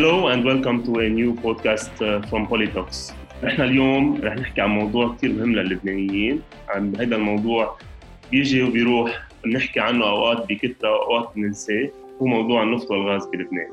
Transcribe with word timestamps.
Hello 0.00 0.28
and 0.28 0.46
welcome 0.46 0.78
to 0.84 0.92
a 1.00 1.08
new 1.10 1.34
podcast 1.34 1.92
uh, 2.00 2.26
from 2.28 2.46
Polytalks. 2.46 3.12
إحنا 3.44 3.64
اليوم 3.64 4.20
رح 4.22 4.36
نحكي 4.36 4.60
عن 4.60 4.70
موضوع 4.70 5.14
كثير 5.14 5.32
مهم 5.32 5.52
للبنانيين، 5.52 6.40
عن 6.68 6.96
هذا 6.96 7.16
الموضوع 7.16 7.76
بيجي 8.30 8.62
وبيروح. 8.62 9.22
بنحكي 9.44 9.80
عنه 9.80 10.08
أوقات 10.08 10.48
بكثره 10.48 10.90
واوقات 10.90 11.32
بننساه، 11.36 11.90
هو 12.22 12.26
موضوع 12.26 12.62
النفط 12.62 12.90
والغاز 12.90 13.26
بلبنان. 13.26 13.68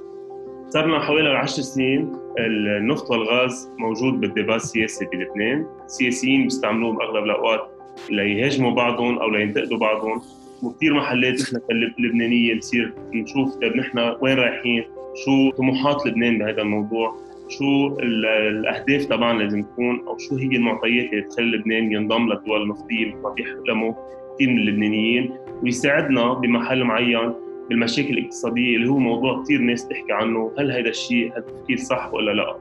صار 0.70 0.86
لنا 0.86 1.00
حوالي 1.00 1.30
10 1.30 1.64
سنين 1.64 2.12
النفط 2.40 3.12
والغاز 3.12 3.70
موجود 3.78 4.20
بالديبات 4.20 4.62
السياسي 4.62 5.06
بلبنان، 5.06 5.66
السياسيين 5.86 6.44
بيستعملوه 6.44 6.94
بأغلب 6.94 7.24
الأوقات 7.24 7.72
ليهاجموا 8.10 8.72
بعضهم 8.72 9.20
أو 9.20 9.30
لينتقدوا 9.30 9.78
بعضهم، 9.78 10.22
وكثير 10.64 10.94
محلات 10.94 11.42
نحن 11.42 11.58
كلبنانيه 11.98 12.58
بصير 12.58 12.94
نشوف 13.14 13.56
طيب 13.56 13.76
نحن 13.76 14.16
وين 14.22 14.38
رايحين. 14.38 14.84
شو 15.26 15.52
طموحات 15.52 16.08
لبنان 16.08 16.38
بهذا 16.38 16.62
الموضوع؟ 16.62 17.16
شو 17.50 17.88
الأهداف 18.00 19.06
طبعا 19.06 19.40
لازم 19.44 19.64
تكون؟ 19.64 20.04
أو 20.08 20.18
شو 20.18 20.36
هي 20.36 20.48
المعطيات 20.48 21.14
اللي 21.14 21.22
تخلي 21.22 21.58
لبنان 21.58 21.92
ينضم 21.92 22.30
للدول 22.30 22.62
النفطيه 22.62 23.06
مثل 23.06 23.18
ما 23.22 23.30
بيحلموا 23.30 23.94
كثير 24.36 24.50
من 24.50 24.58
اللبنانيين؟ 24.58 25.32
ويساعدنا 25.64 26.34
بمحل 26.34 26.84
معين 26.84 27.34
بالمشاكل 27.70 28.18
الاقتصادية 28.18 28.76
اللي 28.76 28.90
هو 28.90 28.98
موضوع 28.98 29.44
كثير 29.44 29.62
ناس 29.62 29.88
تحكي 29.88 30.14
عنه. 30.14 30.52
هل 30.60 30.72
هذا 30.72 30.90
الشيء 30.90 31.32
هل 31.32 31.38
التفكير 31.38 31.78
صح 31.78 32.14
ولا 32.14 32.32
لا؟ 32.32 32.56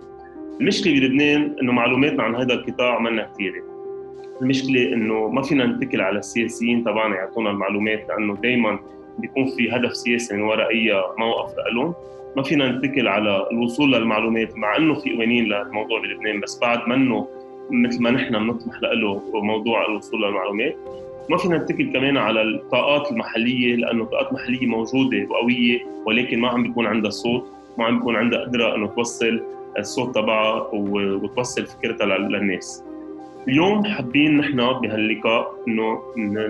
المشكلة 0.60 0.92
بلبنان 0.92 1.56
إنه 1.62 1.72
معلوماتنا 1.72 2.22
عن 2.22 2.34
هذا 2.34 2.54
القطاع 2.54 2.98
منا 2.98 3.30
كثيرة. 3.34 3.62
المشكلة 4.42 4.92
إنه 4.92 5.28
ما 5.28 5.42
فينا 5.42 5.66
نتكل 5.66 6.00
على 6.00 6.18
السياسيين 6.18 6.82
طبعا 6.84 7.14
يعطونا 7.14 7.50
المعلومات 7.50 8.08
لأنه 8.08 8.36
دائما 8.36 8.78
بيكون 9.18 9.46
في 9.46 9.70
هدف 9.70 9.96
سياسي 9.96 10.36
من 10.36 10.42
وراء 10.42 10.70
أي 10.70 11.02
موقف 11.18 11.54
لهم 11.74 11.94
ما 12.36 12.42
فينا 12.42 12.68
نتكل 12.72 13.08
على 13.08 13.46
الوصول 13.52 13.92
للمعلومات 13.92 14.56
مع 14.56 14.76
إنه 14.76 14.94
في 14.94 15.14
قوانين 15.14 15.44
للموضوع 15.44 16.00
بلبنان 16.00 16.40
بس 16.40 16.58
بعد 16.58 16.88
منه 16.88 17.28
مثل 17.70 18.02
ما 18.02 18.10
نحن 18.10 18.38
بنطمح 18.38 18.82
له 18.82 19.22
موضوع 19.34 19.86
الوصول 19.86 20.22
للمعلومات 20.22 20.76
ما 21.30 21.36
فينا 21.36 21.58
نتكل 21.58 21.92
كمان 21.92 22.16
على 22.16 22.42
الطاقات 22.42 23.12
المحلية 23.12 23.76
لأنه 23.76 24.04
طاقات 24.04 24.32
محلية 24.32 24.66
موجودة 24.66 25.26
وقوية 25.30 25.80
ولكن 26.06 26.40
ما 26.40 26.48
عم 26.48 26.62
بيكون 26.62 26.86
عندها 26.86 27.10
صوت 27.10 27.44
ما 27.78 27.84
عم 27.84 27.98
بيكون 27.98 28.16
عندها 28.16 28.40
قدرة 28.40 28.74
إنه 28.74 28.86
توصل 28.86 29.42
الصوت 29.78 30.14
تبعها 30.14 30.68
وتوصل 30.72 31.66
فكرتها 31.66 32.06
للناس. 32.06 32.84
اليوم 33.48 33.84
حابين 33.84 34.36
نحن 34.36 34.56
بهاللقاء 34.56 35.54
إنه 35.68 36.00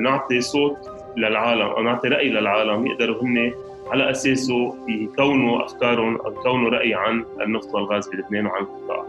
نعطي 0.00 0.41
صوت 0.41 0.77
للعالم 1.17 1.67
أو 1.67 1.83
نعطي 1.83 2.09
رأي 2.09 2.31
للعالم 2.31 2.87
يقدروا 2.87 3.23
هن 3.23 3.53
على 3.91 4.11
أساسه 4.11 4.77
يكونوا 4.89 5.65
افكارهم 5.65 6.17
أو 6.17 6.33
يكونوا 6.33 6.70
رأي 6.70 6.95
عن 6.95 7.25
النفط 7.41 7.75
والغاز 7.75 8.09
بلبنان 8.09 8.47
وعن 8.47 8.62
القطاع. 8.62 9.06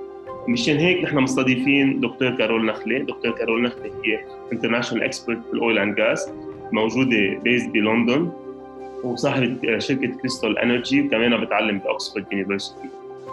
مشان 0.47 0.77
هيك 0.77 1.03
نحن 1.03 1.17
مستضيفين 1.17 1.99
دكتور 1.99 2.29
كارول 2.29 2.65
نخله، 2.65 2.99
دكتور 2.99 3.31
كارول 3.31 3.63
نخله 3.63 3.91
هي 4.05 4.19
international 4.53 5.03
expert 5.03 5.39
بال 5.51 5.62
oil 5.62 5.77
and 5.77 5.95
gas 5.95 6.31
موجودة 6.71 7.39
based 7.43 7.67
بلندن 7.67 8.31
وصاحبة 9.03 9.79
شركة 9.79 10.07
Crystol 10.07 10.57
Energy 10.57 11.01
وكمان 11.01 11.41
بتعلم 11.41 11.77
ب 11.77 11.84
Oxford 11.84 12.25
University. 12.31 12.89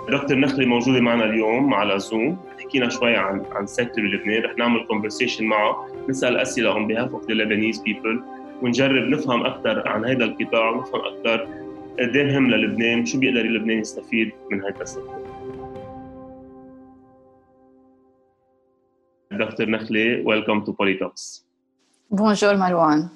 دكتور 0.08 0.38
نخله 0.38 0.66
موجودة 0.66 1.00
معنا 1.00 1.24
اليوم 1.24 1.74
على 1.74 1.98
Zoom 1.98 2.38
حكينا 2.60 2.88
شوي 2.88 3.16
عن 3.16 3.42
عن 3.52 3.66
sector 3.66 4.04
بلبنان 4.04 4.42
رح 4.42 4.58
نعمل 4.58 4.84
conversation 4.84 5.44
معه. 5.44 5.86
نسأل 6.08 6.36
أسئلة 6.36 6.74
on 6.74 6.88
behalf 6.88 7.10
of 7.14 7.26
the 7.26 7.34
Lebanese 7.34 7.78
people. 7.78 8.43
ونجرب 8.64 9.08
نفهم 9.08 9.46
أكثر 9.46 9.88
عن 9.88 10.04
هذا 10.04 10.24
القطاع 10.24 10.70
ونفهم 10.70 11.00
أكثر 11.00 11.48
قد 12.00 12.16
إيه 12.16 12.24
مهم 12.24 12.50
للبنان 12.50 13.06
شو 13.06 13.18
بيقدر 13.18 13.42
لبنان 13.42 13.78
يستفيد 13.78 14.32
من 14.50 14.64
هذا 14.64 14.82
ال 14.82 14.88
sector 14.88 15.24
دكتور 19.32 19.70
نخله 19.70 20.24
welcome 20.24 20.66
to 20.66 20.72
Polytalks. 20.72 21.42
Bonjour 22.10 22.54
مروان 22.54 23.08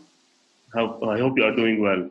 I 0.75 1.19
hope 1.19 1.39
you 1.39 1.45
are 1.45 1.57
doing 1.57 1.81
well. 1.81 2.11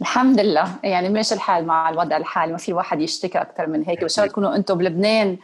الحمد 0.00 0.40
لله. 0.40 0.78
يعني 0.84 1.08
ماشي 1.08 1.34
الحال 1.34 1.66
مع 1.66 1.90
الوضع 1.90 2.16
الحالي 2.16 2.52
ما 2.52 2.58
في 2.58 2.72
واحد 2.72 3.00
يشتكي 3.00 3.38
أكثر 3.38 3.66
من 3.66 3.84
هيك. 3.84 4.04
بس 4.04 4.14
تكونوا 4.14 4.56
أنتم 4.56 4.78
بلبنان 4.78 5.38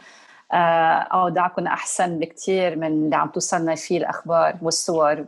أوضاعكم 1.13 1.67
أحسن 1.67 2.19
بكثير 2.19 2.75
من 2.75 2.87
اللي 2.87 3.15
عم 3.15 3.27
توصلنا 3.29 3.75
فيه 3.75 3.97
الأخبار 3.97 4.55
والصور. 4.61 5.25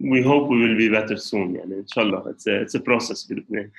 We 0.00 0.22
hope 0.22 0.48
we 0.48 0.58
will 0.62 0.78
be 0.78 0.88
better 0.88 1.16
soon 1.16 1.56
يعني 1.56 1.74
إن 1.74 1.86
شاء 1.86 2.04
الله. 2.04 2.32
It's 2.32 2.46
a, 2.46 2.64
it's 2.64 2.80
a 2.80 2.82
process 2.82 3.28
بلبنان 3.30 3.70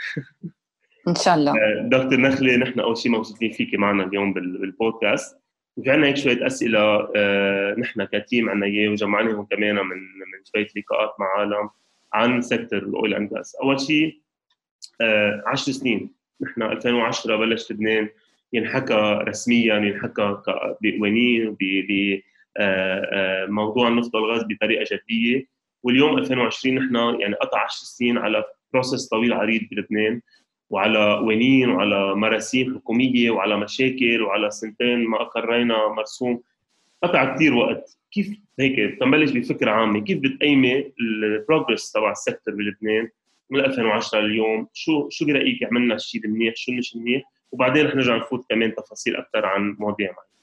إن 1.08 1.16
شاء 1.16 1.36
الله. 1.36 1.54
دكتور 1.90 2.20
نخله 2.20 2.56
نحن 2.56 2.80
أول 2.80 2.98
شيء 2.98 3.12
مبسوطين 3.12 3.52
فيك 3.52 3.76
معنا 3.76 4.04
اليوم 4.04 4.34
بالبودكاست. 4.34 5.38
وفي 5.78 5.90
عندنا 5.90 6.08
هيك 6.08 6.18
شوية 6.18 6.48
أسئلة 6.48 7.08
نحن 7.78 8.04
كتيم 8.04 8.50
عنا 8.50 8.66
إياه 8.66 8.90
وجمعناهم 8.90 9.46
كمان 9.46 9.76
من 9.76 9.98
من 9.98 10.44
شوية 10.54 10.68
لقاءات 10.76 11.14
مع 11.20 11.26
عالم 11.38 11.70
عن 12.14 12.42
sector 12.42 12.80
ال 12.80 12.88
oil 12.88 13.14
and 13.14 13.34
gas 13.34 13.56
أول 13.64 13.80
شيء 13.80 14.22
10 15.48 15.74
سنين. 15.74 16.12
نحن 16.42 16.62
2010 16.62 17.36
بلش 17.36 17.72
لبنان 17.72 18.10
ينحكى 18.54 19.20
رسميا 19.28 19.76
ينحكى 19.76 20.42
بقوانين 20.82 21.58
بموضوع 23.50 23.88
النفط 23.88 24.16
والغاز 24.16 24.44
بطريقة 24.44 24.86
جدية. 24.92 25.59
واليوم 25.84 26.18
2020 26.18 26.76
نحن 26.76 26.96
يعني 27.22 27.36
قطع 27.36 27.64
10 27.64 27.86
سنين 27.86 28.18
على 28.18 28.44
process 28.74 29.08
طويل 29.08 29.34
عريض 29.34 29.62
بلبنان 29.72 30.22
وعلى 30.70 31.14
قوانين 31.16 31.70
وعلى 31.70 32.16
مراسيم 32.16 32.76
حكومية 32.76 33.32
وعلى 33.32 33.58
مشاكل 33.58 34.22
وعلى 34.22 34.52
سنتين 34.52 35.06
ما 35.06 35.22
أقرينا 35.22 35.88
مرسوم. 35.88 36.42
قطع 37.04 37.36
كثير 37.36 37.54
وقت. 37.54 37.98
كيف 38.12 38.38
هيك 38.60 39.00
تنبلش 39.00 39.32
بفكرة 39.32 39.72
عامة؟ 39.72 40.04
كيف 40.04 40.20
بتقيمي 40.20 40.92
ال 41.02 41.12
progress 41.12 41.92
تبع 41.92 42.12
ال 42.12 42.18
sector 42.18 42.54
بلبنان 42.56 43.10
من 43.50 43.60
2010 43.60 44.20
لليوم؟ 44.20 44.68
شو 44.74 45.10
شو 45.10 45.26
برأيك؟ 45.26 45.64
عملنا 45.64 45.96
الشيء 45.96 46.26
المنيح 46.26 46.56
شو 46.56 46.72
مش 46.72 46.96
منيح؟ 46.96 47.24
وبعدين 47.52 47.86
رح 47.86 47.96
نرجع 47.96 48.18
نفوت 48.18 48.46
كمان 48.50 48.76
تفاصيل 48.76 49.16
أكثر 49.16 49.46
عن 49.46 49.76
مواضيع 49.80 50.08
معينه 50.08 50.39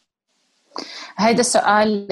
هيدا 1.17 1.41
السؤال 1.41 2.07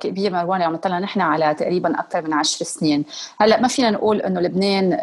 كبير 0.00 0.32
مروان 0.32 0.62
عم 0.62 0.72
نطلع 0.72 0.98
نحن 0.98 1.20
على 1.20 1.54
تقريبا 1.54 2.00
أكثر 2.00 2.22
من 2.22 2.32
عشر 2.32 2.64
سنين. 2.64 3.04
هلأ 3.40 3.60
ما 3.60 3.68
فينا 3.68 3.90
نقول 3.90 4.20
إنه 4.20 4.40
لبنان 4.40 4.98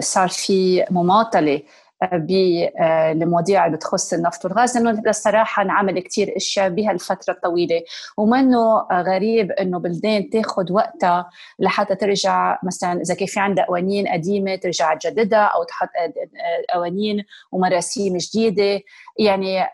صار 0.00 0.28
في 0.28 0.84
مماطلة 0.90 1.62
بالمواضيع 2.12 3.66
اللي 3.66 3.76
بتخص 3.76 4.12
النفط 4.12 4.44
والغاز 4.44 4.78
لأنه 4.78 5.02
الصراحه 5.08 5.62
انعمل 5.62 6.00
كثير 6.00 6.36
أشياء 6.36 6.68
بهالفترة 6.68 7.34
الطويلة. 7.34 7.82
ومنه 8.16 8.86
غريب 8.92 9.52
إنه 9.52 9.78
بلدان 9.78 10.30
تاخذ 10.30 10.72
وقتها 10.72 11.30
لحتى 11.58 11.94
ترجع 11.94 12.58
مثلا 12.62 13.00
إذا 13.00 13.14
كان 13.14 13.26
في 13.26 13.40
عندها 13.40 13.64
قوانين 13.64 14.08
قديمة 14.08 14.56
ترجع 14.56 14.94
تجددها 14.94 15.44
أو 15.44 15.64
تحط 15.64 15.88
قوانين 16.74 17.24
ومراسيم 17.52 18.16
جديدة. 18.16 18.80
يعني 19.18 19.66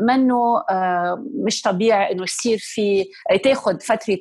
منه 0.00 0.62
مش 1.44 1.62
طبيعي 1.62 2.12
إنه 2.12 2.22
يصير 2.22 2.58
في 2.60 3.04
تاخذ 3.44 3.80
فترة 3.80 4.18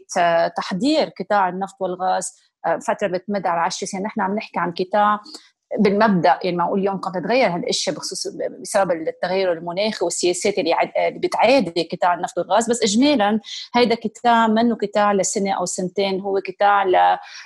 تحضير 0.58 1.12
قطاع 1.20 1.50
النفط 1.50 1.76
والغاز 1.80 2.44
فترة 2.88 3.08
بتمد 3.08 3.48
على 3.48 3.62
10 3.62 3.88
سنين. 3.88 4.04
نحن 4.04 4.22
عم 4.22 4.36
نحكي 4.36 4.60
عن 4.60 4.72
قطاع 4.72 5.20
بالمبدأ 5.80 6.40
يعني 6.44 6.58
معقول 6.58 6.80
اليوم 6.80 6.98
قد 6.98 7.12
تتغير 7.22 7.48
هالاشياء 7.48 7.96
بخصوص 7.96 8.28
بسبب 8.62 8.92
التغير 8.92 9.52
المناخي 9.54 10.06
والسياسات 10.06 10.58
اللي 10.58 10.76
بتعادي 11.12 11.90
قطاع 11.92 12.14
النفط 12.14 12.38
والغاز. 12.38 12.70
بس 12.70 12.84
اجمالا 12.84 13.40
هيدا 13.76 13.96
قطاع 13.96 14.48
منه 14.48 14.76
قطاع 14.76 15.14
لسنة 15.14 15.52
أو 15.52 15.66
سنتين 15.66 16.20
هو 16.20 16.40
قطاع 16.48 16.84
ل 16.84 16.96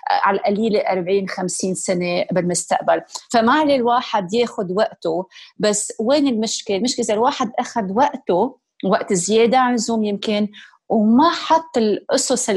على 0.10 0.38
القليله 0.38 0.80
40 0.80 1.30
50 1.30 1.76
سنة 1.76 2.26
بالمستقبل. 2.32 3.02
فما 3.34 3.54
عليه 3.54 3.76
الواحد 3.76 4.34
ياخذ 4.34 4.74
وقته. 4.74 5.28
بس 5.58 5.94
وين 6.00 6.28
المشكلة؟ 6.28 6.78
المشكلة 6.78 7.06
إذا 7.06 7.14
الواحد 7.14 7.52
أخذ 7.60 7.94
وقته 7.94 8.58
وقت 8.86 9.14
زيادة 9.14 9.58
عن 9.58 9.70
اللزوم 9.70 10.04
يمكن 10.04 10.48
وما 10.90 11.30
حط 11.30 11.78
الأسس 11.78 12.50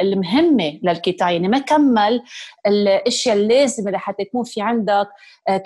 المهمة 0.00 0.80
للقطاع. 0.82 1.30
يعني 1.30 1.48
ما 1.48 1.58
كمل 1.58 2.22
الأشياء 2.66 3.36
اللازمة 3.36 3.90
لحتى 3.90 4.22
يكون 4.22 4.44
في 4.44 4.60
عندك 4.60 5.08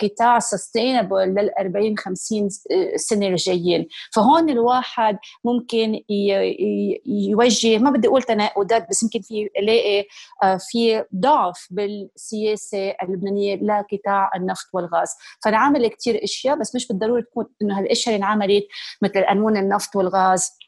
قطاع 0.03 0.38
سستينبل 0.38 1.17
لل 1.17 1.50
40 1.59 1.99
50 1.99 2.49
سنة 2.97 3.26
الجايين. 3.26 3.88
فهون 4.15 4.50
الواحد 4.50 5.19
ممكن 5.44 6.00
يوجه 7.06 7.79
ما 7.79 7.91
بدي 7.91 8.09
أقول 8.09 8.23
تناقضات 8.23 8.88
بس 8.91 9.03
يمكن 9.03 9.20
في 9.20 9.50
يلاقي 9.59 10.06
في 10.70 11.05
ضعف 11.17 11.69
بالسياسة 11.70 12.91
اللبنانية 13.03 13.55
لقطاع 13.55 14.31
النفط 14.37 14.67
والغاز. 14.73 15.09
فنعمل 15.44 15.88
كثير 15.88 16.25
أشياء 16.25 16.56
بس 16.56 16.75
مش 16.75 16.88
بالضروره 16.88 17.20
تكون 17.20 17.47
إنه 17.62 17.79
هالأشياء 17.79 18.15
اللي 18.15 18.26
انعملت 18.26 18.65
مثل 19.03 19.25
قانون 19.25 19.56
النفط 19.56 19.97
والغاز. 19.97 20.59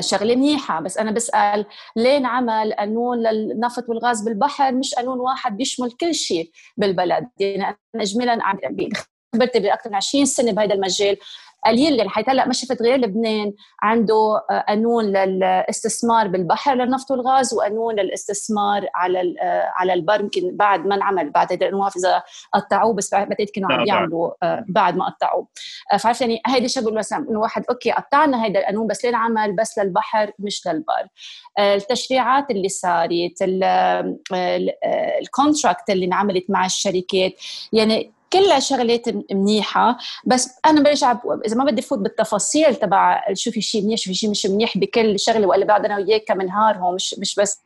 شغلة 0.00 0.36
منيحة. 0.36 0.80
بس 0.80 0.98
أنا 0.98 1.10
بسأل 1.10 1.66
ليه 1.96 2.16
انعمل 2.16 2.72
قانون 2.72 3.22
للنفط 3.22 3.88
والغاز 3.88 4.22
بالبحر؟ 4.22 4.72
مش 4.72 4.94
قانون 4.94 5.20
واحد 5.20 5.56
بيشمل 5.56 5.90
كل 5.90 6.14
شيء 6.14 6.50
بالبلد. 6.76 7.28
يعني 7.38 7.64
أنا 7.64 7.76
اجمالا 7.96 8.38
خبرتي 9.34 9.60
باكثر 9.60 9.90
من 9.90 9.96
20 9.96 10.24
سنة 10.24 10.52
بهذا 10.52 10.74
المجال. 10.74 11.16
قليل 11.66 11.96
يعني 11.98 12.10
حتى 12.10 12.30
هلا 12.30 12.46
ما 12.46 12.52
شفت 12.52 12.82
غير 12.82 12.96
لبنان 12.96 13.52
عنده 13.82 14.40
قانون 14.68 15.04
للاستثمار 15.04 16.28
بالبحر 16.28 16.74
للنفط 16.74 17.10
والغاز 17.10 17.54
وقانون 17.54 17.94
للاستثمار 17.94 18.86
على 18.94 19.34
على 19.76 19.92
البر 19.94 20.20
يمكن 20.20 20.56
بعد 20.56 20.86
ما 20.86 20.94
انعمل 20.94 21.30
بعد 21.30 21.52
هيدا 21.52 21.70
ما 21.70 21.90
إذا 21.96 22.22
قطعوه 22.54 22.94
بس 22.94 23.14
بعتقد 23.14 23.46
كانوا 23.54 23.72
عم 23.72 23.86
يعملوا 23.86 24.30
بعد 24.68 24.96
ما 24.96 25.08
قطعوه. 25.08 25.46
فعرفت 25.98 26.20
يعني 26.20 26.42
هيدي 26.46 26.68
شغل 26.68 26.94
مثلا 26.94 27.26
إنه 27.30 27.40
واحد 27.40 27.64
أوكي 27.70 27.92
قطعنا 27.92 28.44
هيدا 28.44 28.60
القانون 28.60 28.86
بس 28.86 29.04
ليه 29.04 29.10
انعمل 29.10 29.56
بس 29.56 29.78
للبحر 29.78 30.32
مش 30.38 30.66
للبر. 30.66 31.06
التشريعات 31.58 32.50
اللي 32.50 32.68
صارت 32.68 33.42
ال 35.22 35.30
contract 35.30 35.90
اللي 35.90 36.06
انعملت 36.06 36.44
مع 36.50 36.66
الشركات 36.66 37.32
يعني 37.72 38.12
كلها 38.32 38.58
شغلات 38.58 39.32
منيحة 39.32 39.98
بس 40.26 40.50
أنا 40.66 40.80
برجع 40.82 41.18
إذا 41.46 41.56
ما 41.56 41.64
بدي 41.64 41.82
فوت 41.82 41.98
بالتفاصيل 41.98 42.76
تبع 42.76 43.24
شو 43.32 43.50
في 43.50 43.60
شيء 43.60 43.82
منيح 43.84 43.98
شو 43.98 44.10
في 44.10 44.14
شيء 44.14 44.30
مش 44.30 44.46
منيح 44.46 44.78
بكل 44.78 45.20
شغلة 45.20 45.46
ولا 45.46 45.64
بعد 45.64 45.84
أنا 45.84 45.96
وياك 45.96 46.24
كم 46.24 46.42
نهار 46.42 46.76
هون 46.76 46.94
مش 46.94 47.14
مش 47.18 47.34
بس 47.34 47.60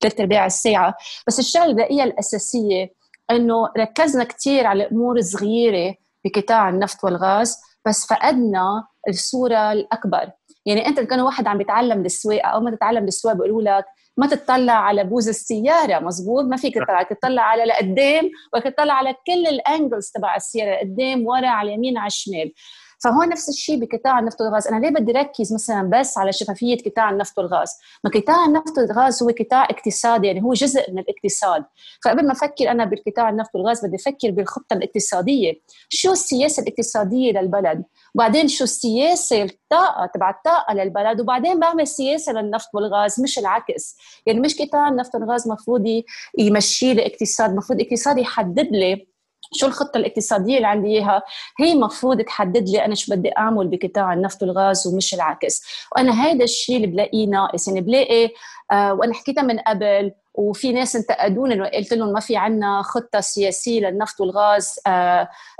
ثلاث 0.00 0.20
أرباع 0.20 0.46
الساعة. 0.46 0.94
بس 1.26 1.38
الشغلة 1.38 1.64
الباقيه 1.66 2.04
الأساسية 2.04 2.92
إنه 3.30 3.68
ركزنا 3.78 4.24
كثير 4.24 4.66
على 4.66 4.88
امور 4.88 5.20
صغيره 5.20 5.94
بقطاع 6.24 6.68
النفط 6.68 7.04
والغاز 7.04 7.58
بس 7.86 8.06
فقدنا 8.06 8.86
الصورة 9.08 9.72
الأكبر. 9.72 10.30
يعني 10.66 10.86
أنت 10.86 11.00
كان 11.00 11.20
واحد 11.20 11.46
عم 11.46 11.58
بيتعلم 11.58 12.04
السواقه 12.04 12.46
أو 12.48 12.60
ما 12.60 12.70
تتعلم 12.76 13.04
السواقه 13.04 13.34
بيقولوا 13.36 13.62
لك 13.62 13.84
ما 14.16 14.26
تطلع 14.26 14.72
على 14.72 15.04
بوز 15.04 15.28
السيارة 15.28 15.98
مزبوط 15.98 16.44
ما 16.44 16.56
فيك 16.56 16.74
تطلع 16.74 17.02
تطلع 17.02 17.42
على 17.42 17.64
لقدام 17.64 18.30
وتطلع 18.54 18.94
على 18.94 19.14
كل 19.26 19.46
ال 19.46 19.55
angles 19.55 20.10
تبع 20.10 20.36
السيارة 20.36 20.76
قدام 20.76 21.26
ورا 21.26 21.48
على 21.48 21.68
اليمين 21.68 21.98
على 21.98 22.06
الشمال. 22.06 22.52
فهون 22.98 23.28
نفس 23.28 23.48
الشيء 23.48 23.84
بقطاع 23.84 24.18
النفط 24.18 24.40
والغاز 24.40 24.66
أنا 24.66 24.86
ليه 24.86 24.90
بدي 24.90 25.12
ركز 25.12 25.52
مثلا 25.52 25.90
بس 25.92 26.18
على 26.18 26.32
شفافية 26.32 26.76
قطاع 26.86 27.10
النفط 27.10 27.38
والغاز 27.38 27.70
ما 28.04 28.10
قطاع 28.10 28.44
النفط 28.44 28.78
والغاز 28.78 29.22
هو 29.22 29.28
قطاع 29.40 29.64
اقتصادي 29.64 30.26
يعني 30.26 30.42
هو 30.42 30.52
جزء 30.52 30.92
من 30.92 30.98
الاقتصاد. 30.98 31.64
فقبل 32.04 32.26
ما 32.26 32.32
أفكر 32.32 32.70
أنا 32.70 32.84
بالقطاع 32.84 33.28
النفط 33.28 33.50
والغاز 33.54 33.86
بدي 33.86 33.96
أفكر 33.96 34.30
بالخطة 34.30 34.74
الاقتصادية. 34.74 35.52
شو 35.88 36.12
السياسة 36.12 36.62
الاقتصادية 36.62 37.32
للبلد؟ 37.32 37.84
وبعدين 38.14 38.48
شو 38.48 38.64
السياسة 38.64 39.42
الطاقة 39.42 40.06
تبع 40.14 40.30
الطاقة 40.30 40.74
للبلد؟ 40.74 41.20
وبعدين 41.20 41.60
بعمل 41.60 41.86
سياسة 41.86 42.32
للنفط 42.32 42.68
والغاز 42.74 43.20
مش 43.20 43.38
العكس. 43.38 43.96
يعني 44.26 44.40
مش 44.40 44.62
قطاع 44.62 44.88
النفط 44.88 45.14
والغاز 45.14 45.48
مفروض 45.48 46.02
يمشي 46.38 46.94
لي 46.94 47.06
اقتصاد 47.06 47.54
مفروض 47.54 47.80
اقتصاد 47.80 48.18
يحدد 48.18 48.68
لي 48.72 49.15
شو 49.54 49.66
الخطة 49.66 49.98
الاقتصادية 49.98 50.56
اللي 50.56 50.68
عندي 50.68 50.88
إياها؟ 50.88 51.22
هي 51.60 51.74
مفروض 51.74 52.20
تحدد 52.20 52.68
لي 52.68 52.84
أنا 52.84 52.94
شو 52.94 53.16
بدي 53.16 53.30
أعمل 53.38 53.68
بقطاع 53.68 54.12
النفط 54.12 54.42
والغاز 54.42 54.86
ومش 54.86 55.14
العكس. 55.14 55.62
وأنا 55.96 56.26
هيدا 56.26 56.44
الشيء 56.44 56.76
اللي 56.76 56.86
بلاقيه 56.86 57.26
ناقص. 57.26 57.68
يعني 57.68 57.80
بلاقي 57.80 58.30
آه 58.72 58.94
وأنا 58.94 59.14
حكيتها 59.14 59.42
من 59.42 59.58
قبل 59.58 60.12
وفي 60.36 60.72
ناس 60.72 60.96
انتقدوني 60.96 61.70
قلت 61.70 61.92
لهم 61.92 62.12
ما 62.12 62.20
في 62.20 62.36
عنا 62.36 62.82
خطة 62.82 63.20
سياسية 63.20 63.80
للنفط 63.80 64.20
والغاز 64.20 64.74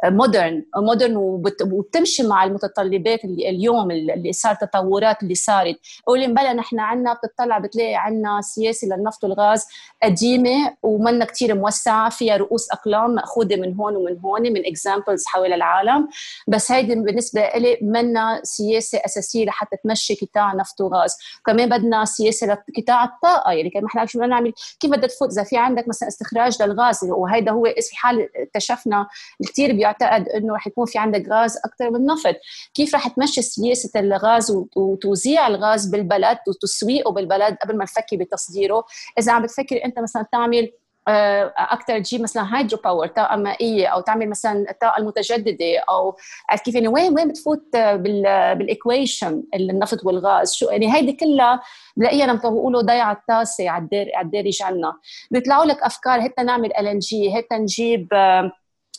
مودرن 0.04 0.64
آه، 0.76 0.80
مودرن 0.80 1.16
وبتمشي 1.16 2.22
مع 2.22 2.44
المتطلبات 2.44 3.24
اللي 3.24 3.48
اليوم 3.50 3.90
اللي 3.90 4.32
صار 4.32 4.54
تطورات 4.54 5.22
اللي 5.22 5.34
صارت. 5.34 5.76
قولي 6.06 6.26
بلا 6.26 6.52
نحن 6.52 6.80
عنا 6.80 7.14
بتطلع 7.14 7.58
بتلاقي 7.58 7.94
عنا 7.94 8.40
سياسه 8.40 8.88
للنفط 8.88 9.24
والغاز 9.24 9.66
قديمة 10.02 10.76
ومنا 10.82 11.24
كثير 11.24 11.54
موسعة 11.54 12.10
فيها 12.10 12.36
رؤوس 12.36 12.70
أقلام 12.70 13.10
مأخوذة 13.10 13.56
من 13.56 13.74
هون 13.74 13.96
ومن 13.96 14.18
هون 14.18 14.42
من 14.42 14.66
examples 14.66 15.24
حول 15.26 15.52
العالم. 15.52 16.08
بس 16.48 16.72
هيدي 16.72 16.94
بالنسبة 16.94 17.40
لي 17.56 17.78
منا 17.82 18.40
سياسة 18.42 18.98
أساسية 19.04 19.44
لحتى 19.44 19.76
تمشي 19.76 20.14
قطاع 20.14 20.54
نفط 20.54 20.80
وغاز. 20.80 21.16
كمان 21.46 21.68
بدنا 21.68 22.04
سياسة 22.04 22.58
لقطاع 22.68 23.04
الطاقة 23.04 23.52
يعني 23.52 23.70
كمان 23.70 23.86
إحنا 23.86 24.06
شو 24.06 24.18
بدنا 24.18 24.30
نعمل؟ 24.30 24.52
كيف 24.80 24.90
بدك 24.90 25.10
تفوت 25.10 25.32
إذا 25.32 25.42
في 25.42 25.56
عندك 25.56 25.88
مثلا 25.88 26.08
استخراج 26.08 26.62
للغاز 26.62 27.04
وهيدا 27.04 27.52
هو 27.52 27.64
في 27.64 27.96
حال 27.96 28.28
اكتشفنا 28.36 29.06
كثير 29.48 29.72
بيعتقد 29.72 30.28
إنه 30.28 30.54
رح 30.54 30.66
يكون 30.66 30.86
في 30.86 30.98
عندك 30.98 31.28
غاز 31.28 31.56
أكثر 31.64 31.90
من 31.90 32.06
نفط. 32.06 32.34
كيف 32.74 32.94
رح 32.94 33.08
تمشي 33.08 33.42
سياسة 33.42 34.00
الغاز 34.00 34.50
وتوزيع 34.76 35.46
الغاز 35.46 35.86
بالبلد 35.86 36.38
وتسويقه 36.48 37.12
بالبلد 37.12 37.56
قبل 37.62 37.76
ما 37.76 37.84
تفكر 37.84 38.16
بتصديره؟ 38.16 38.84
إذا 39.18 39.32
عم 39.32 39.42
بتفكر 39.42 39.84
أنت 39.84 39.98
مثلا 39.98 40.26
تعمل 40.32 40.72
أكثر 41.08 41.98
تجيب 41.98 42.20
مثلا 42.22 42.58
hydro 42.58 42.80
power 42.84 43.06
طاقة 43.06 43.36
مائية 43.36 43.86
أو 43.86 44.00
تعمل 44.00 44.28
مثلا 44.30 44.70
الطاقة 44.70 44.98
المتجددة 44.98 45.78
أو 45.88 46.16
كيف؟ 46.64 46.74
يعني 46.74 46.88
وين 46.88 47.12
وين 47.14 47.28
بتفوت 47.28 47.76
بال 47.76 48.10
equation 48.10 49.42
النفط 49.54 50.06
والغاز؟ 50.06 50.54
شو؟ 50.54 50.66
يعني 50.70 50.94
هيدي 50.94 51.12
كلها 51.12 51.60
بلاقيها 51.96 52.26
لما 52.26 52.38
بقولوا 52.38 52.82
ضيعة 52.82 53.12
الطاسه 53.12 53.70
على 53.70 53.88
الدارج 54.22 54.62
عنا. 54.62 54.94
بيطلعوا 55.30 55.64
لك 55.64 55.82
أفكار 55.82 56.26
هتا 56.26 56.42
نعمل 56.42 56.76
LNG 56.76 57.38
هتا 57.40 57.58
نجيب 57.58 58.08
آه 58.12 58.52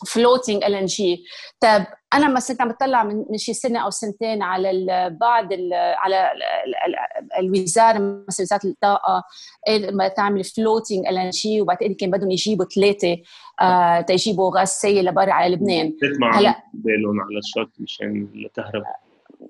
floating 0.08 0.64
LNG 0.64 1.24
طيب 1.60 1.86
أنا 2.14 2.30
مثلا 2.30 2.58
عم 2.60 2.70
بطلع 2.70 3.04
من 3.04 3.26
من 3.30 3.38
شي 3.38 3.54
سنة 3.54 3.80
أو 3.80 3.90
سنتين 3.90 4.42
على 4.42 5.18
بعض 5.22 5.48
على 5.74 6.32
الوزارة 7.40 8.00
مثلا 8.28 8.44
وزارة 8.44 8.66
الطاقة 8.66 9.24
لما 9.70 10.08
تعمل 10.08 10.44
floating 10.44 11.08
LNG 11.08 11.62
وبعتقد 11.62 11.92
كان 11.92 12.12
بدهم 12.12 12.32
يجيبوا 12.32 12.66
ثلاثة 12.66 13.18
آه 13.62 14.02
تيجيبوا 14.02 14.60
غاز 14.60 14.68
سيل 14.68 15.06
لبرا 15.06 15.32
على 15.34 15.56
لبنان. 15.56 15.94
هلا 16.34 16.56
بالهم 16.74 17.22
على 17.22 17.38
الشط 17.38 17.72
مشان 17.80 18.28
الكهرباء 18.36 19.00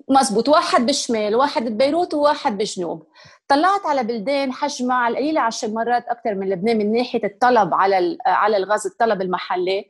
مزبوط. 0.08 0.48
واحد 0.48 0.86
بالشمال 0.86 1.34
واحد 1.34 1.64
ببيروت 1.64 2.14
وواحد 2.14 2.58
بجنوب. 2.58 3.06
طلعت 3.48 3.86
على 3.86 4.04
بلدان 4.04 4.52
حجمها 4.52 4.96
على 4.96 5.12
القليلة 5.12 5.40
عشر 5.40 5.68
مرات 5.68 6.04
أكثر 6.08 6.34
من 6.34 6.48
لبنان 6.48 6.78
من 6.78 6.92
ناحية 6.92 7.24
الطلب 7.24 7.74
على 7.74 8.18
على 8.26 8.56
الغاز 8.56 8.86
الطلب 8.86 9.22
المحلي. 9.22 9.84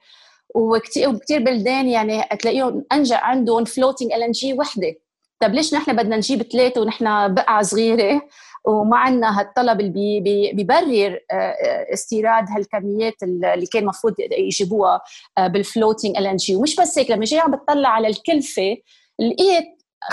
وكثير 0.54 1.08
وكثير 1.08 1.38
بلدان 1.38 1.88
يعني 1.88 2.22
تلاقيهم 2.40 2.84
أنجا 2.92 3.16
عندهم 3.16 3.64
floating 3.64 4.12
LNG 4.12 4.52
وحدة. 4.52 4.94
طيب 5.40 5.54
ليش 5.54 5.74
نحن 5.74 5.96
بدنا 5.96 6.16
نجيب 6.16 6.42
ثلاثة 6.42 6.80
ونحن 6.80 7.34
بقعة 7.34 7.62
صغيرة 7.62 8.23
وما 8.64 8.96
عندنا 8.96 9.40
هالطلب 9.40 9.80
اللي 9.80 10.20
بي 10.20 10.52
بيبرر 10.52 11.20
آه، 11.30 11.34
آه، 11.34 11.92
استيراد 11.92 12.44
هالكميات 12.50 13.23
اللي 13.23 13.66
كان 13.73 13.82
المفروض 13.82 14.14
يجيبوها 14.20 15.00
بال 15.38 15.54
floating 15.54 16.16
LNG 16.16 16.56
ومش 16.56 16.76
بس 16.76 16.99
هيك 16.99 17.11
لما 17.11 17.25
جاي 17.25 17.40
عم 17.40 17.50
بتطلع 17.50 17.88
على 17.88 18.08
الكلفة 18.08 18.76
لقيت 19.18 19.64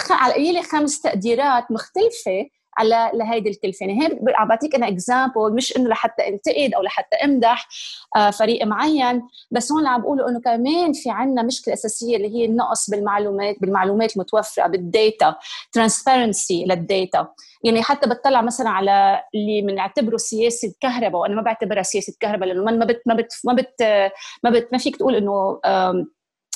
على 0.09 0.33
القليله 0.33 0.61
خمس 0.61 1.01
تقديرات 1.01 1.71
مختلفة 1.71 2.47
على 2.77 3.11
لهيدي 3.13 3.49
الكلفة. 3.49 3.85
يعني 3.85 4.01
هي 4.01 4.19
عم 4.35 4.47
بعطيك 4.47 4.75
أنا 4.75 4.87
example 4.87 5.53
مش 5.53 5.77
إنه 5.77 5.89
لحتى 5.89 6.27
انتقد 6.27 6.73
أو 6.73 6.81
لحتى 6.81 7.15
امدح 7.15 7.67
آه، 8.15 8.29
فريق 8.29 8.65
معين. 8.65 9.21
بس 9.51 9.71
هون 9.71 9.87
عم 9.87 10.01
بقولوا 10.01 10.29
إنه 10.29 10.39
كمان 10.39 10.93
في 10.93 11.09
عندنا 11.09 11.43
مشكلة 11.43 11.73
أساسية 11.73 12.17
اللي 12.17 12.35
هي 12.35 12.45
النقص 12.45 12.89
بالمعلومات 12.89 13.55
بالمعلومات 13.61 14.15
المتوفره 14.15 14.67
بال 14.67 14.90
data 14.90 15.35
transparency 15.71 16.65
لل 16.65 16.86
data 16.86 17.27
يعني 17.63 17.83
حتى 17.83 18.09
بتطلع 18.09 18.41
مثلا 18.41 18.69
على 18.69 19.21
اللي 19.35 19.61
بنعتبره 19.61 20.17
سياسة 20.17 20.73
كهرباء 20.81 21.21
وأنا 21.21 21.35
ما 21.35 21.41
بعتبرها 21.41 21.83
سياسة 21.83 22.13
كهرباء 22.19 22.49
لأنه 22.49 22.63
ما 22.63 22.85
بت 22.85 23.01
ما 23.05 23.13
بت 23.13 23.33
ما 23.45 23.53
بت 23.53 23.81
ما, 24.43 24.49
بت 24.49 24.69
ما 24.71 24.77
فيك 24.77 24.95
تقول 24.95 25.15
إنه 25.15 25.59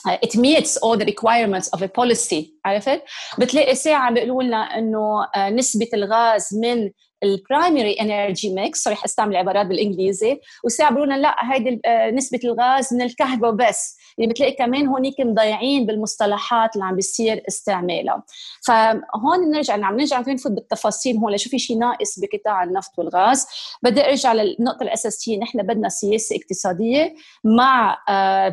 it 0.07 0.37
meets 0.37 0.77
all 0.77 0.97
the 0.97 1.05
requirements 1.05 1.67
of 1.73 1.81
a 1.83 1.87
policy 1.87 2.45
عرفت؟ 2.65 3.01
بتلاقي 3.39 3.75
ساعة 3.75 4.11
بيقولوا 4.13 4.43
لنا 4.43 4.77
إنه 4.77 5.27
آه، 5.35 5.49
نسبة 5.49 5.89
الغاز 5.93 6.47
من 6.53 6.91
ال 7.23 7.32
primary 7.32 7.93
energy 7.93 8.53
mix 8.53 8.87
رح 8.87 9.03
استعمل 9.03 9.35
عبارات 9.35 9.65
بالإنجليزي. 9.65 10.39
لنا 11.05 11.17
لا 11.17 11.35
هيدي 11.51 11.81
آه، 11.85 12.11
نسبة 12.11 12.39
الغاز 12.43 12.93
من 12.93 13.01
الكهرباء 13.01 13.51
بس. 13.51 13.97
يعني 14.17 14.31
بتلاقي 14.31 14.51
كمان 14.51 14.87
هونيك 14.87 15.15
مضيعين 15.19 15.85
بالمصطلحات 15.85 16.75
اللي 16.75 16.85
عم 16.85 16.95
بيصير 16.95 17.43
استعمالها. 17.47 18.23
فهون 18.67 19.51
نرجع 19.51 19.73
عم 19.85 19.99
نرجع 19.99 20.19
نفوت 20.19 20.51
بالتفاصيل 20.51 21.17
هون 21.17 21.33
لشو 21.33 21.49
في 21.49 21.59
شيء 21.59 21.77
ناقص 21.77 22.19
بقطاع 22.19 22.63
النفط 22.63 22.99
والغاز. 22.99 23.47
بدي 23.83 24.09
ارجع 24.09 24.33
للنقطة 24.33 24.83
الاساسيه 24.83 25.39
نحن 25.39 25.63
بدنا 25.63 25.89
سياسة 25.89 26.35
اقتصادية 26.35 27.15
مع 27.43 27.97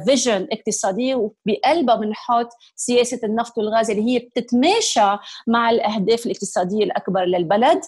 vision 0.07 0.33
آه، 0.33 0.49
اقتصادية 0.53 1.15
وبقلبها 1.15 1.97
بنحط 1.97 2.49
سياسة 2.77 3.21
النفط 3.25 3.59
والغاز 3.59 3.91
اللي 3.91 4.03
هي 4.03 4.19
بتتماشى 4.19 5.17
مع 5.47 5.71
الأهداف 5.71 6.27
الاقتصادية 6.27 6.85
الأكبر 6.85 7.25
للبلد. 7.25 7.81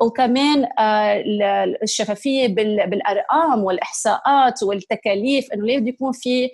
وكمان 0.00 0.68
آه، 0.78 1.24
الشفافية 1.82 2.46
بالأرقام 2.86 3.64
والإحصاءات 3.64 4.62
والتكاليف 4.62 5.52
إنه 5.52 5.66
ليه 5.66 5.78
بده 5.78 5.88
يكون 5.88 6.12
في 6.12 6.50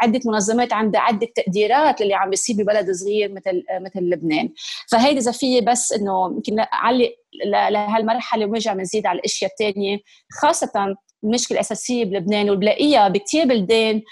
عدة 0.00 0.20
منظمات 0.26 0.72
عندها 0.72 1.00
عدة 1.00 1.28
تقديرات 1.36 2.00
اللي 2.00 2.14
عم 2.14 2.30
بيصير 2.30 2.56
ببلد 2.56 2.90
صغير 2.90 3.32
مثل 3.32 3.62
مثل 3.80 4.00
لبنان. 4.00 4.48
فهيدي 4.92 5.18
إذا 5.18 5.30
بس 5.60 5.92
إنه 5.92 6.26
يمكن 6.36 6.58
اعلق 6.58 7.10
لهالمرحلة 7.44 8.46
ونرجع 8.46 8.72
بنزيد 8.72 9.06
على 9.06 9.18
الأشياء 9.18 9.50
الثانية 9.50 9.98
خاصة 10.42 10.96
المشكلة 11.24 11.56
الاساسيه 11.58 12.04
بلبنان 12.04 12.50
وبلاقيها 12.50 13.08
بكثير 13.08 13.44
بلدان 13.44 14.02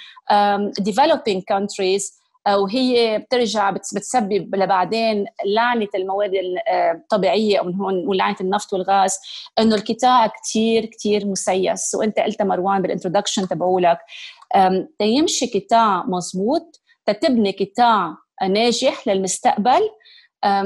developing 0.80 1.40
countries 1.52 2.25
وهي 2.48 3.18
بترجع 3.18 3.70
بتسبب 3.70 4.56
لبعدين 4.56 5.26
لعنة 5.46 5.88
المواد 5.94 6.30
الطبيعية 6.94 7.58
أو 7.58 7.70
هون 7.70 8.08
ولعنه 8.08 8.36
النفط 8.40 8.72
والغاز 8.72 9.18
إنه 9.58 9.74
القطاع 9.74 10.26
كثير 10.26 10.86
كثير 10.86 11.26
مسيس. 11.26 11.94
وانت 11.94 12.18
قلت 12.18 12.42
مروان 12.42 12.82
بالانترودكشن 12.82 13.48
تبعولك. 13.48 13.98
تيمشي 14.98 15.46
قطاع 15.46 16.04
مزبوط 16.06 16.82
تتبني 17.06 17.50
قطاع 17.50 18.16
ناجح 18.48 19.08
للمستقبل 19.08 19.80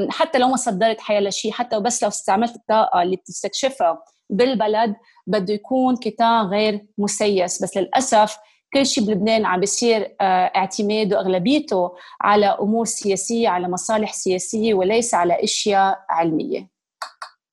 حتى 0.09 0.39
لو 0.39 0.49
ما 0.49 0.57
صدرت 0.57 1.01
حياة 1.01 1.31
شيء 1.31 1.53
حتى 1.53 1.81
بس 1.81 2.03
لو 2.03 2.09
استعملت 2.09 2.57
الطاقة 2.57 3.03
اللي 3.03 3.17
بتستكشفها 3.17 4.03
بالبلد 4.31 4.95
بده 5.27 5.55
يكون 5.55 5.97
قطاع 5.97 6.43
غير 6.43 6.87
مسيس. 6.99 7.63
بس 7.63 7.77
للأسف 7.77 8.37
كل 8.75 8.87
شيء 8.87 9.05
بلبنان 9.05 9.47
عم 9.47 9.61
بيصير 9.61 10.01
آه، 10.21 10.25
اعتماده 10.57 11.21
أغلبيته 11.21 11.93
على 12.21 12.47
أمور 12.47 12.85
سياسية 12.85 13.49
على 13.49 13.69
مصالح 13.69 14.13
سياسية 14.13 14.75
وليس 14.75 15.15
على 15.15 15.45
أشياء 15.45 15.99
علمية. 16.11 16.69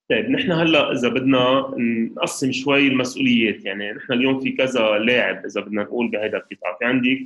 طيب 0.09 0.29
نحن 0.29 0.51
هلأ 0.51 0.91
إذا 0.91 1.09
بدنا 1.09 1.73
نقسم 2.15 2.51
شوي 2.51 2.87
المسؤوليات 2.87 3.65
يعني 3.65 3.91
نحن 3.91 4.13
اليوم 4.13 4.39
في 4.39 4.51
كذا 4.51 4.81
لاعب 4.89 5.45
إذا 5.45 5.61
بدنا 5.61 5.83
نقول 5.83 6.07
بهذا 6.11 6.37
القطاع. 6.37 6.77
في 6.79 6.85
عندك 6.85 7.19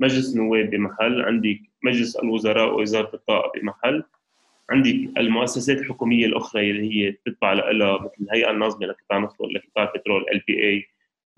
مجلس 0.00 0.36
النواب 0.36 0.70
بمحل 0.70 1.22
عندك 1.22 1.60
مجلس 1.82 2.16
الوزراء 2.16 2.74
ووزارة 2.74 3.10
الطاقة 3.14 3.60
بمحل 3.60 4.04
عندك 4.70 4.94
المؤسسات 5.18 5.78
الحكومية 5.78 6.26
الأخرى 6.26 6.70
اللي 6.70 6.94
هي 6.94 7.10
بتتبع 7.10 7.52
لها 7.52 7.98
مثل 7.98 8.14
الهيئة 8.20 8.50
الناظمة 8.50 8.86
لقطاع 8.86 9.18
النفط 9.18 9.36
لقطاع 9.40 9.92
البترول 9.94 10.24
ال 10.32 10.42
بي 10.46 10.68
اي 10.68 10.86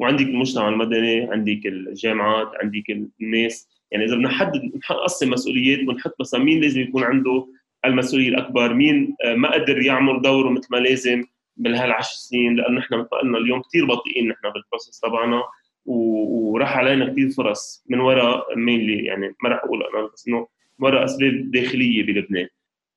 وعندك 0.01 0.27
المجتمع 0.27 0.69
المدني 0.69 1.33
عندك 1.33 1.67
الجامعات 1.67 2.53
عندك 2.63 2.91
الناس. 3.21 3.69
يعني 3.91 4.05
إذا 4.05 4.15
بدنا 4.15 4.29
نحدد 4.29 4.73
نقسم 4.91 5.31
مسؤوليات 5.31 5.89
ونحط 5.89 6.15
مثلا 6.21 6.41
مين 6.41 6.61
لازم 6.61 6.81
يكون 6.81 7.03
عنده 7.03 7.47
المسؤولية 7.85 8.29
الأكبر 8.29 8.75
مين 8.75 9.17
آه، 9.25 9.35
ما 9.35 9.51
قدر 9.53 9.83
يعمل 9.83 10.23
دوره 10.23 10.51
مثل 10.51 10.69
ما 10.71 10.77
لازم 10.77 11.25
بهالعشر 11.57 12.15
سنين 12.15 12.57
لأنه 12.57 12.79
نحن 12.79 12.95
مثل 12.95 13.09
ما 13.13 13.19
قلنا 13.19 13.39
اليوم 13.39 13.63
كثير 13.63 13.87
بطيئين 13.87 14.29
نحن 14.29 14.51
بال 14.53 14.63
process 14.63 15.01
تبعنا. 15.01 15.43
وراح 15.85 16.77
علينا 16.77 17.13
كثير 17.13 17.31
فرص 17.31 17.85
من 17.89 18.01
وراء 18.01 18.59
مينلي 18.59 19.05
يعني 19.05 19.35
ما 19.43 19.49
راح 19.49 19.65
أقول 19.65 19.83
أنا 19.83 20.11
بس 20.15 20.29
إنه 20.29 20.47
وراء 20.79 21.05
أسباب 21.05 21.51
داخلية 21.51 22.03
بلبنان. 22.03 22.49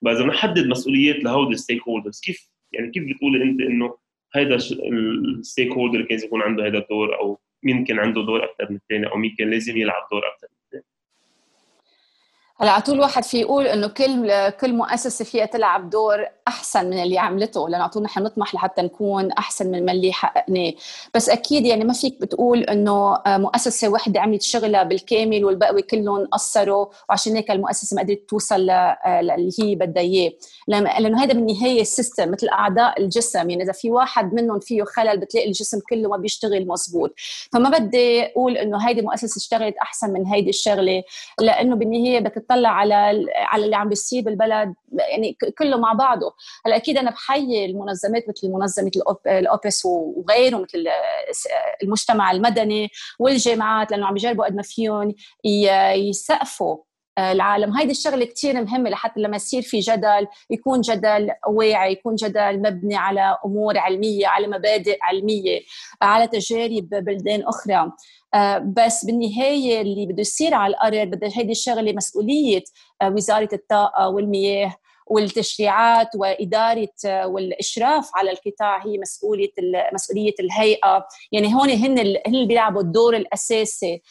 فاذا 0.05 0.25
نحدد 0.25 0.67
مسؤوليات 0.67 1.24
لهودي 1.24 1.53
ال 1.53 1.82
stakeholders 1.84 2.20
كيف 2.19 2.50
يعني 2.72 2.91
كيف 2.91 3.03
بتقولي 3.03 3.43
أنت 3.43 3.62
إنه 3.62 4.02
هيدا 4.36 4.56
الستيك 4.56 5.72
هولدر 5.72 6.02
كان 6.02 6.20
يكون 6.20 6.42
عنده 6.42 6.68
هذا 6.68 6.78
الدور 6.78 7.20
أو 7.20 7.40
مين 7.63 7.86
كان 7.86 8.00
عنده 8.00 8.22
دور 8.22 8.44
أكثر 8.44 8.70
من 8.70 8.75
الثاني 8.75 9.08
أو 9.08 9.18
مين 9.18 9.36
كان 9.38 9.50
لازم 9.50 9.78
يلعب 9.78 10.08
دور 10.12 10.28
أكثر 10.28 10.48
هلا 12.63 12.72
على 12.72 12.82
طول 12.82 13.00
واحد 13.00 13.24
في 13.24 13.39
يقول 13.39 13.67
إنه 13.67 13.88
كل 13.88 14.50
كل 14.50 14.74
مؤسسة 14.74 15.25
فيها 15.25 15.46
تلعب 15.46 15.89
دور 15.89 16.25
أحسن 16.48 16.89
من 16.89 17.03
اللي 17.03 17.17
عملته 17.17 17.70
لأنه 17.70 17.84
على 17.84 17.91
طول 17.91 18.03
نحن 18.03 18.24
نطمح 18.24 18.55
لحتى 18.55 18.82
نكون 18.82 19.32
أحسن 19.32 19.72
من 19.72 19.89
اللي 19.89 20.13
حققناه. 20.13 20.74
بس 21.13 21.29
أكيد 21.29 21.65
يعني 21.65 21.84
ما 21.84 21.93
فيك 21.93 22.22
بتقول 22.22 22.63
إنه 22.63 23.17
مؤسسة 23.27 23.88
واحدة 23.88 24.22
عملت 24.22 24.41
شغلها 24.41 24.84
بالكامل 24.84 25.46
والباقي 25.46 25.82
كلهم 25.82 26.25
قصروا 26.25 26.86
وعشان 27.10 27.36
هيك 27.36 27.51
المؤسسة 27.51 27.96
ما 27.96 28.01
قدرت 28.01 28.29
توصل 28.29 28.62
للي 29.22 29.51
هي 29.60 29.75
بدها 29.75 30.03
إياه. 30.03 30.32
لأنه 30.67 31.24
هذا 31.24 31.34
بالنهاية 31.34 31.82
السيستم 31.82 32.32
مثل 32.32 32.48
أعضاء 32.48 33.01
الجسم. 33.01 33.50
يعني 33.50 33.63
إذا 33.63 33.72
في 33.72 33.91
واحد 33.91 34.34
منهم 34.34 34.60
فيه 34.60 34.84
خلل 34.84 35.17
بتلاقي 35.17 35.48
الجسم 35.48 35.79
كله 35.89 36.10
ما 36.10 36.17
بيشتغل 36.17 36.67
مزبوط. 36.67 37.13
فما 37.53 37.70
بدي 37.70 38.25
أقول 38.25 38.58
إنه 38.58 38.88
هيدي 38.88 39.01
مؤسسة 39.01 39.38
اشتغلت 39.38 39.75
أحسن 39.77 40.13
من 40.13 40.25
هيدي 40.27 40.50
الشغلة 40.50 41.03
لأنه 41.39 41.75
بالنهاية 41.75 42.20
بدك 42.20 42.52
تطلع 42.53 42.69
على 42.69 43.25
على 43.36 43.65
اللي 43.65 43.75
عم 43.75 43.89
بيصير 43.89 44.24
بالبلد 44.24 44.74
يعني 44.91 45.38
كله 45.57 45.77
مع 45.77 45.93
بعضه. 45.93 46.33
هلأ 46.65 46.75
أكيد 46.75 46.98
أنا 46.98 47.12
بحيي 47.12 47.65
المنظمات 47.65 48.25
مثل 48.29 48.50
منظمة 48.51 48.91
الأوبس 49.27 49.86
وغيره 49.86 50.57
مثل 50.57 50.86
المجتمع 51.83 52.31
المدني 52.31 52.89
والجامعات 53.19 53.91
لأنه 53.91 54.05
عم 54.05 54.13
بيجربوا 54.13 54.45
قد 54.45 54.55
ما 54.55 54.62
فيهم 54.62 55.13
يسقفوا 55.95 56.77
العالم. 57.20 57.77
هيدي 57.77 57.91
الشغلة 57.91 58.25
كثير 58.25 58.62
مهمة 58.62 58.89
لحتى 58.89 59.20
لما 59.20 59.36
يصير 59.36 59.62
في 59.62 59.79
جدل 59.79 60.27
يكون 60.50 60.82
جدل 60.82 61.29
واعي 61.48 61.91
يكون 61.91 62.15
جدل 62.15 62.62
مبني 62.62 62.96
على 62.96 63.38
أمور 63.46 63.77
علمية 63.77 64.27
على 64.27 64.48
مبادئ 64.48 64.98
علمية 65.01 65.60
على 66.01 66.27
تجارب 66.27 66.89
بلدان 66.89 67.43
أخرى. 67.43 67.91
آه، 68.34 68.58
بس 68.58 69.05
بالنهاية 69.05 69.82
اللي 69.82 70.05
بده 70.05 70.22
يصير 70.22 70.53
على 70.53 70.72
الأرض 70.72 71.08
بدها 71.08 71.29
هيدي 71.34 71.51
الشغلة 71.51 71.93
مسؤولية 71.93 72.63
آه، 73.01 73.10
وزارة 73.10 73.50
الطاقة 73.53 74.10
والمياه 74.10 74.75
والتشريعات 75.08 76.08
وإدارة 76.15 76.93
آه، 77.05 77.27
والإشراف 77.27 78.10
على 78.15 78.32
القطاع 78.32 78.86
هي 78.86 78.98
مسؤولية 78.98 79.51
مسؤولية 79.93 80.34
الهيئة. 80.39 81.05
يعني 81.32 81.55
هون 81.55 81.70
هن 81.70 82.00
اللي 82.00 82.46
بيلعبوا 82.46 82.82
الدور 82.82 83.15
الأساسي 83.15 84.01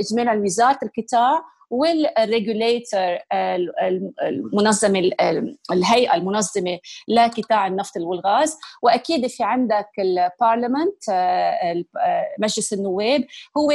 اجمالا 0.00 0.42
وزارة 0.42 0.78
القطاع 0.82 1.53
وال 1.70 1.97
regulator 1.97 3.18
المنظمة 4.22 5.10
الهيئة 5.72 6.14
المنظمة 6.14 6.78
لقطاع 7.08 7.66
النفط 7.66 7.96
والغاز. 7.96 8.58
وأكيد 8.82 9.26
في 9.26 9.44
عندك 9.44 9.88
ال 9.98 10.08
parliament 10.08 11.08
آه، 11.08 11.12
آه، 11.12 12.24
مجلس 12.38 12.72
النواب. 12.72 13.24
هو 13.56 13.72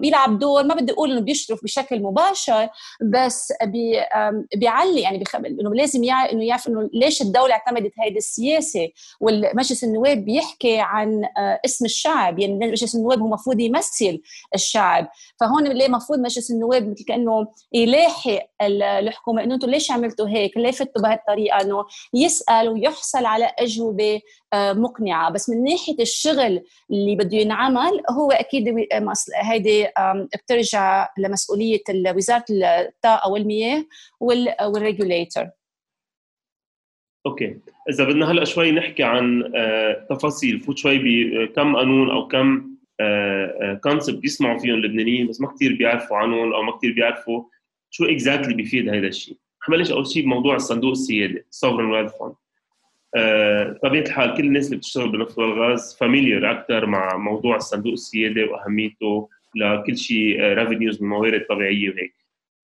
بيلعب 0.00 0.38
دور 0.38 0.62
ما 0.64 0.74
بدي 0.74 0.92
أقول 0.92 1.12
إنه 1.12 1.20
بيشرف 1.20 1.64
بشكل 1.64 2.02
مباشر 2.02 2.68
بس 3.02 3.52
بي 3.64 4.00
بيعلي 4.56 5.00
يعني 5.00 5.24
إنه 5.34 5.74
لازم 5.74 6.04
يعرف 6.04 6.32
إنه 6.32 6.44
يعرف 6.44 6.68
إنه 6.68 6.90
ليش 6.94 7.22
الدولة 7.22 7.52
اعتمدت 7.52 7.92
هيدي 8.00 8.18
السياسة. 8.18 8.88
والمجلس 9.20 9.84
النواب 9.84 10.24
بيحكي 10.24 10.78
عن 10.78 11.24
آه، 11.24 11.60
اسم 11.64 11.84
الشعب. 11.84 12.38
يعني 12.38 12.54
مجلس 12.54 12.94
النواب 12.94 13.18
هو 13.18 13.26
المفروض 13.26 13.60
يمثل 13.60 14.20
الشعب. 14.54 15.08
فهون 15.40 15.64
ليه 15.64 15.86
المفروض 15.86 16.18
مجلس 16.18 16.50
النواب 16.50 16.94
مثل 16.98 17.04
كانه 17.04 17.46
يلاحق 17.72 18.48
الحكومة 18.62 19.42
إنه 19.44 19.54
أنتم 19.54 19.70
ليش 19.70 19.90
عملتوا 19.90 20.28
هيك؟ 20.28 20.56
ليه 20.56 20.70
فتوا 20.70 21.02
بهالطريقة 21.02 21.60
إنه 21.60 21.84
يسأل 22.14 22.68
ويحصل 22.68 23.24
على 23.26 23.52
أجوبة 23.58 24.20
آه، 24.52 24.72
مقنعة؟ 24.72 25.30
بس 25.30 25.50
من 25.50 25.64
ناحية 25.64 25.96
الشغل 26.00 26.62
اللي 26.90 27.16
بده 27.16 27.36
ينعمل 27.36 28.02
هو 28.10 28.32
أكيد 28.32 28.88
هيدي 29.42 29.88
بترجع 30.34 31.08
لمسؤولية 31.18 31.82
وزارة 32.16 32.44
الطاقة 32.50 33.30
والمياه 33.30 33.84
والريجوليتر 34.20 35.50
okay. 37.26 37.58
إذا 37.90 38.04
بدنا 38.04 38.30
هلأ 38.30 38.44
شوي 38.44 38.72
نحكي 38.72 39.02
عن 39.02 39.52
آه، 39.56 40.06
تفاصيل 40.10 40.60
فوت 40.60 40.78
شوي 40.78 40.98
بكم 40.98 41.76
قانون 41.76 42.10
أو 42.10 42.28
كم 42.28 42.77
concept 43.82 44.16
آه، 44.16 44.20
بيسمعوا 44.20 44.58
فيهم 44.58 44.74
اللبنانيين 44.74 45.26
بس 45.26 45.40
ما 45.40 45.48
كثير 45.48 45.74
بيعرفوا 45.74 46.16
عنهم 46.16 46.52
أو 46.52 46.62
ما 46.62 46.76
كثير 46.76 46.92
بيعرفوا 46.92 47.44
شو 47.90 48.04
exactly 48.04 48.54
بيفيد 48.54 48.88
هذا 48.88 49.06
الشيء. 49.06 49.36
حبلش 49.60 49.90
أول 49.90 50.06
شيء 50.06 50.22
بموضوع 50.22 50.56
الصندوق 50.56 50.90
السيادي 50.90 51.38
sovereign 51.38 51.92
wealth 51.92 52.12
fund. 52.12 52.34
بطبيعه 53.16 54.02
الحال 54.02 54.34
كل 54.34 54.44
الناس 54.44 54.66
اللي 54.66 54.76
بتشتغل 54.76 55.08
بالنفط 55.08 55.38
والغاز 55.38 55.96
familiar 56.00 56.50
أكثر 56.50 56.86
مع 56.86 57.16
موضوع 57.16 57.56
الصندوق 57.56 57.92
السيادي 57.92 58.44
وأهميته 58.44 59.28
لكل 59.54 59.98
شيء 59.98 60.40
revenues 60.40 61.02
من 61.02 61.08
موارد 61.08 61.46
طبيعيه 61.48 61.90
وهيك. 61.90 62.14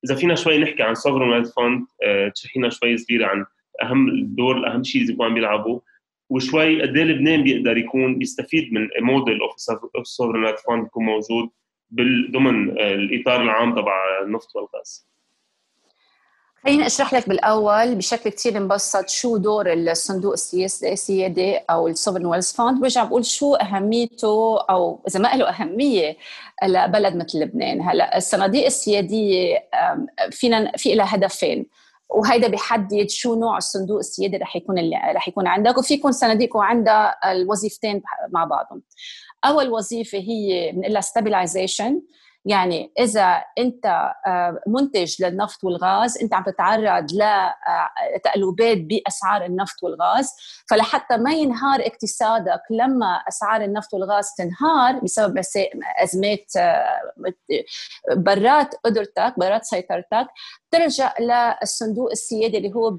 إذا 0.04 0.14
فينا 0.14 0.34
شوي 0.34 0.58
نحكي 0.58 0.82
عن 0.82 0.94
sovereign 0.94 1.44
wealth 1.44 1.50
fund 1.50 1.84
تشرحينا 2.34 2.68
شوي 2.70 2.96
صغيرة 2.96 3.26
عن 3.26 3.46
أهم 3.82 4.08
الدور 4.08 4.56
الأهم 4.56 4.82
شيء 4.82 5.02
اللي 5.02 5.12
بيكونوا 5.12 5.30
عم 5.30 5.34
بيلعبوا. 5.34 5.80
وشوي 6.30 6.82
قد 6.82 6.96
إيه 6.96 7.04
لبنان 7.04 7.42
بيقدر 7.42 7.76
يكون 7.76 8.22
يستفيد 8.22 8.72
من 8.72 8.88
model 9.00 9.38
of 9.40 10.06
sovereign 10.06 10.54
fund 10.66 10.86
يكون 10.86 11.04
موجود 11.04 11.50
ضمن 12.30 12.70
الإطار 12.80 13.42
العام 13.42 13.74
تبع 13.74 14.22
النفط 14.22 14.56
والغاز. 14.56 15.06
خليني 16.64 16.86
أشرح 16.86 17.14
لك 17.14 17.28
بالأول 17.28 17.94
بشكل 17.94 18.30
كثير 18.30 18.60
مبسط 18.60 19.08
شو 19.08 19.36
دور 19.36 19.72
الصندوق 19.72 20.32
السيادي 20.32 21.56
أو 21.56 21.88
ال 21.88 21.92
sovereign 21.92 22.26
wealth 22.26 22.52
fund 22.52 22.80
برجع 22.80 23.04
بقول 23.04 23.24
شو 23.24 23.54
أهميته 23.54 24.60
أو 24.70 25.02
إذا 25.08 25.20
ما 25.20 25.36
له 25.36 25.48
أهمية 25.48 26.16
لبلد 26.64 27.16
مثل 27.16 27.38
لبنان. 27.38 27.82
هلأ 27.82 28.16
الصناديق 28.16 28.64
السيادية 28.64 29.64
فينا 30.30 30.72
في 30.76 30.94
لها 30.94 31.14
هدفين. 31.14 31.66
وهيدا 32.08 32.48
بيحدد 32.48 33.10
شو 33.10 33.34
نوع 33.34 33.56
الصندوق 33.56 33.98
السيادي 33.98 34.36
رح 34.36 34.56
يكون 34.56 34.78
اللي 34.78 34.96
رح 35.16 35.28
يكون 35.28 35.46
عندك 35.46 35.78
وفي 35.78 35.94
يكون 35.94 36.12
صناديق 36.12 36.56
وعندها 36.56 37.32
الوظيفتين 37.32 38.02
مع 38.32 38.44
بعضهم. 38.44 38.82
أول 39.44 39.68
وظيفة 39.68 40.18
هي 40.18 40.72
بنقول 40.72 40.92
لها 40.92 41.00
ستابلايزيشن 41.00 42.02
يعني 42.46 42.92
إذا 42.98 43.42
أنت 43.58 43.86
آه، 44.26 44.60
منتج 44.66 45.22
للنفط 45.22 45.64
والغاز 45.64 46.18
أنت 46.18 46.34
عم 46.34 46.44
تتعرض 46.44 47.06
لتقلبات 47.12 48.78
بأسعار 48.78 49.44
النفط 49.44 49.82
والغاز 49.82 50.32
فلحتى 50.70 51.16
ما 51.16 51.32
ينهار 51.32 51.80
اقتصادك 51.80 52.60
لما 52.70 53.14
أسعار 53.28 53.64
النفط 53.64 53.94
والغاز 53.94 54.28
تنهار 54.38 55.00
بسبب 55.00 55.42
أزمات 56.02 56.52
برات 58.16 58.74
قدرتك 58.74 59.34
برات 59.38 59.64
سيطرتك 59.64 60.26
ترجع 60.74 61.14
للصندوق 61.20 62.10
السيادي 62.10 62.58
اللي 62.58 62.74
هو 62.74 62.96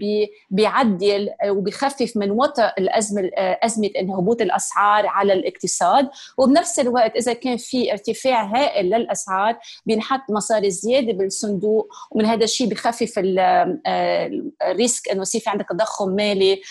بيعدل 0.50 1.30
وبيخفف 1.48 2.18
من 2.18 2.32
وطأ 2.32 2.74
الأزمة 2.78 3.32
أزمة 3.38 3.90
هبوط 3.98 4.42
الأسعار 4.42 5.08
على 5.08 5.34
الاقتصاد. 5.34 6.10
وبنفس 6.38 6.80
الوقت 6.80 7.16
إذا 7.16 7.34
كان 7.34 7.58
في 7.58 7.92
ارتفاع 7.92 8.44
هائل 8.44 8.86
للأسعار 8.86 9.58
بينحط 9.86 10.22
مصاري 10.30 10.72
زيادة 10.72 11.14
بالصندوق 11.14 11.94
ومن 12.12 12.26
هذا 12.26 12.44
الشيء 12.44 12.68
بخفف 12.68 13.14
ال 13.20 13.58
risk 13.58 15.10
إنه 15.10 15.22
يصير 15.22 15.42
في 15.42 15.50
عندك 15.50 15.66
تضخم 15.70 16.10
مالي 16.10 16.62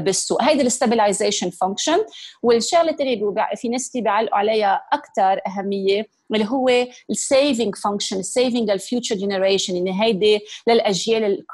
بالسوق. 0.00 0.42
هيدي 0.42 0.62
ال 0.62 0.68
stabilization 0.68 1.50
function. 1.50 1.98
والشغلة 2.42 2.90
الثانية 2.90 3.20
في 3.56 3.68
ناس 3.68 3.90
بيعلقوا 3.94 4.38
عليها 4.38 4.82
أكثر 4.92 5.40
أهمية 5.46 6.19
اللي 6.34 6.50
هو 6.50 6.68
ال 7.10 7.19
saving 7.19 7.74
function 7.74 8.18
ال 8.18 8.25
saving 8.25 8.70
لل 8.70 8.81
future 8.81 9.14
generation 9.14 9.76
يعني 9.76 10.02
هيدي 10.02 10.40
للأجيال 10.68 11.44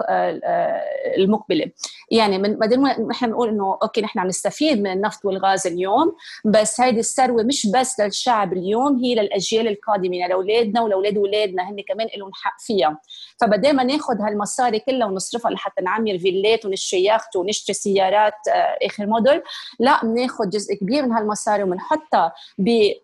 المقبلة. 1.18 1.70
يعني 2.10 2.38
من 2.38 2.56
بعدين 2.56 2.82
نحن 2.82 3.26
بنقول 3.26 3.48
إنه 3.48 3.78
okay 3.82 4.00
نحن 4.00 4.18
عم 4.18 4.26
نستفيد 4.26 4.82
من 4.82 4.92
النفط 4.92 5.24
والغاز 5.24 5.66
اليوم 5.66 6.16
بس 6.44 6.80
هيدي 6.80 7.00
الثروة 7.00 7.42
مش 7.42 7.66
بس 7.66 8.00
للشعب 8.00 8.52
اليوم 8.52 8.96
هي 9.04 9.14
للأجيال 9.14 9.68
القادمة 9.68 10.16
يعني 10.16 10.32
لأولادنا 10.32 10.82
ولأولاد 10.82 11.16
اولادنا 11.16 11.70
هن 11.70 11.76
كمان 11.88 12.08
لهم 12.16 12.30
حق 12.34 12.56
فيها. 12.60 13.00
فبدل 13.40 13.72
ما 13.72 13.84
ناخذ 13.84 14.20
هالمصاري 14.20 14.78
كلها 14.78 15.06
ونصرفها 15.06 15.50
لحتى 15.50 15.82
نعمر 15.82 16.18
فيلات 16.18 16.64
ونشتري 16.64 17.04
يخت 17.04 17.36
ونشتري 17.36 17.74
سيارات 17.74 18.32
آه، 18.48 18.86
آخر 18.86 19.06
موديل. 19.06 19.42
لا 19.80 20.00
بناخذ 20.04 20.48
جزء 20.48 20.74
كبير 20.74 21.06
من 21.06 21.12
هالمصاري 21.12 21.62
وبنحطها 21.62 22.32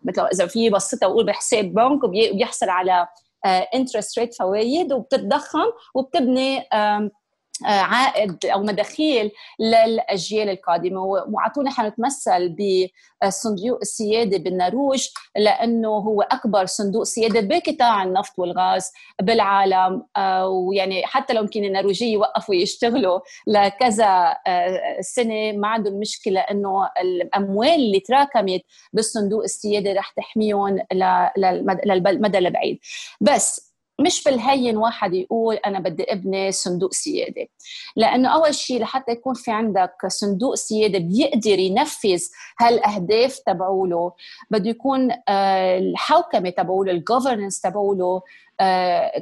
مثل 0.03 0.25
إذا 0.33 0.45
في 0.45 0.69
بسطها 0.69 1.07
واقول 1.07 1.25
بحساب 1.25 1.62
بنك 1.69 2.03
وبيحصل 2.03 2.69
على 2.69 3.07
انترست 3.45 4.19
ريت 4.19 4.35
فوائد 4.35 4.93
وبتتضخم 4.93 5.65
وبتبني 5.95 6.63
عائد 7.65 8.45
أو 8.45 8.63
مداخيل 8.63 9.31
للأجيال 9.59 10.49
القادمة. 10.49 11.01
واعطونا 11.01 11.71
حنتمثل 11.71 12.55
بصندوق 13.23 13.79
السيادة 13.81 14.37
بالنرويج 14.37 15.07
لأنه 15.37 15.89
هو 15.89 16.21
أكبر 16.21 16.65
صندوق 16.65 17.03
سيادة 17.03 17.41
بقطاع 17.41 18.03
النفط 18.03 18.39
والغاز 18.39 18.91
بالعالم. 19.21 20.03
آه، 20.17 20.47
ويعني 20.47 21.05
حتى 21.05 21.33
لو 21.33 21.41
يمكن 21.41 21.63
النرويجيه 21.63 22.13
يوقفوا 22.13 22.55
يشتغلوا 22.55 23.19
لكذا 23.47 24.37
آه، 24.47 25.01
سنة 25.01 25.51
ما 25.51 25.67
عندهم 25.67 25.99
مشكلة 25.99 26.39
إنه 26.39 26.89
الأموال 27.01 27.69
اللي 27.69 27.99
تراكمت 27.99 28.61
بالصندوق 28.93 29.43
السيادة 29.43 29.93
رح 29.93 30.09
تحميهم 30.09 30.79
للمدى 31.85 32.37
البعيد. 32.37 32.79
بس 33.21 33.72
مش 34.03 34.23
بالهين 34.23 34.77
واحد 34.77 35.13
يقول 35.13 35.55
أنا 35.55 35.79
بدي 35.79 36.03
ابني 36.03 36.51
صندوق 36.51 36.93
سيادة. 36.93 37.47
لأنه 37.95 38.29
أول 38.29 38.55
شيء 38.55 38.81
لحتى 38.81 39.11
يكون 39.11 39.33
في 39.33 39.51
عندك 39.51 39.95
صندوق 40.07 40.55
سيادة 40.55 40.99
بيقدر 40.99 41.59
ينفذ 41.59 42.23
هالأهداف 42.59 43.39
تبعوله. 43.45 44.11
بده 44.51 44.69
يكون 44.69 45.11
آه، 45.27 45.77
الحوكمة 45.77 46.49
تبعوله 46.49 46.91
الجوفرنس 46.91 47.61
تبعوله. 47.61 48.21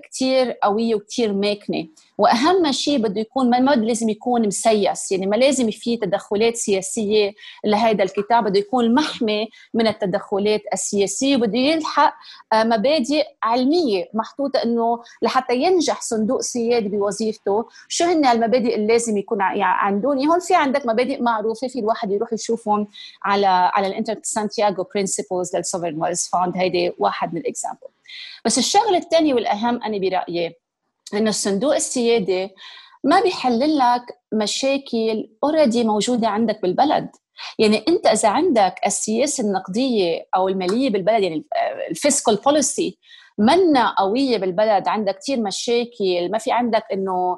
كتير 0.03 0.51
قوية 0.51 0.95
وكتير 0.95 1.33
ماكنة. 1.33 1.87
وأهم 2.17 2.71
شيء 2.71 2.97
بده 2.97 3.21
يكون 3.21 3.49
ما 3.49 3.75
لازم 3.75 4.09
يكون 4.09 4.47
مسيس 4.47 5.11
يعني 5.11 5.25
ما 5.25 5.35
لازم 5.35 5.71
في 5.71 5.97
تدخلات 5.97 6.55
سياسية 6.55 7.33
لهذا 7.65 8.03
الكيان 8.03 8.43
بده 8.43 8.59
يكون 8.59 8.93
محمي 8.93 9.49
من 9.73 9.87
التدخلات 9.87 10.61
السياسية 10.73 11.35
وبده 11.35 11.57
يلحق 11.57 12.13
آه، 12.53 12.63
مبادئ 12.63 13.23
علمية 13.43 14.09
محطوطة 14.13 14.63
إنه 14.63 14.99
لحتى 15.21 15.55
ينجح 15.55 16.01
صندوق 16.01 16.41
سيادي 16.41 16.89
بوظيفته 16.89 17.65
شو 17.87 18.05
هن 18.05 18.25
المبادئ 18.25 18.75
اللي 18.75 18.87
لازم 18.87 19.17
يكون 19.17 19.39
يعني 19.39 19.63
عندهم؟ 19.63 20.29
هون 20.29 20.39
في 20.39 20.55
عندك 20.55 20.85
مبادئ 20.85 21.21
معروفة 21.21 21.67
في 21.67 21.79
الواحد 21.79 22.11
يروح 22.11 22.33
يشوفهم 22.33 22.87
على 23.23 23.47
على 23.47 23.87
الإنترنت 23.87 24.25
سانتياغو 24.25 24.87
principles 24.95 25.55
لل 25.55 25.64
sovereign 25.64 26.01
wealth 26.01 26.29
fund 26.33 26.57
هيدي 26.57 26.91
واحد 26.99 27.33
من 27.33 27.41
ال 27.41 27.48
example 27.48 27.90
بس 28.45 28.57
الشغله 28.57 28.97
الثانية 28.97 29.33
والأهم 29.33 29.83
أنا 29.83 29.97
برأيي 29.97 30.53
إنه 31.13 31.29
الصندوق 31.29 31.75
السيادي 31.75 32.49
ما 33.03 33.21
بيحل 33.21 33.77
لك 33.77 34.01
مشاكل 34.33 35.29
already 35.43 35.83
موجودة 35.83 36.27
عندك 36.27 36.61
بالبلد. 36.61 37.09
يعني 37.59 37.85
أنت 37.87 38.07
إذا 38.07 38.29
عندك 38.29 38.75
السياسة 38.85 39.43
النقدية 39.43 40.25
أو 40.35 40.47
المالية 40.47 40.89
بالبلد 40.89 41.23
يعني 41.23 41.45
ال 41.89 41.96
fiscal 41.96 42.35
policy 42.35 42.97
منا 43.37 43.95
قوية 43.97 44.37
بالبلد 44.37 44.87
عندك 44.87 45.17
كثير 45.17 45.41
مشاكل 45.41 46.31
ما 46.31 46.37
في 46.37 46.51
عندك 46.51 46.83
إنه 46.93 47.37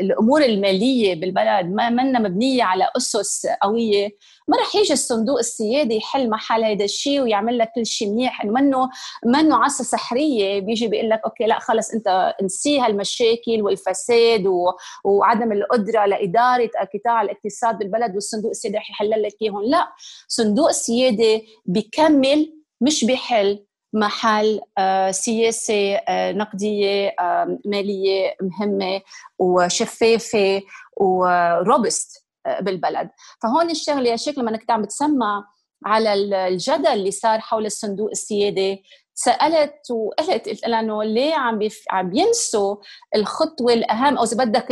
الأمور 0.00 0.42
المالية 0.44 1.14
بالبلد 1.14 1.66
ما 1.66 1.90
منا 1.90 2.18
مبنية 2.18 2.62
على 2.62 2.88
أسس 2.96 3.46
قوية. 3.62 4.08
ما 4.48 4.56
رح 4.58 4.74
يجي 4.76 4.92
الصندوق 4.92 5.38
السيادي 5.38 5.96
يحل 5.96 6.30
محل 6.30 6.64
هذا 6.64 6.84
الشيء 6.84 7.20
ويعمل 7.20 7.58
لك 7.58 7.72
كل 7.74 7.86
شيء 7.86 8.08
منيح. 8.08 8.42
إنه 8.42 8.52
منه 8.52 8.88
منه 9.26 9.64
عصا 9.64 9.84
سحرية. 9.84 10.60
بيجي 10.60 10.88
بيقول 10.88 11.10
لك 11.10 11.20
أوكي 11.24 11.44
لا 11.44 11.58
خلص 11.58 11.90
أنت 11.90 12.34
انسي 12.42 12.80
هالمشاكل 12.80 13.62
والفساد 13.62 14.46
و... 14.46 14.72
وعدم 15.04 15.52
القدرة 15.52 16.06
لإدارة 16.06 16.70
قطاع 16.94 17.22
الاقتصاد 17.22 17.78
بالبلد 17.78 18.14
والصندوق 18.14 18.50
السيادي 18.50 18.76
رح 18.76 18.90
يحل 18.90 19.22
لك 19.22 19.36
إياهم. 19.42 19.62
لا 19.62 19.88
صندوق 20.28 20.68
السيادي 20.68 21.46
بيكمل 21.66 22.52
مش 22.80 23.04
بيحل. 23.04 23.64
محل 23.94 24.60
آه، 24.78 25.10
سياسة 25.10 25.94
آه، 25.94 26.32
نقدية 26.32 27.08
آه، 27.20 27.58
مالية 27.64 28.36
مهمة 28.42 29.00
وشفافة 29.38 30.62
وروبست 30.96 32.24
بالبلد. 32.60 33.10
فهون 33.42 33.70
الشغلة 33.70 34.10
يا 34.10 34.16
شكل 34.16 34.40
لما 34.40 34.56
كنت 34.56 34.70
عم 34.70 34.82
بتسمع 34.82 35.44
على 35.84 36.14
الجدل 36.14 36.86
اللي 36.86 37.10
صار 37.10 37.40
حول 37.40 37.66
الصندوق 37.66 38.10
السيادي 38.10 38.84
سألت 39.14 39.90
وقلت 39.90 40.48
قلت 40.48 40.68
لها 40.68 40.80
إنه 40.80 41.04
ليه 41.04 41.34
عم 41.34 41.58
بيف... 41.58 41.84
عم 41.90 42.10
بينسوا 42.10 42.76
الخطوة 43.16 43.72
الأهم؟ 43.72 44.18
أو 44.18 44.24
إذا 44.24 44.44
بدك 44.44 44.66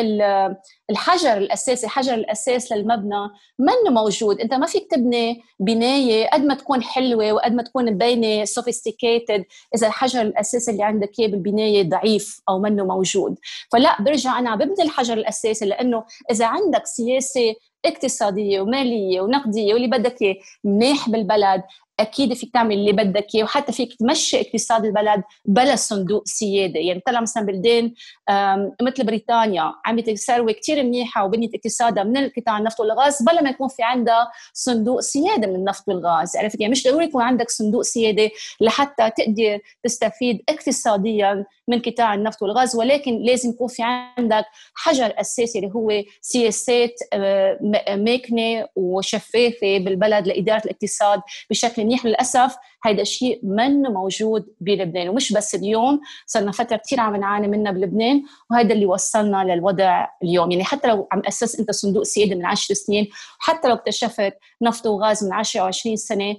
الحجر 0.91 1.37
الأساسي 1.37 1.89
حجر 1.89 2.15
الأساس 2.15 2.73
للمبنى 2.73 3.29
منه 3.59 3.91
موجود. 4.03 4.41
أنت 4.41 4.55
ما 4.55 4.67
فيك 4.67 4.91
تبني 4.91 5.43
بناية 5.61 6.29
قد 6.31 6.45
ما 6.45 6.55
تكون 6.55 6.83
حلوة 6.83 7.33
وقد 7.33 7.53
ما 7.53 7.63
تكون 7.63 7.93
مبينة 7.93 8.45
سوفيستيكيتد 8.45 9.45
إذا 9.75 9.87
الحجر 9.87 10.23
الأساسي 10.23 10.71
اللي 10.71 10.83
عندك 10.83 11.11
إياه 11.19 11.29
بالبناية 11.29 11.89
ضعيف 11.89 12.41
أو 12.49 12.59
منه 12.59 12.85
موجود. 12.85 13.39
فلا 13.73 14.03
برجع 14.03 14.39
أنا 14.39 14.55
ببني 14.55 14.83
الحجر 14.83 15.15
الأساسي 15.15 15.65
لأنه 15.65 16.05
إذا 16.31 16.47
عندك 16.47 16.87
سياسة 16.87 17.55
اقتصادية 17.85 18.61
ومالية 18.61 19.21
ونقدية 19.21 19.75
واللي 19.75 19.89
بدك 19.89 20.23
إياه 20.23 20.35
منيح 20.65 21.09
بالبلد 21.09 21.63
أكيد 22.03 22.35
فيك 22.35 22.53
تعمل 22.53 22.75
اللي 22.75 22.93
بدك 22.93 23.27
إياه 23.35 23.45
وحتى 23.45 23.73
فيك 23.73 23.95
تمشي 23.95 24.41
اقتصاد 24.41 24.85
البلد 24.85 25.23
بلا 25.45 25.77
صندوق 25.77 26.23
سيادة. 26.27 26.81
يعني 26.81 27.03
طلع 27.07 27.21
مثلا 27.21 27.47
بلدان 27.47 27.93
مثل 28.83 29.05
بريطانيا 29.05 29.73
عملت 29.87 30.11
ثروه 30.11 30.53
كثير 30.53 30.83
منيحة 30.83 31.25
وبنيت 31.25 31.55
اقتصادها 31.55 32.05
من 32.05 32.17
القطاع 32.17 32.59
النفط 32.59 32.81
والغاز 32.81 33.23
بلا 33.23 33.43
ما 33.43 33.51
يكون 33.51 33.69
في 33.69 33.83
عندها 33.83 34.31
صندوق 34.53 35.01
سيادة 35.01 35.47
من 35.47 35.55
النفط 35.55 35.89
والغاز. 35.89 36.37
عرفت 36.37 36.61
يعني 36.61 36.71
مش 36.71 36.85
ضروري 36.85 37.05
يكون 37.05 37.23
عندك 37.23 37.51
صندوق 37.51 37.83
سيادة 37.83 38.31
لحتى 38.61 39.11
تقدر 39.11 39.59
تستفيد 39.85 40.43
اقتصاديا 40.49 41.45
من 41.69 41.81
قطاع 41.81 42.15
النفط 42.15 42.43
والغاز 42.43 42.77
ولكن 42.77 43.23
لازم 43.23 43.51
يكون 43.51 43.69
في 43.69 43.83
عندك 43.83 44.45
حجر 44.75 45.15
أساسي 45.21 45.59
اللي 45.59 45.71
هو 45.75 46.03
سياسات 46.21 46.95
ماكنه 47.97 48.67
وشفافة 48.77 49.79
بالبلد 49.79 50.27
لإدارة 50.27 50.63
الاقتصاد 50.65 51.21
بشكل 51.51 51.83
منيح 51.93 52.07
للأسف. 52.07 52.57
هيدا 52.85 53.03
الشيء 53.03 53.41
من 53.43 53.83
موجود 53.83 54.47
بلبنان 54.61 55.09
ومش 55.09 55.33
بس 55.33 55.55
اليوم 55.55 56.01
صرنا 56.27 56.53
فترة 56.53 56.77
كثير 56.77 57.01
عم 57.01 57.17
نعاني 57.17 57.49
منها 57.49 57.73
بلبنان 57.73 58.23
وهذا 58.51 58.73
اللي 58.73 58.87
وصلنا 58.87 59.45
للوضع 59.45 60.09
اليوم. 60.23 60.51
يعني 60.51 60.65
حتى 60.65 60.89
لو 60.89 61.09
عم 61.13 61.23
أسس 61.29 61.61
أنت 61.61 61.71
صندوق 61.71 62.03
سيادة 62.03 62.35
من 62.35 62.47
10 62.47 62.75
سنين 62.75 63.09
حتى 63.39 63.69
لو 63.69 63.75
اكتشفت 63.75 64.33
نفط 64.63 64.87
وغاز 64.87 65.25
من 65.25 65.33
10 65.33 65.61
أو 65.61 65.67
20 65.67 65.97
سنة 65.97 66.37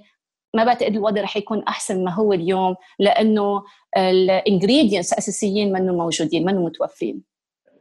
ما 0.54 0.64
بعتقد 0.64 0.92
الوضع 0.96 1.22
رح 1.22 1.36
يكون 1.36 1.62
أحسن 1.62 2.04
ما 2.04 2.14
هو 2.14 2.32
اليوم 2.32 2.74
لأنه 2.98 3.62
الانجريدينتس 3.96 5.12
الاساسيين 5.12 5.72
منهم 5.72 5.96
موجودين 5.96 6.44
منهم 6.44 6.64
متوفرين 6.64 7.33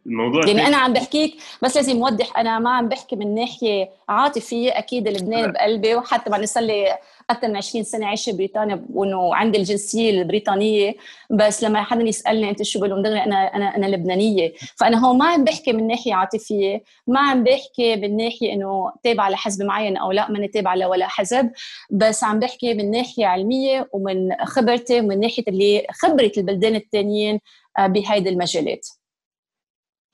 الموضوع 0.08 0.48
يعني 0.48 0.68
أنا 0.68 0.78
عم 0.78 0.94
بحكيك 0.94 1.36
بس 1.62 1.76
لازم 1.76 2.04
اوضح 2.04 2.38
أنا 2.38 2.60
ما 2.60 2.70
عم 2.70 2.90
بحكي 2.90 3.16
من 3.16 3.36
ناحية 3.36 3.90
عاطفية 4.10 4.78
أكيد 4.78 5.08
لبنان 5.08 5.52
بقلبي 5.52 5.96
وحتى 5.96 6.30
بعد 6.30 6.44
صار 6.44 6.64
لي 6.64 6.98
أكثر 7.30 7.48
من 7.48 7.58
20 7.58 7.84
سنة 7.84 8.06
عايشه 8.06 8.32
ببريطانيا 8.32 8.86
وإنه 8.94 9.36
عندي 9.36 9.58
الجنسية 9.58 10.10
البريطانية. 10.22 10.96
بس 11.30 11.64
لما 11.64 11.84
حدا 11.84 12.04
يسألني 12.04 12.50
أنت 12.50 12.64
شو 12.64 12.80
بقول 12.80 13.04
دغري 13.04 13.24
أنا 13.24 13.56
أنا 13.56 13.76
أنا 13.78 13.86
لبنانية. 13.86 14.54
فأنا 14.76 15.06
هون 15.06 15.18
ما 15.18 15.26
عم 15.26 15.44
بحكي 15.44 15.74
من 15.74 15.88
ناحية 15.88 16.14
عاطفية 16.14 16.84
ما 17.08 17.20
عم 17.20 17.44
بحكي 17.44 17.96
من 17.96 18.18
ناحية 18.18 18.54
إنه 18.54 18.92
تابعة 19.04 19.30
لحزب 19.30 19.66
معين 19.66 19.98
أو 19.98 20.12
لا 20.12 20.32
ماني 20.32 20.48
تابعة 20.48 20.76
لولا 20.76 21.08
حزب. 21.08 21.52
بس 21.92 22.24
عم 22.24 22.40
بحكي 22.40 22.74
من 22.74 22.92
ناحية 22.92 23.26
علمية 23.26 23.90
ومن 23.94 24.36
خبرتي 24.46 25.00
ومن 25.00 25.20
ناحية 25.20 25.44
اللي 25.48 25.88
خبرة 25.92 26.32
البلدان 26.38 26.76
الثانيين 26.76 27.40
آه، 27.78 27.88
بهيدي 27.88 28.30
المجالات. 28.30 28.88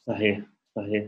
صحيح 0.09 0.39
صحيح. 0.75 1.03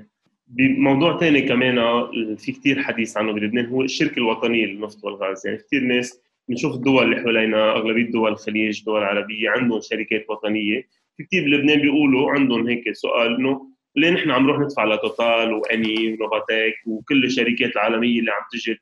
بموضوع 0.48 1.20
ثاني 1.20 1.42
كمان 1.42 1.78
آه، 1.78 2.12
في 2.38 2.52
كثير 2.52 2.84
حديث 2.84 3.18
عنه 3.18 3.32
بلبنان 3.32 3.66
هو 3.66 3.82
الشركة 3.82 4.18
الوطنيه 4.18 4.66
للنفط 4.66 5.04
والغاز. 5.04 5.48
يعني 5.48 5.58
كثير 5.58 5.82
ناس 5.82 6.22
بنشوف 6.50 6.76
الدول 6.76 7.04
اللي 7.04 7.16
حوالينا 7.16 7.72
أغلبية 7.72 8.12
دول 8.12 8.32
الخليج 8.32 8.80
الدول 8.80 9.02
العربيه 9.02 9.50
عندهم 9.50 9.82
شركات 9.82 10.26
وطنية. 10.30 10.88
في 11.18 11.24
كثير 11.24 11.44
بلبنان 11.44 11.82
بيقولوا 11.82 12.32
عندهم 12.32 12.68
هيك 12.68 12.92
سؤال 12.92 13.36
إنه 13.36 13.72
ليه 13.96 14.10
نحن 14.10 14.32
عم 14.32 14.44
نروح 14.44 14.60
ندفع 14.60 14.86
لتوتال 14.86 15.54
واني 15.54 16.14
ونوفاتيك 16.14 16.76
وكل 16.88 17.26
الشركات 17.26 17.72
العالمية 17.76 18.20
اللي 18.20 18.32
عم 18.32 18.42
تجي 18.52 18.80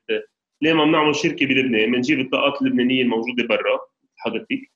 ليه 0.62 0.72
ما 0.72 0.84
بنعمل 0.84 1.16
شركة 1.16 1.46
بلبنان؟ 1.46 1.92
بنجيب 1.92 2.20
الطاقات 2.20 2.62
اللبنانية 2.62 3.02
الموجودة 3.02 3.46
برا. 3.46 3.78
حضرتك؟ 4.16 4.70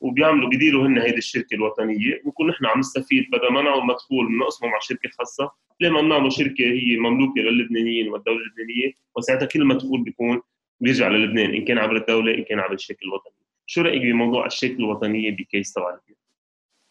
وبيعملوا 0.00 0.48
بيديروا 0.48 0.86
هن 0.86 0.98
هيدي 0.98 1.18
الشركة 1.18 1.54
الوطنية. 1.54 2.22
ونكون 2.24 2.50
نحن 2.50 2.66
عم 2.66 2.78
نستفيد 2.78 3.30
بدل 3.32 3.52
ما 3.52 3.62
نعمل 3.62 3.86
مدخول 3.86 4.28
بنقسمه 4.28 4.68
مع 4.68 4.78
شركة 4.80 5.08
خاصة 5.18 5.50
ليه 5.80 5.90
ما 5.90 6.00
بنعمل 6.00 6.32
شركة 6.32 6.64
هي 6.64 6.96
مملوكة 6.96 7.40
للبنانيين 7.40 8.08
والدولة 8.08 8.38
اللبنانية؟ 8.38 8.92
وساعتها 9.16 9.46
كل 9.46 9.64
مدخول 9.64 10.02
بيكون 10.02 10.42
بيرجع 10.80 11.08
للبنان 11.08 11.54
إن 11.54 11.64
كان 11.64 11.78
عبر 11.78 11.96
الدولة 11.96 12.34
إن 12.34 12.44
كان 12.44 12.58
عبر 12.58 12.74
الشركة 12.74 13.04
الوطنية. 13.04 13.48
شو 13.66 13.82
رأيك 13.82 14.02
بموضوع 14.02 14.46
الشركة 14.46 14.74
الوطنية 14.74 15.30
بكيس 15.30 15.72
تبع 15.72 15.98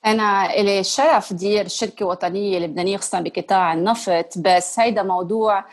أنا 0.05 0.59
إلي 0.59 0.79
الشرف 0.79 1.33
دير 1.33 1.67
شركة 1.67 2.05
وطنية 2.05 2.59
لبنانية 2.59 2.97
خصوصا 2.97 3.21
بقطاع 3.21 3.73
النفط. 3.73 4.37
بس 4.37 4.79
هيدا 4.79 5.03
موضوع 5.03 5.65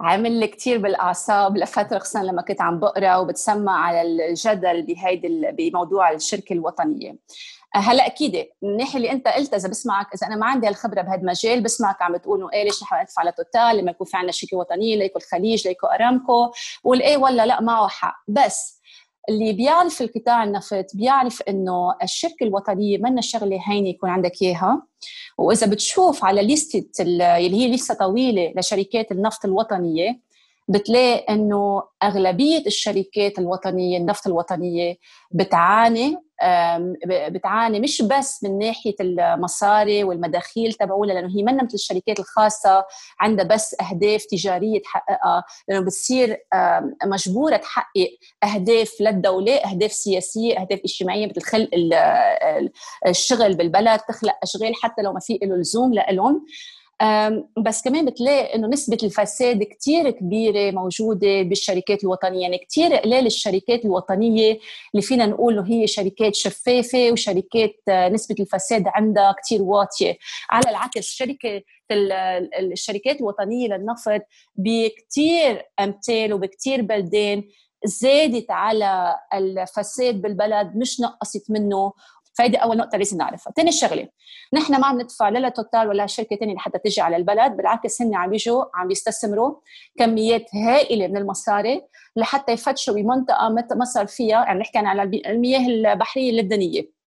عامل 0.00 0.32
لي 0.32 0.46
كثير 0.46 0.78
بالأعصاب 0.78 1.56
لفترة 1.56 1.98
خصوصا 1.98 2.22
لما 2.22 2.42
كنت 2.42 2.60
عم 2.60 2.80
بقرأ 2.80 3.16
وبتسمع 3.16 3.72
على 3.86 4.02
الجدل 4.02 4.82
بهيدي 4.82 5.50
بموضوع 5.52 6.10
الشركة 6.10 6.52
الوطنية. 6.52 7.16
هلأ 7.74 8.06
أكيد 8.06 8.46
من 8.62 8.70
الناحية 8.70 8.96
اللي 8.96 9.12
أنت 9.12 9.28
قلت 9.28 9.54
إذا 9.54 9.68
بسمعك 9.68 10.06
إذا 10.14 10.26
أنا 10.26 10.36
ما 10.36 10.46
عندي 10.46 10.66
هالخبرة 10.66 11.02
بهذا 11.02 11.20
المجال 11.20 11.62
بسمعك 11.62 12.02
عم 12.02 12.12
بتقول 12.12 12.50
إيه 12.52 12.64
ليش 12.64 12.82
نحن 12.82 13.00
ندفع 13.02 13.20
على 13.22 13.32
توتال 13.32 13.76
لما 13.76 13.90
يكون 13.90 14.06
في 14.06 14.16
عندنا 14.16 14.32
شركة 14.32 14.56
وطنية 14.56 14.96
ليكو 14.96 15.18
الخليج 15.18 15.68
ليكو 15.68 15.86
أرامكو 15.86 16.50
بقول 16.84 17.02
إيه 17.02 17.16
ولا 17.16 17.46
لأ 17.46 17.60
معه 17.60 17.88
حق. 17.88 18.14
بس 18.28 18.77
اللي 19.28 19.52
بيعرف 19.52 20.02
القطاع 20.02 20.44
النفط 20.44 20.86
بيعرف 20.94 21.42
إنه 21.42 21.94
الشركة 22.02 22.44
الوطنية 22.44 22.98
منا 22.98 23.20
شغلة 23.20 23.60
هينه 23.66 23.88
يكون 23.88 24.10
عندك 24.10 24.32
إياها. 24.42 24.82
وإذا 25.38 25.66
بتشوف 25.66 26.24
على 26.24 26.42
ليستة 26.42 27.02
اللي 27.02 27.24
هي 27.56 27.72
لسه 27.74 27.94
طويلة 27.94 28.52
لشركات 28.56 29.12
النفط 29.12 29.44
الوطنية 29.44 30.20
بتلاقي 30.68 31.34
إنه 31.34 31.82
أغلبية 32.02 32.66
الشركات 32.66 33.38
الوطنية 33.38 33.98
النفط 33.98 34.26
الوطنية 34.26 34.96
بتعاني 35.30 36.16
بتعاني 37.06 37.80
مش 37.80 38.02
بس 38.02 38.44
من 38.44 38.58
ناحية 38.58 38.94
المصاري 39.00 40.04
والمداخيل 40.04 40.72
تبعولها 40.72 41.14
لأنه 41.14 41.36
هي 41.36 41.42
منا 41.42 41.64
مثل 41.64 41.74
الشركات 41.74 42.18
الخاصة 42.20 42.84
عندها 43.20 43.44
بس 43.44 43.76
أهداف 43.80 44.24
تجارية 44.24 44.82
تحققها 44.82 45.44
لأنه 45.68 45.84
بتصير 45.84 46.36
مجبورة 47.04 47.56
تحقق 47.56 48.10
أهداف 48.44 48.92
للدولة 49.00 49.54
أهداف 49.56 49.92
سياسية 49.92 50.60
أهداف 50.60 50.80
اجتماعية 50.84 51.26
مثل 51.26 51.42
خلق 51.42 51.68
الشغل 53.06 53.54
بالبلد 53.56 54.00
تخلق 54.00 54.34
أشغال 54.42 54.74
حتى 54.74 55.02
لو 55.02 55.12
ما 55.12 55.20
في 55.20 55.38
له 55.42 55.56
لزوم 55.56 55.94
لهم 55.94 56.46
بس 57.58 57.82
كمان 57.82 58.04
بتلاقي 58.04 58.54
إنه 58.54 58.68
نسبة 58.68 58.98
الفساد 59.02 59.62
كثير 59.62 60.10
كبيرة 60.10 60.70
موجودة 60.70 61.42
بالشركات 61.42 62.04
الوطنية. 62.04 62.42
يعني 62.42 62.58
كثير 62.58 62.94
قليل 62.94 63.26
الشركات 63.26 63.84
الوطنية 63.84 64.58
اللي 64.94 65.02
فينا 65.02 65.26
نقول 65.26 65.52
إنه 65.58 65.68
هي 65.68 65.86
شركات 65.86 66.34
شفافة 66.34 67.12
وشركات 67.12 67.74
آه، 67.88 68.08
نسبة 68.08 68.36
الفساد 68.40 68.84
عندها 68.86 69.34
كثير 69.42 69.62
واطية. 69.62 70.18
على 70.50 70.70
العكس 70.70 71.06
شركة 71.06 71.62
الشركات 72.60 73.20
الوطنية 73.20 73.68
للنفط 73.68 74.20
بكثير 74.56 75.62
أمثال 75.80 76.32
وبكثير 76.32 76.82
بلدان 76.82 77.44
زادت 77.84 78.50
على 78.50 79.16
الفساد 79.34 80.22
بالبلد 80.22 80.76
مش 80.76 81.00
نقصت 81.00 81.50
منه. 81.50 81.92
فهيدي 82.38 82.56
أول 82.56 82.76
نقطة 82.76 82.98
لازم 82.98 83.16
نعرفها. 83.18 83.52
ثاني 83.52 83.72
شغلة 83.72 84.08
نحن 84.54 84.80
ما 84.80 84.86
عم 84.86 85.00
ندفع 85.00 85.28
لا 85.28 85.48
لتوتال 85.48 85.88
ولا 85.88 86.06
شركة 86.06 86.36
ثانية 86.36 86.54
لحتى 86.54 86.78
تجي 86.78 87.00
على 87.00 87.16
البلد 87.16 87.56
بالعكس 87.56 88.02
هن 88.02 88.14
عم 88.14 88.34
يجوا 88.34 88.64
عم 88.74 88.90
يستثمروا 88.90 89.54
كميات 89.98 90.54
هائلة 90.54 91.06
من 91.06 91.16
المصاري 91.16 91.82
لحتى 92.16 92.52
يفتشوا 92.52 92.94
بمنطقة 92.94 93.48
ما 93.48 93.84
صار 93.84 94.06
فيها 94.06 94.44
يعني 94.44 94.60
نحكي 94.60 94.78
على 94.78 95.02
المياه 95.02 95.66
البحرية 95.68 96.30
اللبنانية. 96.30 96.97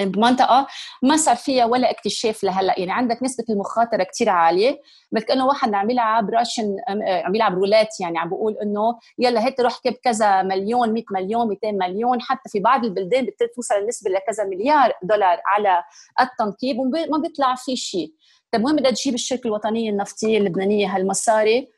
بمنطقة 0.00 0.66
ما 1.02 1.16
صار 1.16 1.36
فيها 1.36 1.64
ولا 1.64 1.90
اكتشاف 1.90 2.44
لهلأ. 2.44 2.74
يعني 2.78 2.92
عندك 2.92 3.22
نسبة 3.22 3.44
المخاطرة 3.50 4.02
كثير 4.02 4.28
عالية 4.28 4.80
مثل 5.12 5.24
كأنه 5.24 5.46
واحد 5.46 5.74
عم 5.74 5.90
يلعب 5.90 6.30
Russian 6.30 6.76
عم 7.24 7.34
يلعب 7.34 7.54
رولات 7.54 8.00
يعني 8.00 8.18
عم 8.18 8.28
بقول 8.28 8.56
إنه 8.62 8.98
يلا 9.18 9.46
هات 9.46 9.60
روح 9.60 9.78
كب 9.84 9.92
كذا 9.92 10.42
مليون 10.42 10.92
100 10.92 11.04
مليون 11.10 11.48
200 11.48 11.72
مليون. 11.72 12.20
حتى 12.20 12.48
في 12.48 12.60
بعض 12.60 12.84
البلدان 12.84 13.26
بتوصل 13.26 13.74
النسبة 13.74 14.10
لكذا 14.10 14.44
مليار 14.44 14.92
دولار 15.02 15.40
على 15.46 15.84
التنقيب 16.20 16.78
وما 16.78 17.18
بيطلع 17.18 17.54
في 17.54 17.76
شيء. 17.76 18.12
طيب 18.52 18.64
وين 18.64 18.76
بدها 18.76 18.90
تجيب 18.90 19.14
الشركة 19.14 19.46
الوطنية 19.46 19.90
النفطية 19.90 20.38
اللبنانية 20.38 20.96
هالمصاري. 20.96 21.73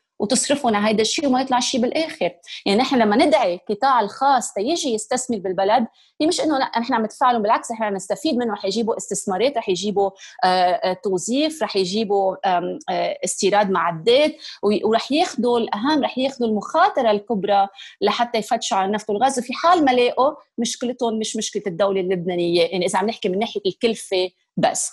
على 0.75 0.77
هذا 0.77 1.01
الشيء 1.01 1.27
وما 1.27 1.41
يطلع 1.41 1.59
شيء 1.59 1.81
بالآخر. 1.81 2.31
يعني 2.65 2.79
نحن 2.79 2.95
لما 2.95 3.25
ندعي 3.25 3.53
القطاع 3.53 4.01
الخاص 4.01 4.53
تيجي 4.53 4.93
يستثمر 4.93 5.37
بالبلد 5.37 5.87
هي 6.21 6.27
مش 6.27 6.41
إنه 6.41 6.57
نحن 6.57 6.93
عم 6.93 7.03
ندفع 7.03 7.31
لهم 7.31 7.41
بالعكس 7.41 7.71
نحن 7.71 7.95
نستفيد 7.95 8.35
منه 8.37 8.53
رح 8.53 8.65
يجيبوا 8.65 8.97
استثمارات 8.97 9.57
رح 9.57 9.69
يجيبوا 9.69 10.11
آه، 10.43 10.47
آه، 10.47 10.93
توظيف 10.93 11.63
رح 11.63 11.75
يجيبوا 11.75 12.35
آه، 12.45 12.79
استيراد 13.25 13.69
معدات 13.69 14.35
ورح 14.63 15.11
ياخذوا 15.11 15.59
الأهم 15.59 16.03
رح 16.03 16.17
ياخذوا 16.17 16.49
المخاطرة 16.49 17.11
الكبرى 17.11 17.67
لحتى 18.01 18.37
يفتشوا 18.37 18.77
على 18.77 18.87
النفط 18.87 19.09
والغاز. 19.09 19.39
وفي 19.39 19.53
حال 19.53 19.85
ما 19.85 19.91
لاقوا 19.91 20.35
مشكلتهم 20.57 21.19
مش 21.19 21.35
مشكلة 21.35 21.63
الدولة 21.67 22.01
اللبنانية. 22.01 22.61
يعني 22.61 22.85
إذا 22.85 22.99
عم 22.99 23.07
نحكي 23.07 23.29
من 23.29 23.39
ناحية 23.39 23.61
الكلفة 23.65 24.29
بس. 24.57 24.91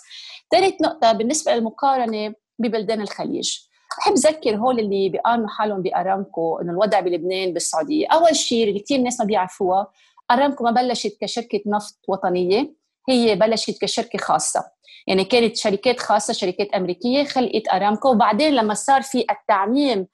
ثالث 0.51 0.81
نقطة 0.81 1.11
بالنسبة 1.11 1.55
للمقارنة 1.55 2.33
ببلدان 2.59 3.01
الخليج. 3.01 3.57
بحب 3.97 4.13
ذكر 4.13 4.55
هول 4.55 4.79
اللي 4.79 5.09
بيقارنوا 5.09 5.47
حالهم 5.47 5.81
بأرامكو 5.81 6.59
إنه 6.59 6.71
الوضع 6.71 6.99
بلبنان 6.99 7.53
بالسعودية، 7.53 8.07
أول 8.07 8.35
شيء 8.35 8.67
اللي 8.69 8.79
كثير 8.79 8.99
ناس 8.99 9.19
ما 9.19 9.25
بيعرفوها 9.25 9.87
أرامكو 10.31 10.63
ما 10.63 10.71
بلشت 10.71 11.17
كشركة 11.21 11.61
نفط 11.65 11.99
وطنية 12.07 12.73
هي 13.09 13.35
بلشت 13.35 13.81
كشركة 13.81 14.19
خاصة. 14.19 14.63
يعني 15.07 15.23
كانت 15.23 15.57
شركات 15.57 15.99
خاصة 15.99 16.33
شركات 16.33 16.67
أمريكية 16.73 17.23
خلقت 17.23 17.69
أرامكو. 17.73 18.09
وبعدين 18.09 18.53
لما 18.53 18.73
صار 18.73 19.01
في 19.01 19.25
التعميم 19.31 20.07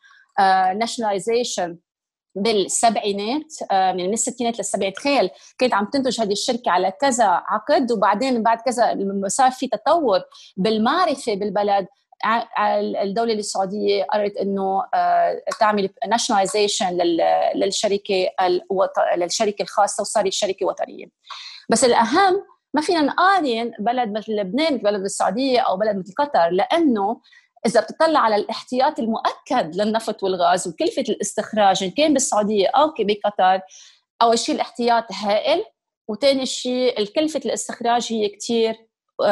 ناشوناليزيشن 0.79 1.69
آه، 1.69 1.77
بالسبعينات 2.35 3.53
آه، 3.71 3.91
من 3.91 4.13
الستينات 4.13 4.57
للسبعينات 4.57 4.95
تخيل 4.95 5.29
كانت 5.57 5.73
عم 5.73 5.85
تنتج 5.85 6.21
هذه 6.21 6.31
الشركة 6.31 6.71
على 6.71 6.91
كذا 7.01 7.25
عقد. 7.25 7.91
وبعدين 7.91 8.43
بعد 8.43 8.57
كذا 8.61 8.97
صار 9.27 9.51
في 9.51 9.67
تطور 9.67 10.21
بالمعرفة 10.57 11.35
بالبلد 11.35 11.87
الدولة 13.01 13.33
السعودية 13.33 14.03
قررت 14.03 14.37
إنه 14.37 14.83
آه، 14.93 15.41
تعمل 15.59 15.89
ناشوناليزيشن 16.07 16.97
للشركة 17.55 18.29
للشركة 19.17 19.63
الخاصة 19.63 20.01
وصارت 20.01 20.33
شركة 20.33 20.65
وطنية. 20.65 21.05
بس 21.69 21.83
الأهم 21.83 22.43
ما 22.73 22.81
فينا 22.81 23.01
نقارن 23.01 23.71
بلد 23.79 24.17
مثل 24.17 24.31
لبنان 24.31 24.73
مثل 24.73 24.83
بلد 24.83 25.03
السعودية 25.03 25.59
أو 25.59 25.77
بلد 25.77 25.97
مثل 25.97 26.13
قطر 26.17 26.49
لأنه 26.49 27.21
إذا 27.65 27.81
بتطلع 27.81 28.19
على 28.19 28.35
الاحتياط 28.35 28.99
المؤكد 28.99 29.75
للنفط 29.75 30.23
والغاز 30.23 30.67
وكلفة 30.67 31.03
الاستخراج 31.09 31.83
إن 31.83 31.91
كان 31.91 32.13
بالسعودية 32.13 32.67
أو 32.67 32.93
بقطر 32.99 33.61
أول 34.21 34.39
شيء 34.39 34.55
الاحتياط 34.55 35.05
هائل 35.11 35.63
وثاني 36.07 36.45
شيء 36.45 36.99
الكلفة 36.99 37.41
الاستخراج 37.45 38.07
هي 38.13 38.29
كثير 38.29 38.90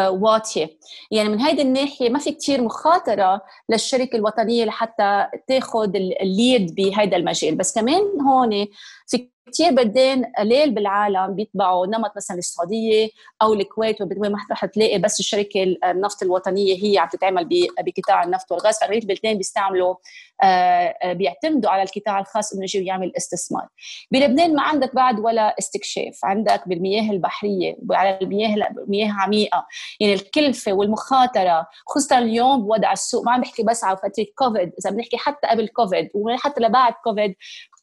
واطية. 0.10 0.70
يعني 1.12 1.30
من 1.30 1.40
هيدي 1.40 1.62
الناحية 1.62 2.10
ما 2.10 2.20
في 2.20 2.32
كتير 2.32 2.62
مخاطرة 2.62 3.42
للشركة 3.70 4.16
الوطنية 4.16 4.66
لحتى 4.66 5.28
تاخذ 5.48 5.96
الليد 5.96 6.76
بهذا 6.76 7.18
المجال. 7.18 7.56
بس 7.56 7.76
كمان 7.76 8.22
هون 8.28 8.68
في 9.08 9.30
كثير 9.54 9.72
بلدان 9.72 10.26
قليل 10.38 10.72
بالعالم 10.72 11.36
بيتبعوا 11.36 11.88
نمط 11.88 12.12
مثلا 12.16 12.38
السعوديه 12.38 13.10
أو 13.42 13.54
الكويت 13.54 14.02
وين 14.02 14.32
ما 14.32 14.38
رح 14.52 14.66
تلاقي 14.66 15.00
بس 15.00 15.20
الشركة 15.20 15.64
النفط 15.86 16.24
الوطنية 16.24 16.84
هي 16.84 16.98
عم 16.98 17.08
تتعمل 17.08 17.50
بقطاع 17.80 18.24
النفط 18.24 18.52
والغاز. 18.52 18.80
فاغلبيه 18.80 19.00
البلدان 19.00 19.38
بيستعملوا 19.38 19.96
آه، 20.44 20.46
آه، 20.46 21.14
بيعتمدوا 21.14 21.72
على 21.72 21.84
القطاع 21.84 22.20
الخاص 22.20 22.54
إنه 22.54 22.64
يجي 22.64 22.86
يعمل 22.86 23.12
استثمار. 23.18 23.68
بلبنان 24.12 24.56
ما 24.56 24.62
عندك 24.62 24.96
بعد 24.96 25.20
ولا 25.20 25.56
استكشاف. 25.60 26.20
عندك 26.24 26.68
بالمياه 26.68 27.12
البحرية 27.12 27.76
وعلى 27.90 28.20
المياه 28.22 28.70
مياه 28.88 29.12
عميقة. 29.12 29.66
يعني 30.00 30.14
الكلفة 30.14 30.74
والمخاطرة 30.74 31.68
خصوصا 31.88 32.18
اليوم 32.18 32.62
بوضع 32.62 32.92
السوق. 32.92 33.26
ما 33.26 33.32
عم 33.32 33.42
بحكي 33.42 33.64
بس 33.64 33.84
على 33.84 33.98
فترة 33.98 34.26
كوفيد 34.36 34.72
إذا 34.80 34.90
بنحكي 34.90 35.18
حتى 35.18 35.48
قبل 35.48 35.68
كوفيد 35.68 36.10
وحتى 36.14 36.62
لبعد 36.62 36.94
كوفيد 37.04 37.36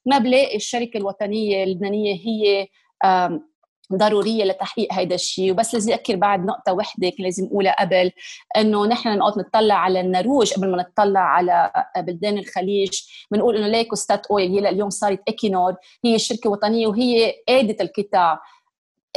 ما 0.07 0.19
بلاقي 0.19 0.57
الشركة 0.57 0.99
الوطنية 0.99 1.65
اللبنانية 1.65 2.15
هي 2.15 2.69
ضرورية 3.93 4.45
لتحقيق 4.45 4.93
هذا 4.93 5.15
الشيء. 5.15 5.53
وبس 5.53 5.75
لازم 5.75 5.93
أذكر 5.93 6.17
بعد 6.17 6.45
نقطة 6.45 6.73
وحدة 6.73 7.09
كان 7.09 7.25
لازم 7.25 7.47
أقولها 7.47 7.81
قبل 7.81 8.13
إنه 8.57 8.87
نحن 8.87 9.19
نقعد 9.19 9.39
نطلع 9.39 9.75
على 9.75 10.01
النروج 10.01 10.53
قبل 10.53 10.71
ما 10.71 10.77
نطلع 10.77 11.21
على 11.21 11.71
بلدان 11.97 12.39
الخليج 12.39 13.01
بنقول 13.31 13.57
إنه 13.57 13.69
ليكو 13.69 13.97
Statoil 13.97 14.51
هي 14.51 14.69
اليوم 14.69 14.91
صارت 14.91 15.21
Equinor 15.29 15.75
هي 16.05 16.19
شركة 16.19 16.51
وطنية 16.51 16.87
وهي 16.87 17.35
قادة 17.49 17.77
القطاع. 17.85 18.41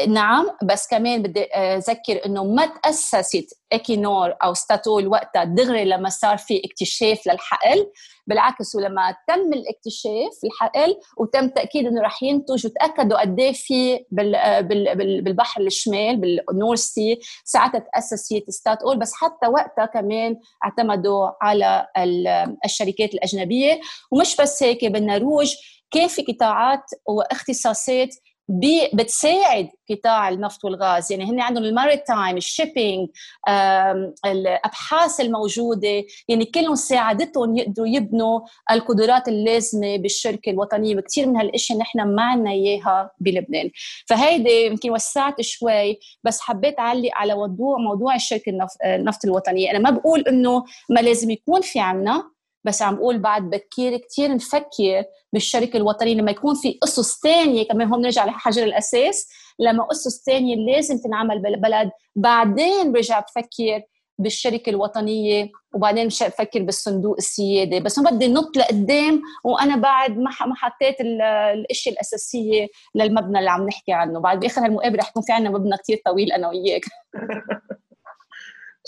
نعم 0.08 0.46
بس 0.64 0.88
كمان 0.88 1.22
بدي 1.22 1.44
أذكر 1.44 2.26
إنه 2.26 2.44
ما 2.44 2.66
تأسست 2.66 3.60
Equinor 3.74 4.36
أو 4.44 4.54
Statoil 4.54 5.08
وقتها 5.08 5.44
دغري 5.44 5.86
لما 5.86 6.10
صار 6.10 6.38
في 6.38 6.62
اكتشاف 6.66 7.28
للحقل 7.28 7.92
بالعكس 8.28 8.76
ولما 8.76 9.16
تم 9.28 9.54
الاكتشاف 9.54 10.44
الحقل 10.44 10.96
وتم 11.18 11.48
تأكيد 11.50 11.86
إنه 11.86 12.02
رح 12.02 12.24
ينتج 12.24 12.66
وتأكدوا 12.66 13.22
قد 13.22 13.40
إيه 13.40 13.54
في 13.54 14.06
بالبحر 14.12 15.62
الشمال 15.62 16.18
بال 16.18 16.35
North 16.35 16.80
Sea 16.80 17.20
ساعتها 17.46 17.80
تأسست 17.80 18.50
Statoil 18.50 19.00
بس 19.00 19.14
حتى 19.14 19.48
وقتها 19.48 19.86
كمان 19.86 20.36
اعتمدوا 20.66 21.30
على 21.42 21.88
الشركات 22.66 23.14
الأجنبية. 23.14 23.80
ومش 24.12 24.36
بس 24.36 24.64
هيك 24.64 24.86
بالنرويج 24.86 25.54
كان 25.92 26.08
في 26.08 26.22
قطاعات 26.22 26.84
واختصاصات 27.06 28.16
بتساعد 28.94 29.70
قطاع 29.90 30.30
النفط 30.30 30.66
والغاز. 30.66 31.12
يعني 31.12 31.26
هن 31.26 31.40
عندهم 31.40 31.64
ال 31.64 31.72
maritime 31.72 32.38
ال 32.38 32.46
shipping 32.46 33.10
الأبحاث 34.26 35.20
الموجودة. 35.20 36.04
يعني 36.28 36.46
كلهم 36.46 36.76
ساعدتهم 36.76 37.58
يقدروا 37.58 37.88
يبنوا 37.88 38.40
القدرات 38.72 39.28
اللازمة 39.28 39.98
بالشركة 39.98 40.50
الوطنية. 40.50 40.96
وكثير 40.96 41.28
من 41.28 41.38
هالاشياء 41.38 41.80
نحن 41.80 42.16
ما 42.16 42.24
عندنا 42.24 42.52
إياها 42.52 43.12
بلبنان. 43.20 43.70
فهيدي 44.08 44.66
يمكن 44.66 44.92
وسعت 44.92 45.42
شوي 45.42 46.00
بس 46.24 46.40
حبيت 46.40 46.80
أعلق 46.80 47.10
على 47.14 47.36
موضوع 47.36 47.78
موضوع 47.78 48.16
الشركة 48.16 48.68
النفط 48.86 49.26
الوطنية. 49.26 49.72
أنا 49.72 49.80
ما 49.80 49.90
بقول 49.90 50.22
إنه 50.22 50.64
ما 50.90 51.00
لازم 51.00 51.30
يكون 51.30 51.62
في 51.62 51.80
عنا 51.80 52.32
بس 52.70 52.82
عم 52.82 52.96
بقول 52.96 53.20
بعد 53.20 53.50
بكير 53.50 53.98
كثير 53.98 54.36
نفكر 54.36 55.04
بالشركة 55.34 55.78
الوطنيه 55.78 56.14
لما 56.14 56.32
يكون 56.32 56.56
في 56.56 56.80
اسس 56.84 57.20
ثانية 57.24 57.68
كمان. 57.68 57.88
هون 57.88 58.02
بنرجع 58.02 58.26
لحجر 58.26 58.64
الأساس. 58.64 59.30
لما 59.60 59.88
اسس 59.92 60.24
ثانية 60.26 60.56
لازم 60.56 60.98
تنعمل 60.98 61.42
بالبلد. 61.42 61.92
بعدين 62.16 62.92
برجع 62.92 63.20
بفكر 63.20 63.82
بالشركة 64.20 64.70
الوطنية 64.70 65.52
وبعدين 65.74 66.08
مش 66.08 66.24
بفكر 66.24 66.64
بالصندوق 66.64 67.16
السيادي 67.18 67.80
بس 67.80 68.00
ما 68.00 68.12
بدي 68.12 68.28
نط 68.28 68.58
لقدام 68.58 69.22
وأنا 69.44 69.76
بعد 69.76 70.18
ما 70.18 70.32
ما 70.46 70.56
حطيت 70.56 71.02
الاشياء 71.02 71.94
الأساسية 71.94 72.68
للمبنى 72.96 73.40
اللي 73.40 73.50
عم 73.50 73.68
نحكي 73.68 73.94
عنه. 73.94 74.20
بعد 74.20 74.40
بآخر 74.40 74.66
هالمقابلة 74.66 75.00
رح 75.00 75.10
يكون 75.10 75.24
في 75.24 75.32
عندنا 75.32 75.50
مبنى 75.50 75.78
كثير 75.78 76.02
طويل 76.06 76.32
أنا 76.32 76.50
وياك. 76.50 76.86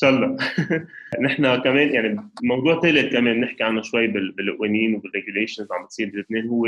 الله. 0.10 0.38
نحن 1.26 1.56
كمان 1.56 1.94
يعني 1.94 2.30
موضوع 2.44 2.82
ثالث 2.82 3.14
كمان 3.14 3.42
نحكي 3.42 3.64
عنه 3.64 3.82
شوي 3.82 4.08
بالقوانين 4.08 4.96
وبال 4.96 5.12
regulations 5.12 5.72
عم 5.72 5.86
بتصير 5.86 6.10
بلبنان 6.10 6.48
هو 6.48 6.68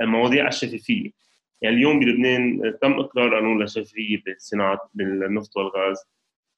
مواضيع 0.00 0.48
الشفافية. 0.48 1.10
يعني 1.62 1.76
اليوم 1.76 2.00
بلبنان 2.00 2.74
تم 2.82 2.92
إقرار 2.92 3.34
قانون 3.34 3.62
للشفافية 3.62 4.22
بالصناعه 4.26 4.90
بالنفط 4.94 5.56
والغاز 5.56 5.98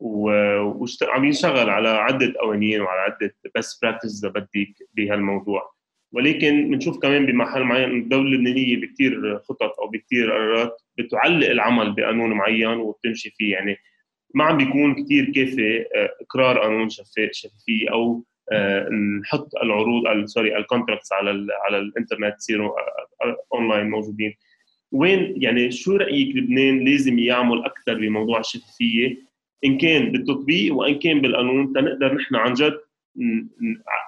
وعم 0.00 1.24
ينشغل 1.24 1.70
على 1.70 1.88
عدة 1.88 2.34
قوانين 2.40 2.80
وعلى 2.80 3.00
عدة 3.00 3.34
best 3.54 3.78
practice 3.82 4.24
إذا 4.24 4.32
بدك 4.32 4.74
بهالموضوع. 4.94 5.76
ولكن 6.12 6.70
بنشوف 6.70 6.98
كمان 6.98 7.26
بمحل 7.26 7.62
معين 7.62 7.90
الدولة 7.90 8.28
اللبنانية 8.28 8.76
بكثير 8.76 9.38
خطط 9.38 9.80
أو 9.80 9.88
بكثير 9.88 10.32
قرارات 10.32 10.82
بتعلق 10.98 11.50
العمل 11.50 11.92
بقانون 11.92 12.32
معين 12.32 12.68
وبتمشي 12.78 13.30
فيه. 13.30 13.52
يعني 13.52 13.78
ما 14.36 14.44
عم 14.44 14.56
بيكون 14.56 15.04
كثير 15.04 15.24
كافي 15.24 15.80
آه، 15.80 16.10
إقرار 16.20 16.58
قانون 16.58 16.88
شفافية 16.88 17.90
أو 17.92 18.24
آه، 18.52 18.88
نحط 19.22 19.56
العروض 19.62 20.24
sorry 20.24 20.56
ال 20.56 20.62
contracts 20.62 21.12
على 21.12 21.46
على 21.64 21.78
الإنترنت 21.78 22.36
يصيروا 22.38 22.70
اونلاين 23.54 23.86
آه، 23.86 23.90
موجودين. 23.90 24.34
وين 24.92 25.34
يعني 25.36 25.70
شو 25.70 25.96
رأيك 25.96 26.36
لبنان 26.36 26.84
لازم 26.84 27.18
يعمل 27.18 27.64
أكثر 27.64 27.94
بموضوع 27.94 28.40
الشفافية؟ 28.40 29.16
إن 29.64 29.78
كان 29.78 30.12
بالتطبيق 30.12 30.74
وإن 30.74 30.98
كان 30.98 31.20
بالقانون 31.20 31.72
تنقدر 31.72 32.14
نحن 32.14 32.34
عن 32.34 32.52
جد 32.52 32.78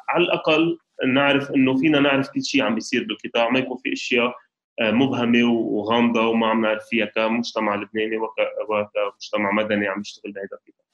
على 0.09 0.25
الأقل 0.25 0.79
نعرف 1.07 1.51
إنه 1.51 1.77
فينا 1.77 2.01
نعرف 2.01 2.31
كل 2.31 2.45
شيء 2.45 2.63
عم 2.63 2.75
بيصير 2.75 3.05
بالقطاع 3.05 3.51
ما 3.51 3.59
يكون 3.59 3.77
في 3.77 3.93
أشياء 3.93 4.35
مبهمة 4.81 5.53
وغامضة 5.53 6.27
وما 6.27 6.47
عم 6.47 6.61
نعرف 6.63 6.85
فيها 6.91 7.07
كمجتمع 7.07 7.75
لبناني 7.75 8.17
وكمجتمع 8.17 9.53
مدني 9.53 9.89
عم 9.89 10.01
يشتغل 10.01 10.33
بهذا 10.33 10.45
القطاع 10.53 10.89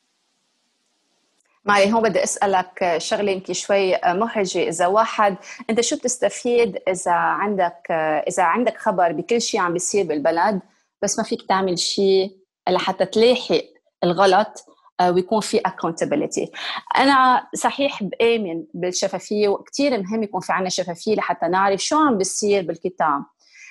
معي 1.65 1.93
هون 1.93 2.03
بدي 2.03 2.23
أسألك 2.23 2.95
شغلة 2.99 3.33
يمكن 3.33 3.53
شوي 3.53 3.95
محرجة. 4.07 4.69
إذا 4.69 4.87
واحد 4.87 5.37
أنت 5.71 5.81
شو 5.81 5.97
بتستفيد 5.97 6.79
إذا 6.89 7.13
عندك 7.13 7.91
إذا 8.29 8.43
عندك 8.43 8.77
خبر 8.79 9.13
بكل 9.13 9.41
شيء 9.41 9.61
عم 9.61 9.73
بيصير 9.73 10.07
بالبلد 10.07 10.61
بس 11.03 11.19
ما 11.19 11.25
فيك 11.25 11.43
تعمل 11.49 11.79
شيء 11.79 12.37
لحتى 12.69 13.07
تلاحق 13.07 13.65
الغلط 14.05 14.67
آه، 15.01 15.11
ويكون 15.13 15.41
في 15.41 15.61
accountability. 15.61 16.49
أنا 16.99 17.47
صحيح 17.55 18.03
بآمن 18.03 18.65
بالشفافية 18.75 19.49
وكثير 19.49 20.03
مهم 20.03 20.23
يكون 20.23 20.41
في 20.41 20.53
عنا 20.53 20.69
شفافية 20.69 21.15
لحتى 21.15 21.49
نعرف 21.49 21.81
شو 21.81 21.97
عم 21.97 22.19
بيصير 22.19 22.63
بالقطاع 22.63 23.23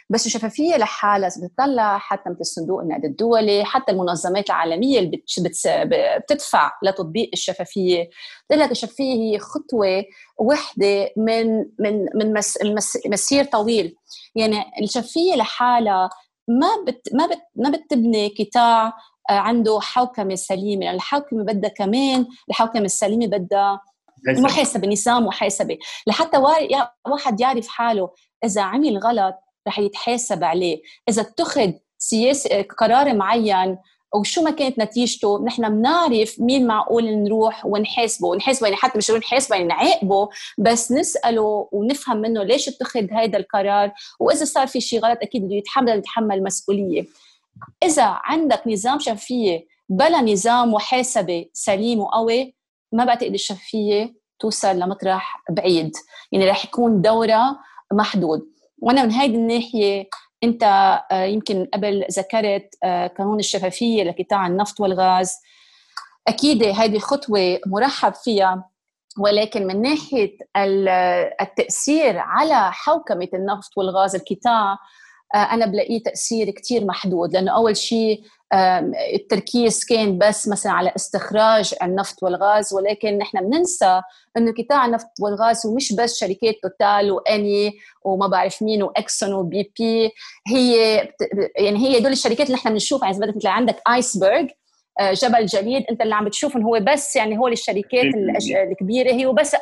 بس 0.09 0.25
الشفافيه 0.25 0.77
لحالها 0.77 1.29
بتطلع 1.43 1.97
حتى 1.97 2.29
مثل 2.29 2.45
صندوق 2.45 2.81
النقد 2.81 3.05
الدولي 3.05 3.65
حتى 3.65 3.91
المنظمات 3.91 4.49
العالمية 4.49 4.99
اللي 4.99 5.23
بتدفع 6.19 6.71
لتطبيق 6.83 7.29
الشفافية. 7.33 8.09
بتقول 8.45 8.63
لك 8.63 8.71
الشفافية 8.71 9.13
هي 9.13 9.39
خطوة 9.39 10.03
وحده 10.39 11.09
من 11.17 11.57
من 11.79 12.05
من 12.15 12.33
مس 12.33 12.59
مسير 13.07 13.43
طويل. 13.43 13.95
يعني 14.35 14.63
الشفافية 14.81 15.35
لحالها 15.35 16.09
ما 16.47 16.69
بت 16.87 17.09
ما 17.13 17.25
بت 17.25 17.41
ما 17.55 17.69
بتبني 17.69 18.35
قطاع 18.39 18.93
آه، 19.29 19.33
عنده 19.33 19.79
حوكمة 19.81 20.35
سليمة. 20.35 20.85
يعني 20.85 20.97
الحوكمة 20.97 21.43
بدها 21.43 21.69
كمان 21.69 22.25
الحوكمة 22.49 22.85
السليمة 22.85 23.25
بدها 23.27 23.81
محاسبة 24.27 24.87
نظام 24.87 25.25
محاسبة. 25.25 25.77
لحتى 26.07 26.37
واحد 27.07 27.39
يعرف 27.39 27.67
حاله 27.67 28.09
إذا 28.45 28.61
عمل 28.61 28.97
غلط 28.97 29.35
رح 29.67 29.79
يتحاسب 29.79 30.43
عليه. 30.43 30.81
إذا 31.09 31.21
اتخذ 31.21 31.71
سياسه 31.97 32.61
قرار 32.61 33.13
معين 33.13 33.77
وشو 34.15 34.41
ما 34.41 34.51
كانت 34.51 34.79
نتيجته 34.79 35.43
نحن 35.43 35.69
بنعرف 35.69 36.39
مين 36.39 36.67
معقول 36.67 37.05
نروح 37.05 37.65
ونحاسبه. 37.65 38.27
ونحاسبه 38.27 38.67
يعني 38.67 38.77
حتى 38.77 38.97
مش 38.97 39.11
نحاسبه 39.11 39.55
يعني 39.55 39.67
نعاقبه 39.67 40.29
بس 40.57 40.91
نسأله 40.91 41.69
ونفهم 41.71 42.17
منه 42.17 42.43
ليش 42.43 42.67
اتخذ 42.67 43.11
هذا 43.11 43.37
القرار. 43.37 43.91
وإذا 44.19 44.45
صار 44.45 44.67
في 44.67 44.81
شيء 44.81 44.99
غلط 44.99 45.19
أكيد 45.21 45.45
بده 45.45 45.55
يتحمل 45.55 45.97
يتحمل 45.97 46.37
المسؤوليه 46.37 47.05
إذا 47.83 48.03
عندك 48.03 48.63
نظام 48.67 48.99
شفافية 48.99 49.67
بلا 49.89 50.21
نظام 50.21 50.73
محاسبة 50.73 51.45
سليم 51.53 51.99
وقوي 51.99 52.55
ما 52.91 53.05
بعتقد 53.05 53.33
الشفافية 53.33 54.13
توصل 54.39 54.79
لمطرح 54.79 55.43
بعيد. 55.49 55.91
يعني 56.31 56.49
رح 56.49 56.65
يكون 56.65 57.01
دورها 57.01 57.59
محدود. 57.93 58.52
وأنا 58.83 59.03
من 59.03 59.11
هذه 59.11 59.35
الناحية 59.35 60.09
أنت 60.43 60.63
آه، 61.11 61.23
يمكن 61.23 61.67
قبل 61.73 62.05
ذكرت 62.11 62.75
آه، 62.83 63.07
قانون 63.07 63.39
الشفافية 63.39 64.03
لقطاع 64.03 64.47
النفط 64.47 64.79
والغاز. 64.79 65.37
أكيد 66.27 66.63
هذه 66.63 66.99
خطوة 66.99 67.59
مرحب 67.67 68.13
فيها 68.13 68.69
ولكن 69.19 69.67
من 69.67 69.81
ناحية 69.81 70.37
التأثير 71.41 72.17
على 72.17 72.71
حوكمة 72.71 73.27
النفط 73.33 73.77
والغاز 73.77 74.15
القطاع 74.15 74.77
أنا 75.35 75.65
بلاقيه 75.65 76.03
تأثير 76.03 76.49
كثير 76.49 76.85
محدود 76.85 77.33
لأنه 77.33 77.55
أول 77.55 77.77
شيء 77.77 78.23
التركيز 79.13 79.85
كان 79.85 80.17
بس 80.17 80.47
مثلا 80.47 80.71
على 80.71 80.93
استخراج 80.95 81.73
النفط 81.83 82.23
والغاز 82.23 82.73
ولكن 82.73 83.17
نحن 83.17 83.49
بننسى 83.49 84.01
إنه 84.37 84.53
قطاع 84.57 84.85
النفط 84.85 85.07
والغاز 85.19 85.65
هو 85.65 85.75
مش 85.75 85.93
بس 85.93 86.19
شركات 86.19 86.55
توتال 86.63 87.11
وإيني 87.11 87.71
وما 88.05 88.27
بعرف 88.27 88.61
مين 88.61 88.83
وإكسون 88.83 89.33
وبي 89.33 89.73
بي 89.79 90.11
هي 90.47 90.95
يعني 91.55 91.77
هي 91.77 91.99
دول 91.99 92.11
الشركات 92.11 92.47
اللي 92.47 92.57
نحن 92.57 92.69
بنشوفها. 92.69 93.11
يعني 93.11 93.31
مثل 93.37 93.47
عندك 93.47 93.81
iceberg 93.89 94.41
آه، 94.41 94.47
جبل 95.01 95.45
جليد 95.45 95.83
انت 95.89 96.01
اللي 96.01 96.15
عم 96.15 96.25
بتشوف 96.25 96.55
انه 96.57 96.67
هو 96.67 96.79
بس 96.81 97.15
يعني 97.15 97.37
هو 97.37 97.47
الشركات 97.47 98.05
الكبيرة. 98.71 99.11
هي 99.11 99.25
بس 99.27 99.55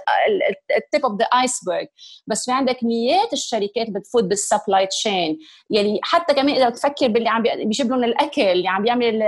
ال 0.77 0.84
tip 0.84 1.05
of 1.05 1.19
the 1.19 1.25
iceberg 1.41 1.85
بس 2.27 2.45
في 2.45 2.51
عندك 2.51 2.77
مئات 2.83 3.33
الشركات 3.33 3.89
بتفوت 3.89 4.23
بال 4.23 4.39
supply 4.39 4.87
chain 4.87 5.37
يعني 5.69 5.99
حتى 6.03 6.33
كمان 6.33 6.55
إذا 6.55 6.69
بتفكر 6.69 7.07
باللي 7.07 7.29
عم 7.29 7.43
بيجيب 7.43 7.89
لهم 7.89 8.03
الأكل 8.03 8.41
اللي 8.41 8.67
عم 8.67 8.83
بيعمل 8.83 9.21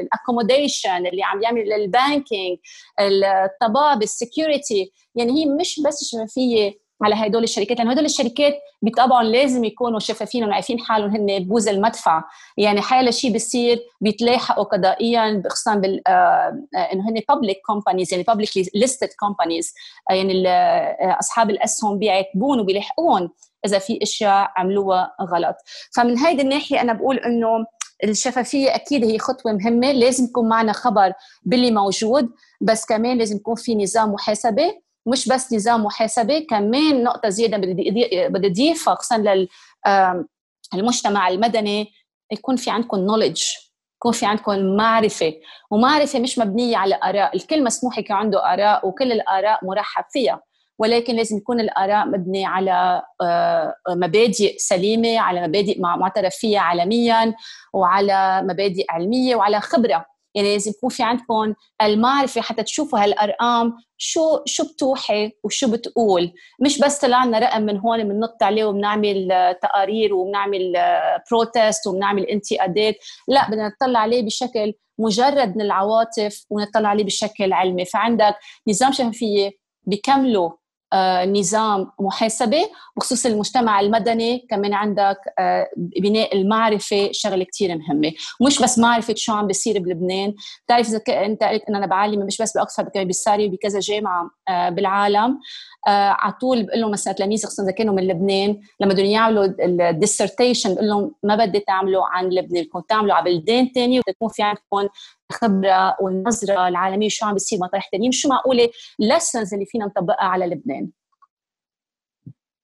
ال 0.00 0.08
accommodation 0.08 1.06
اللي 1.06 1.22
عم 1.22 1.38
بيعمل 1.38 1.72
ال 1.72 1.83
banking 1.83 2.58
الطبابة 3.00 4.02
ال 4.02 4.12
security 4.12 4.92
يعني 5.14 5.32
هي 5.32 5.46
مش 5.46 5.80
بس 5.86 6.04
شفافية 6.04 6.87
على 7.02 7.14
هدول 7.14 7.42
الشركات 7.42 7.78
لأنه 7.78 7.90
هدول 7.90 8.04
الشركات 8.04 8.54
بطبعا 8.82 9.24
لازم 9.24 9.64
يكونوا 9.64 9.98
شفافين 9.98 10.44
وعارفين 10.44 10.80
حالهم 10.80 11.10
هن 11.10 11.44
بوز 11.44 11.68
المدفع. 11.68 12.22
يعني 12.56 12.80
حال 12.80 13.14
شيء 13.14 13.32
بيصير 13.32 13.80
بيتلاحقوا 14.00 14.64
قضائيا 14.64 15.42
خصوصا 15.48 15.74
بال 15.74 16.08
آه، 16.08 16.10
آه، 16.76 16.78
إنه 16.92 17.08
هن 17.08 17.22
public 17.28 17.60
companies 17.66 18.12
يعني 18.12 18.24
publicly 18.24 18.66
listed 18.74 19.08
يعني 20.10 20.48
آه، 20.48 21.18
أصحاب 21.20 21.50
الاسهم 21.50 21.98
بيعاتبوهن 21.98 22.60
وبيلحقوهن 22.60 23.30
إذا 23.66 23.78
في 23.78 23.98
أشياء 24.02 24.50
عملوها 24.56 25.14
غلط. 25.22 25.56
فمن 25.96 26.18
هيدي 26.18 26.42
الناحية 26.42 26.80
أنا 26.80 26.92
بقول 26.92 27.18
إنه 27.18 27.66
الشفافية 28.04 28.74
أكيد 28.74 29.04
هي 29.04 29.18
خطوة 29.18 29.52
مهمة 29.52 29.92
لازم 29.92 30.24
يكون 30.24 30.48
معنا 30.48 30.72
خبر 30.72 31.12
باللي 31.42 31.70
موجود 31.70 32.28
بس 32.60 32.86
كمان 32.86 33.18
لازم 33.18 33.36
يكون 33.36 33.54
في 33.54 33.74
نظام 33.74 34.12
محاسبة 34.12 34.87
مش 35.08 35.28
بس 35.28 35.52
نظام 35.52 35.84
محاسبه 35.84 36.46
كمان 36.50 37.04
نقطة 37.04 37.28
زيادة 37.28 37.56
بدي 38.28 38.46
اضيفها 38.46 38.94
خصوصا 38.94 39.46
للمجتمع 40.74 41.28
المدني 41.28 41.92
يكون 42.32 42.56
في 42.56 42.70
عندكم 42.70 42.98
نولج 42.98 43.42
يكون 43.96 44.12
في 44.12 44.26
عندكم 44.26 44.76
معرفة 44.76 45.34
ومعرفة 45.70 46.18
مش 46.20 46.38
مبنية 46.38 46.76
على 46.76 46.98
آراء 47.04 47.36
الكل 47.36 47.64
مسموح 47.64 47.98
يكون 47.98 48.16
عنده 48.16 48.52
آراء 48.52 48.88
وكل 48.88 49.12
الآراء 49.12 49.64
مرحب 49.64 50.04
فيها 50.10 50.40
ولكن 50.78 51.14
لازم 51.16 51.36
يكون 51.36 51.60
الآراء 51.60 52.06
مبنية 52.06 52.46
على 52.46 53.02
آه، 53.22 53.74
مبادئ 53.88 54.58
سليمة 54.58 55.18
على 55.18 55.48
مبادئ 55.48 55.80
معترف 55.80 56.34
فيها 56.34 56.60
عالميا 56.60 57.34
وعلى 57.72 58.42
مبادئ 58.42 58.84
علمية 58.90 59.36
وعلى 59.36 59.60
خبرة. 59.60 60.06
يعني 60.34 60.52
لازم 60.52 60.70
يكون 60.70 60.90
في 60.90 61.02
عندكم 61.02 61.54
المعرفه 61.82 62.40
حتى 62.40 62.62
تشوفوا 62.62 63.04
هالأرقام 63.04 63.76
شو 63.96 64.40
شو 64.46 64.64
بتوحي 64.64 65.32
وشو 65.44 65.70
بتقول؟ 65.72 66.32
مش 66.60 66.80
بس 66.80 66.98
طلعنا 66.98 67.38
رقم 67.38 67.62
من 67.62 67.78
هون 67.78 68.08
بننط 68.08 68.42
عليه 68.42 68.64
وبنعمل 68.64 69.28
تقارير 69.62 70.14
وبنعمل 70.14 70.72
بروتست 71.30 71.86
وبنعمل 71.86 72.22
انتقادات 72.22 72.96
لا 73.28 73.50
بدنا 73.50 73.68
نطلع 73.68 74.00
عليه 74.00 74.22
بشكل 74.22 74.74
مجرد 74.98 75.56
من 75.56 75.62
العواطف 75.62 76.44
ونطلع 76.50 76.88
عليه 76.88 77.04
بشكل 77.04 77.52
علمي. 77.52 77.84
فعندك 77.84 78.36
نظام 78.68 78.92
شفافية 78.92 79.50
بيكملوا 79.82 80.50
آه، 80.50 80.57
نظام 81.26 81.90
محاسبة 82.00 82.70
بخصوص 82.96 83.26
المجتمع 83.26 83.80
المدني 83.80 84.46
كمان 84.50 84.74
عندك 84.74 85.18
آه، 85.38 85.68
بناء 85.76 86.36
المعرفة 86.36 87.08
شغلة 87.12 87.44
كتير 87.44 87.78
مهمة. 87.78 88.12
مش 88.46 88.62
بس 88.62 88.78
معرفة 88.78 89.14
شو 89.16 89.32
عم 89.32 89.46
بيصير 89.46 89.78
بلبنان. 89.78 90.34
بتعرف 90.66 90.88
إذا 90.88 91.00
أنت 91.08 91.42
قلت 91.44 91.62
إن 91.68 91.76
أنا 91.76 91.86
بعلم 91.86 92.26
مش 92.26 92.42
بس 92.42 92.56
بالساري 93.04 93.46
وبكذا 93.46 93.80
جامعة 93.80 94.30
آه، 94.48 94.68
بالعالم. 94.68 95.38
على 95.88 96.32
طول 96.32 96.62
بقول 96.62 96.80
لهم 96.80 96.90
مثلا 96.90 97.12
تلاميذ 97.12 97.46
خصوصا 97.46 97.62
اذا 97.62 97.72
كانوا 97.72 97.94
من 97.94 98.06
لبنان 98.06 98.60
لما 98.80 98.92
بدهم 98.94 99.06
يعملوا 99.06 99.48
ال 99.90 99.96
dissertation 99.96 100.74
بقول 100.74 100.88
لهم 100.88 101.14
ما 101.22 101.36
بدي 101.36 101.60
تعملوا 101.60 102.04
عن 102.06 102.28
لبنان 102.28 102.62
بدكم 102.62 102.80
تعملوا 102.80 103.14
على 103.14 103.24
بلدان 103.24 103.68
ثانية 103.74 103.98
وتكون 103.98 104.28
في 104.28 104.42
عندكم 104.42 104.88
الخبره 105.30 105.96
والنظره 106.00 106.68
العالمية 106.68 107.08
شو 107.08 107.26
عم 107.26 107.32
بيصير 107.32 107.58
مطارح 107.58 107.88
ثانيين 107.92 108.12
شو 108.12 108.28
معقولة 108.28 108.68
lessons 109.02 109.52
اللي 109.52 109.66
فينا 109.66 109.86
نطبقها 109.86 110.26
على 110.26 110.46
لبنان. 110.46 110.88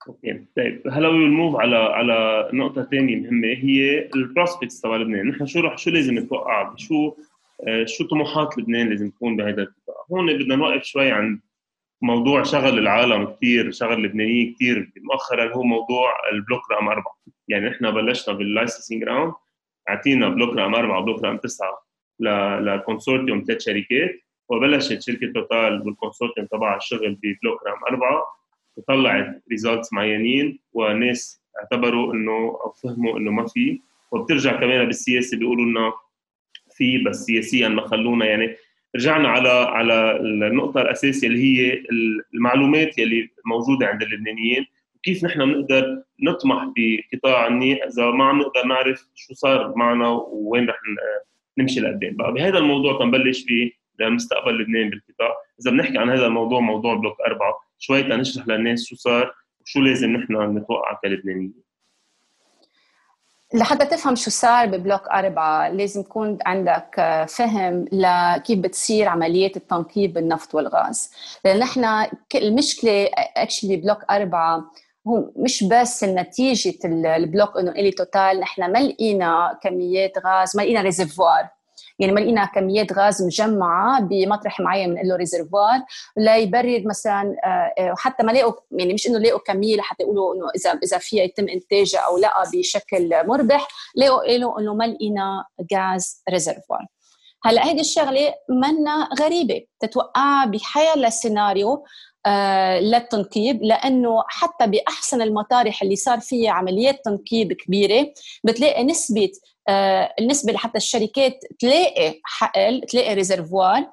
okay 0.09 0.45
طيب 0.57 0.83
هلا 0.91 1.09
we 1.09 1.29
move 1.29 1.57
على 1.57 1.77
على 1.77 2.49
نقطة 2.53 2.83
ثانية 2.83 3.17
مهمة 3.17 3.49
هي 3.49 4.09
ال 4.15 4.21
prospects 4.21 4.81
تبع 4.81 4.97
لبنان. 4.97 5.29
نحن 5.29 5.47
شو 5.47 5.61
رح 5.61 5.79
شو 5.79 5.91
لازم 5.91 6.19
نتوقع؟ 6.19 6.75
شو 6.77 7.15
آه، 7.69 7.85
شو 7.85 8.05
طموحات 8.05 8.59
لبنان 8.59 8.89
لازم 8.89 9.11
تكون 9.11 9.37
بهذا 9.37 9.67
هون 10.13 10.39
بدنا 10.39 10.57
نوقف 10.57 10.83
شوي 10.83 11.11
عند 11.11 11.41
موضوع 12.05 12.43
شغل 12.43 12.79
العالم 12.79 13.25
كثير 13.25 13.71
شغل 13.71 13.93
اللبنانيين 13.93 14.55
كثير 14.55 14.93
مؤخرا 14.97 15.55
هو 15.55 15.63
موضوع 15.63 16.13
ال 16.33 16.39
block 16.39 16.71
رقم 16.73 16.89
أربعة. 16.89 17.17
يعني 17.49 17.69
نحن 17.69 17.91
بلشنا 17.91 18.35
بال 18.35 18.47
licensing 18.47 19.05
round 19.05 19.33
أعطينا 19.89 20.29
block 20.29 20.57
رقم 20.57 20.75
أربعة 20.75 21.01
و 21.01 21.05
block 21.05 21.25
رقم 21.25 21.37
تسعة 21.37 21.85
ل 22.61 22.68
consortium 22.68 23.45
ثلاث 23.47 23.65
شركات 23.65 24.21
وبلشت 24.49 25.03
شركة 25.03 25.33
توتال 25.33 25.79
بال 25.79 25.90
consortium 25.90 26.47
تبعها 26.47 26.77
الشغل 26.77 27.19
ب 27.23 27.30
block 27.30 27.67
رقم 27.67 27.85
أربعة. 27.91 28.27
وطلعت 28.77 29.43
results 29.51 29.93
معينين 29.93 30.59
وناس 30.73 31.43
اعتبروا 31.59 32.15
إنه 32.15 32.59
أو 32.65 32.73
فهموا 32.83 33.19
إنه 33.19 33.31
ما 33.31 33.47
في. 33.47 33.81
وبترجع 34.11 34.53
كمان 34.61 34.85
بالسياسة 34.85 35.39
بيقولوا 35.39 35.65
لنا 35.65 35.93
في 36.77 36.99
بس 36.99 37.25
سياسيا 37.25 37.69
ما 37.69 37.87
خلونا 37.89 38.27
يعني 38.27 38.57
رجعنا 38.97 39.29
على 39.29 39.49
على 39.49 40.17
النقطة 40.21 40.83
الأساسية 40.83 41.29
اللي 41.29 41.43
هي 41.43 41.83
المعلومات 42.35 42.99
يلي 42.99 43.31
موجودة 43.47 43.87
عند 43.87 44.03
اللبنانيين. 44.03 44.67
وكيف 44.97 45.25
نحن 45.25 45.45
بنقدر 45.45 46.03
نطمح 46.23 46.73
بقطاع 46.77 47.47
الني 47.47 47.85
إذا 47.85 48.11
ما 48.11 48.25
عم 48.25 48.39
نقدر 48.39 48.67
نعرف 48.67 49.07
شو 49.15 49.35
صار 49.35 49.77
معنا 49.77 50.09
ووين 50.09 50.69
رح 50.69 50.77
نمشي 51.59 51.81
لقدام؟ 51.81 52.17
بقى 52.17 52.33
بهذا 52.33 52.59
الموضوع 52.59 52.99
تنبلش 52.99 53.43
فيه 53.43 53.71
لمستقبل 54.01 54.59
لبنان 54.59 54.91
بالقطاع. 54.91 55.35
إذا 55.61 55.71
بنحكي 55.71 55.99
عن 55.99 56.11
هذا 56.11 56.27
الموضوع 56.27 56.61
موضوع 56.61 56.95
بلوك 56.95 57.21
أربعة 57.27 57.55
شوي 57.79 58.03
تنشرح 58.03 58.49
للناس 58.49 58.87
شو 58.89 58.97
صار 58.97 59.35
وشو 59.61 59.81
لازم 59.81 60.11
نحن 60.11 60.57
نتوقع 60.57 60.99
كلبنانيين. 61.03 61.64
لحتى 63.55 63.87
تفهم 63.87 64.15
شو 64.15 64.31
صار 64.31 64.67
ب 64.67 64.74
block 64.74 65.09
أربعة 65.09 65.69
لازم 65.69 66.01
يكون 66.01 66.39
عندك 66.47 66.95
آه، 66.99 67.25
فهم 67.25 67.85
لكيف 67.93 68.59
بتصير 68.59 69.09
عملية 69.09 69.53
التنقيب 69.57 70.13
بالنفط 70.13 70.55
والغاز. 70.55 71.11
لأن 71.45 71.59
نحن 71.59 72.07
المشكلة 72.35 73.11
actually 73.37 73.77
block 73.77 73.99
أربعة 74.11 74.65
هو 75.09 75.31
مش 75.37 75.65
بس 75.65 76.05
نتيجة 76.05 76.75
ال 76.85 76.97
block 76.97 77.57
إنه 77.59 77.71
إلي 77.71 77.91
توتال 77.91 78.41
نحن 78.41 78.73
ما 78.73 78.79
لقينا 78.79 79.59
كميات 79.63 80.13
غاز 80.27 80.57
ما 80.57 80.63
لقينا 80.63 80.81
reservoir 80.83 81.49
يعني 81.99 82.13
ما 82.13 82.21
لقينا 82.21 82.45
كميات 82.45 82.93
غاز 82.93 83.23
مجمعة 83.23 84.01
بمطرح 84.01 84.61
معين 84.61 84.91
بنقول 84.91 85.09
له 85.09 85.17
reservoir 85.17 85.81
ليبرر 86.17 86.83
مثلا 86.87 87.37
آه، 87.45 87.83
آه، 87.83 87.93
وحتى 87.93 88.23
ما 88.23 88.33
لاقوا 88.33 88.53
يعني 88.71 88.95
مش 88.95 89.07
إنه 89.07 89.19
لاقوا 89.19 89.41
كمية 89.47 89.77
لحتى 89.77 90.03
يقولوا 90.03 90.35
إنه 90.35 90.47
إذا 90.57 90.71
إذا 90.71 90.99
فيها 90.99 91.25
يتم 91.25 91.49
إنتاجها 91.49 92.01
أو 92.01 92.19
لأ 92.19 92.33
بشكل 92.55 93.27
مربح 93.27 93.69
لاقوا 93.95 94.27
قالوا 94.29 94.61
إنه 94.61 94.75
ما 94.75 94.85
لقينا 94.85 95.45
غاز 95.75 96.23
reservoir 96.31 96.87
هلأ 97.45 97.67
هيدي 97.67 97.81
الشغلة 97.81 98.35
منا 98.49 99.09
غريبة 99.21 99.67
تتوقعها 99.81 100.47
بحياة 100.47 101.09
سيناريو 101.09 101.85
آه 102.27 102.81
للتنقيب 102.81 103.63
لأنه 103.63 104.25
حتى 104.29 104.67
بأحسن 104.67 105.23
المطارح 105.23 105.83
اللي 105.83 105.97
صار 105.97 106.21
فيها 106.21 106.51
عمليات 106.51 107.05
تنقيب 107.05 107.53
كبيرة 107.53 108.13
بتلاقي 108.45 108.85
نسبة 108.85 109.31
آه، 109.69 110.15
النسبة 110.21 110.53
لحتى 110.53 110.79
الشركات 110.79 111.45
تلاقي 111.59 112.21
حقل 112.25 112.81
تلاقي 112.89 113.15
reservoir 113.15 113.87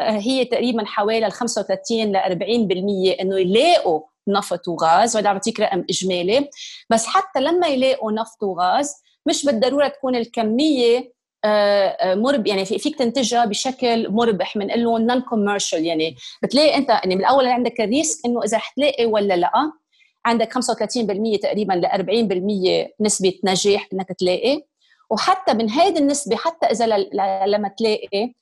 آه، 0.00 0.10
هي 0.10 0.44
تقريبا 0.44 0.84
حوالي 0.84 1.26
ال 1.26 1.32
35 1.32 2.12
ل 2.12 2.16
40% 2.16 3.20
إنه 3.20 3.38
يلاقوا 3.38 4.00
نفط 4.28 4.68
وغاز 4.68 5.16
وهذا 5.16 5.28
عم 5.28 5.34
بعطيك 5.34 5.60
رقم 5.60 5.84
إجمالي. 5.90 6.48
بس 6.90 7.06
حتى 7.06 7.40
لما 7.40 7.66
يلاقوا 7.66 8.12
نفط 8.12 8.42
وغاز 8.42 8.94
مش 9.26 9.46
بالضرورة 9.46 9.88
تكون 9.88 10.16
الكمية 10.16 11.14
آه، 11.44 12.14
مربـ 12.14 12.46
يعني 12.46 12.64
فيك 12.64 12.98
تنتجها 12.98 13.44
بشكل 13.44 14.10
مربح 14.10 14.56
منقول 14.56 14.66
لهم 14.66 15.02
non-commercial 15.06 15.84
يعني 15.86 16.16
بتلاقي 16.42 16.76
أنت 16.76 16.88
يعني 16.88 17.16
بالاول 17.16 17.46
عندك 17.46 17.80
ال 17.80 17.89
risk 17.89 18.26
إنه 18.26 18.42
إذا 18.44 18.58
حتلاقي 18.58 19.06
ولا 19.06 19.34
لأ 19.34 19.50
عندك 20.26 20.52
35% 20.52 21.38
تقريبا 21.42 21.72
ل 21.72 21.86
40% 21.86 22.94
نسبة 23.00 23.34
نجاح 23.44 23.88
إنك 23.92 24.08
تلاقي. 24.08 24.62
وحتى 25.10 25.54
من 25.54 25.70
هيدي 25.70 25.98
النسبة 25.98 26.36
حتى 26.36 26.66
إذا 26.66 26.86
لما 27.46 27.68
تلاقي 27.68 28.34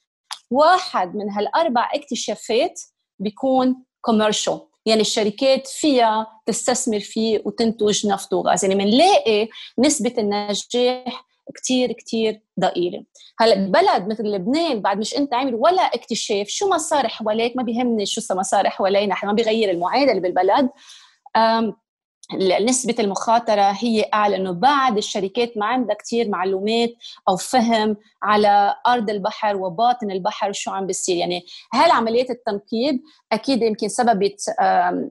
واحد 0.51 1.17
من 1.17 1.31
هالأربع 1.31 1.91
اكتشافات 1.95 2.81
بيكون 3.19 3.85
commercial 4.01 4.61
يعني 4.87 5.01
الشركات 5.01 5.67
فيها 5.67 6.27
تستثمر 6.47 7.01
فيه 7.01 7.43
وتنتج 7.45 8.07
نفط 8.07 8.33
وغاز. 8.33 8.65
يعني 8.65 8.85
بنلاقي 8.85 9.49
نسبة 9.79 10.15
النجاح 10.19 11.27
كتير 11.55 11.93
كتير 11.93 12.43
ضئيلة. 12.61 13.05
هلأ 13.39 13.55
ببلد 13.55 14.09
مثل 14.09 14.23
لبنان 14.23 14.81
بعد 14.81 14.99
مش 14.99 15.17
أنت 15.17 15.35
عامل 15.35 15.55
ولا 15.55 15.83
اكتشاف 15.83 16.49
شو 16.49 16.69
ما 16.69 16.79
صار 16.79 17.09
حواليك؟ 17.09 17.57
ما 17.57 17.63
بيهمني 17.63 18.07
شو 18.07 18.35
ما 18.35 18.43
صار 18.43 18.71
حوالينا 18.71 19.17
ما 19.25 19.33
بيغير 19.33 19.71
المعادلة 19.71 20.21
بالبلد. 20.21 20.71
نسبة 22.61 22.95
المخاطرة 22.99 23.77
هي 23.79 24.09
أعلى 24.15 24.37
إنه 24.37 24.53
بعد 24.53 24.97
الشركات 24.97 25.57
ما 25.57 25.67
عندها 25.67 25.95
كثير 25.95 26.29
معلومات 26.29 26.91
أو 27.29 27.37
فهم 27.37 27.97
على 28.23 28.75
أرض 28.87 29.11
البحر 29.11 29.57
وباطن 29.57 30.11
البحر 30.11 30.53
شو 30.53 30.71
عم 30.71 30.87
بيصير. 30.87 31.17
يعني 31.17 31.45
هالعمليات 31.75 32.31
التنقيب 32.31 33.03
أكيد 33.33 33.63
يمكن 33.63 33.89
سببت 33.89 34.41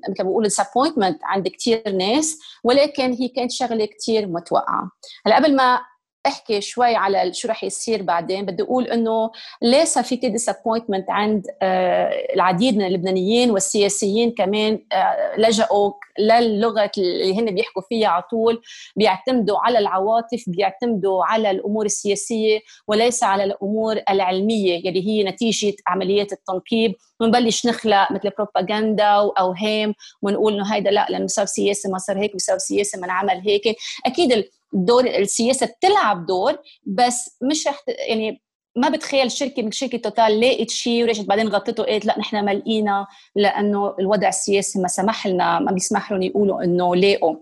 مثل 0.09 0.23
ما 0.23 0.29
بقول 0.29 0.49
disappointment 0.51 1.17
عند 1.23 1.47
كثير 1.47 1.91
ناس 1.91 2.39
ولكن 2.63 3.13
هي 3.13 3.27
كانت 3.27 3.51
شغلة 3.51 3.85
كثير 3.85 4.27
متوقعة. 4.27 4.91
هلأ 5.25 5.35
قبل 5.35 5.55
ما 5.55 5.79
احكي 6.27 6.61
شوي 6.61 6.95
على 6.95 7.33
شو 7.33 7.47
رح 7.47 7.63
يصير 7.63 8.01
بعدين. 8.01 8.45
بدي 8.45 8.63
أقول 8.63 8.87
إنه 8.87 9.31
ليه 9.61 9.83
صار 9.83 10.03
في 10.03 10.15
ديسابوينتمنت 10.15 11.09
عند 11.09 11.45
آه، 11.61 12.09
العديد 12.35 12.77
من 12.77 12.85
اللبنانيين 12.85 13.51
والسياسيين 13.51 14.31
كمان 14.31 14.79
آه، 14.91 15.35
لجأوا 15.37 15.91
للغة 16.19 16.91
اللي 16.97 17.39
هن 17.39 17.55
بيحكوا 17.55 17.81
فيها 17.81 18.07
على 18.07 18.23
طول. 18.31 18.61
بيعتمدوا 18.95 19.57
على 19.59 19.79
العواطف 19.79 20.43
بيعتمدوا 20.47 21.25
على 21.25 21.51
الأمور 21.51 21.85
السياسية 21.85 22.59
وليس 22.87 23.23
على 23.23 23.43
الأمور 23.43 23.99
العلمية 24.09 24.87
يلي 24.87 25.07
هي 25.07 25.23
نتيجة 25.23 25.75
عمليات 25.87 26.33
التنقيب. 26.33 26.95
ونبلش 27.19 27.65
نخلق 27.67 28.11
مثل 28.11 28.29
بروباغندا 28.37 29.17
واوهام 29.19 29.93
ونقول 30.21 30.53
إنه 30.53 30.73
هيدا 30.75 30.91
لا 30.91 31.07
لأنه 31.09 31.27
صار 31.27 31.45
سياسة 31.45 31.89
ما 31.89 31.97
صار 31.97 32.17
هيك 32.19 32.35
بسبب 32.35 32.57
سياسة 32.57 32.99
ما 32.99 33.05
انعمل 33.05 33.41
هيك. 33.45 33.75
أكيد 34.05 34.43
دور 34.73 35.05
السياسة 35.07 35.65
بتلعب 35.65 36.25
دور 36.25 36.57
بس 36.83 37.37
مش 37.41 37.67
رح 37.67 37.83
يعني 37.87 38.41
ما 38.75 38.89
بتخيل 38.89 39.31
شركة 39.31 39.63
من 39.63 39.71
شركة 39.71 39.97
توتال 39.97 40.39
لقيت 40.39 40.69
شيء 40.69 41.03
ورجعت 41.03 41.25
بعدين 41.25 41.47
غطته 41.47 41.83
قالت 41.83 42.05
لا 42.05 42.19
نحن 42.19 42.45
ملقينا 42.45 43.07
لأنه 43.35 43.95
الوضع 43.99 44.27
السياسي 44.27 44.79
ما 44.79 44.87
سمح 44.87 45.27
لنا 45.27 45.59
ما 45.59 45.71
بيسمح 45.71 46.11
لهم 46.11 46.21
يقولوا 46.21 46.63
إنه 46.63 46.95
لاقوا 46.95 47.35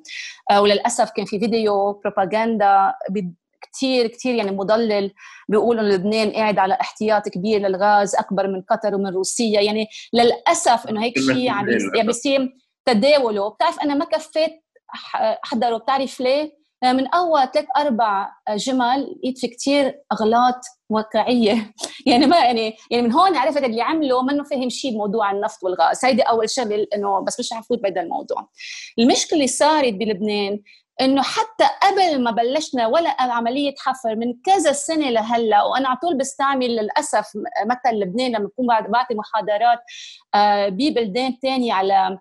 آه 0.51 0.61
وللأسف 0.61 1.09
كان 1.09 1.25
في 1.25 1.39
فيديو 1.39 1.93
بروباغندا 1.93 2.93
كثير 3.73 4.07
كثير 4.07 4.35
يعني 4.35 4.51
مضلل 4.51 5.11
بيقولوا 5.49 5.83
لبنان 5.83 6.31
قاعد 6.31 6.59
على 6.59 6.77
احتياط 6.81 7.29
كبير 7.29 7.61
للغاز 7.61 8.15
أكبر 8.15 8.47
من 8.47 8.61
قطر 8.61 8.95
ومن 8.95 9.07
روسيا 9.13 9.61
يعني 9.61 9.87
للأسف 10.13 10.87
إنه 10.87 11.03
هيك 11.03 11.19
شيء 11.19 11.49
عم 11.49 11.69
يعني 11.95 12.07
بيصير 12.07 12.53
تداوله. 12.85 13.49
بتعرف 13.49 13.79
أنا 13.79 13.95
ما 13.95 14.05
كفيت 14.05 14.63
أحضره 15.43 15.77
بتعرف 15.77 16.19
ليه؟ 16.19 16.58
من 16.83 17.07
أول 17.07 17.51
ثلاث 17.53 17.65
أربع 17.77 18.31
جمل 18.49 19.15
لقيت 19.19 19.37
في 19.37 19.47
كثير 19.47 19.99
أغلاط 20.11 20.61
واقعية. 20.89 21.73
يعني 22.05 22.25
ما 22.25 22.37
يعني 22.37 22.75
يعني 22.91 23.07
من 23.07 23.13
هون 23.13 23.35
عرفت 23.35 23.63
اللي 23.63 23.81
عمله 23.81 24.21
منه 24.21 24.43
فاهم 24.43 24.69
شيء 24.69 24.91
بموضوع 24.91 25.31
النفط 25.31 25.63
والغاز. 25.63 26.05
هيدي 26.05 26.21
أول 26.21 26.49
شغلة 26.49 26.87
إنه 26.95 27.19
بس 27.19 27.39
مش 27.39 27.53
حفوت 27.53 27.79
بهذا 27.79 28.01
الموضوع. 28.01 28.49
المشكلة 28.99 29.33
اللي 29.33 29.47
صارت 29.47 29.93
بلبنان 29.93 30.59
إنه 31.01 31.21
حتى 31.21 31.65
قبل 31.83 32.23
ما 32.23 32.31
بلشنا 32.31 32.87
ولا 32.87 33.21
عملية 33.21 33.75
حفر 33.77 34.15
من 34.15 34.33
كذا 34.45 34.71
سنة 34.71 35.09
لهلأ 35.09 35.63
وأنا 35.63 35.89
على 35.89 35.97
طول 36.01 36.17
بستعمل 36.17 36.75
للأسف 36.75 37.27
مثل 37.65 37.95
لبنان 37.95 38.31
لما 38.31 38.45
بكون 38.45 38.67
بعطي 38.67 39.15
محاضرات 39.15 39.79
آه، 40.35 40.69
ببلدان 40.69 41.37
ثانية 41.41 41.73
على 41.73 42.19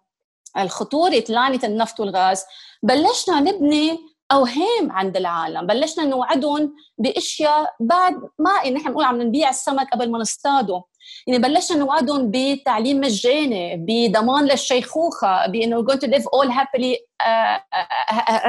الخطورة 0.59 1.25
لعنة 1.29 1.61
النفط 1.65 2.01
والغاز. 2.01 2.45
بلشنا 2.83 3.41
نبني 3.41 3.99
اوهام 4.33 4.93
عند 4.93 5.17
العالم 5.17 5.67
بلشنا 5.67 6.05
نوعدهم 6.05 6.75
باشياء 6.99 7.75
بعد 7.81 8.15
ما 8.39 8.51
يعني 8.65 8.71
نحن 8.75 8.89
بنقول 8.89 9.05
عم 9.05 9.23
نبيع 9.23 9.49
السمك 9.49 9.89
قبل 9.93 10.11
ما 10.11 10.19
نصطاده 10.19 10.83
يعني 11.27 11.39
بلشنا 11.39 11.79
نوعدهم 11.79 12.31
بتعليم 12.35 13.01
مجاني 13.01 13.77
بضمان 13.77 14.45
للشيخوخه 14.45 15.47
بانه 15.47 15.85
going 15.85 15.99
to 15.99 16.07
live 16.07 16.25
all 16.25 16.51
happily 16.51 16.97
uh, 17.23 17.59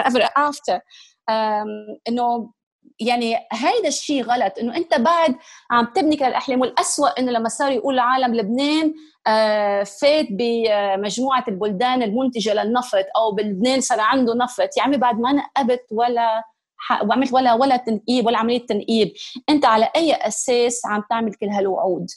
ever 0.08 0.24
after 0.24 0.80
انه 2.08 2.52
يعني 3.00 3.36
هيدا 3.52 3.88
الشيء 3.88 4.24
غلط 4.24 4.60
إنه 4.60 4.78
أنت 4.78 4.93
بعد 4.95 5.36
عم 5.72 5.86
تبني 5.86 6.16
كل 6.16 6.26
الأحلام 6.26 6.62
والاسوء 6.62 7.20
إنه 7.20 7.32
لما 7.32 7.50
صار 7.50 7.72
يقول 7.72 7.93
العالم 7.93 8.36
لبنان 8.36 8.93
آه، 9.28 9.84
فات 9.84 10.28
بمجموعة 10.32 11.43
البلدان 11.47 12.04
المنتجة 12.04 12.54
للنفط 12.54 13.06
أو 13.18 13.32
بلبنان 13.32 13.82
صار 13.82 14.00
عنده 14.00 14.36
نفط 14.36 14.78
يا 14.78 14.84
عمي 14.84 14.97
بعد 14.97 15.20
ما 15.20 15.32
نقبت 15.32 15.86
ولا 15.91 16.43
وعملت 17.04 17.34
ولا 17.34 17.54
ولا 17.54 17.78
تنقيب 17.78 18.26
ولا 18.26 18.38
عملية 18.38 18.66
تنقيب. 18.66 19.14
أنت 19.50 19.66
على 19.66 19.91
أي 19.95 20.14
أساس 20.14 20.82
عم 20.86 21.04
تعمل 21.10 21.34
كل 21.34 21.47
هالوعود؟ 21.47 22.08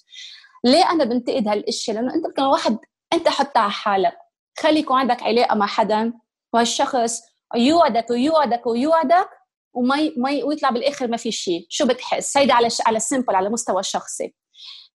ليه 0.65 0.91
أنا 0.91 1.05
بنتقد 1.05 1.49
هالاشياء 1.49 1.97
لأنه 1.97 2.15
أنت 2.15 2.27
كان 2.37 2.47
واحد 2.47 2.79
أنت 3.13 3.29
حتى 3.29 3.59
على 3.59 3.71
حالك. 3.71 4.17
خلي 4.59 4.81
يكون 4.81 4.97
عندك 4.97 5.23
علاقة 5.23 5.55
مع 5.55 5.67
حدا 5.67 6.13
وهالشخص 6.53 7.23
يوعدك 7.57 8.11
ويوعدك 8.11 8.67
ويوعدك 8.67 9.29
وما 9.75 9.97
ما 10.17 10.31
ويطلع 10.45 10.71
بالآخر 10.71 11.09
ما 11.09 11.17
في 11.17 11.33
شيء. 11.33 11.67
شو 11.69 11.87
بتحس؟ 11.87 12.37
هيدا 12.37 12.55
على 12.55 12.69
على 12.87 13.01
سيمبل 13.01 13.35
على 13.35 13.49
مستوى 13.49 13.81
الشخصي 13.81 14.35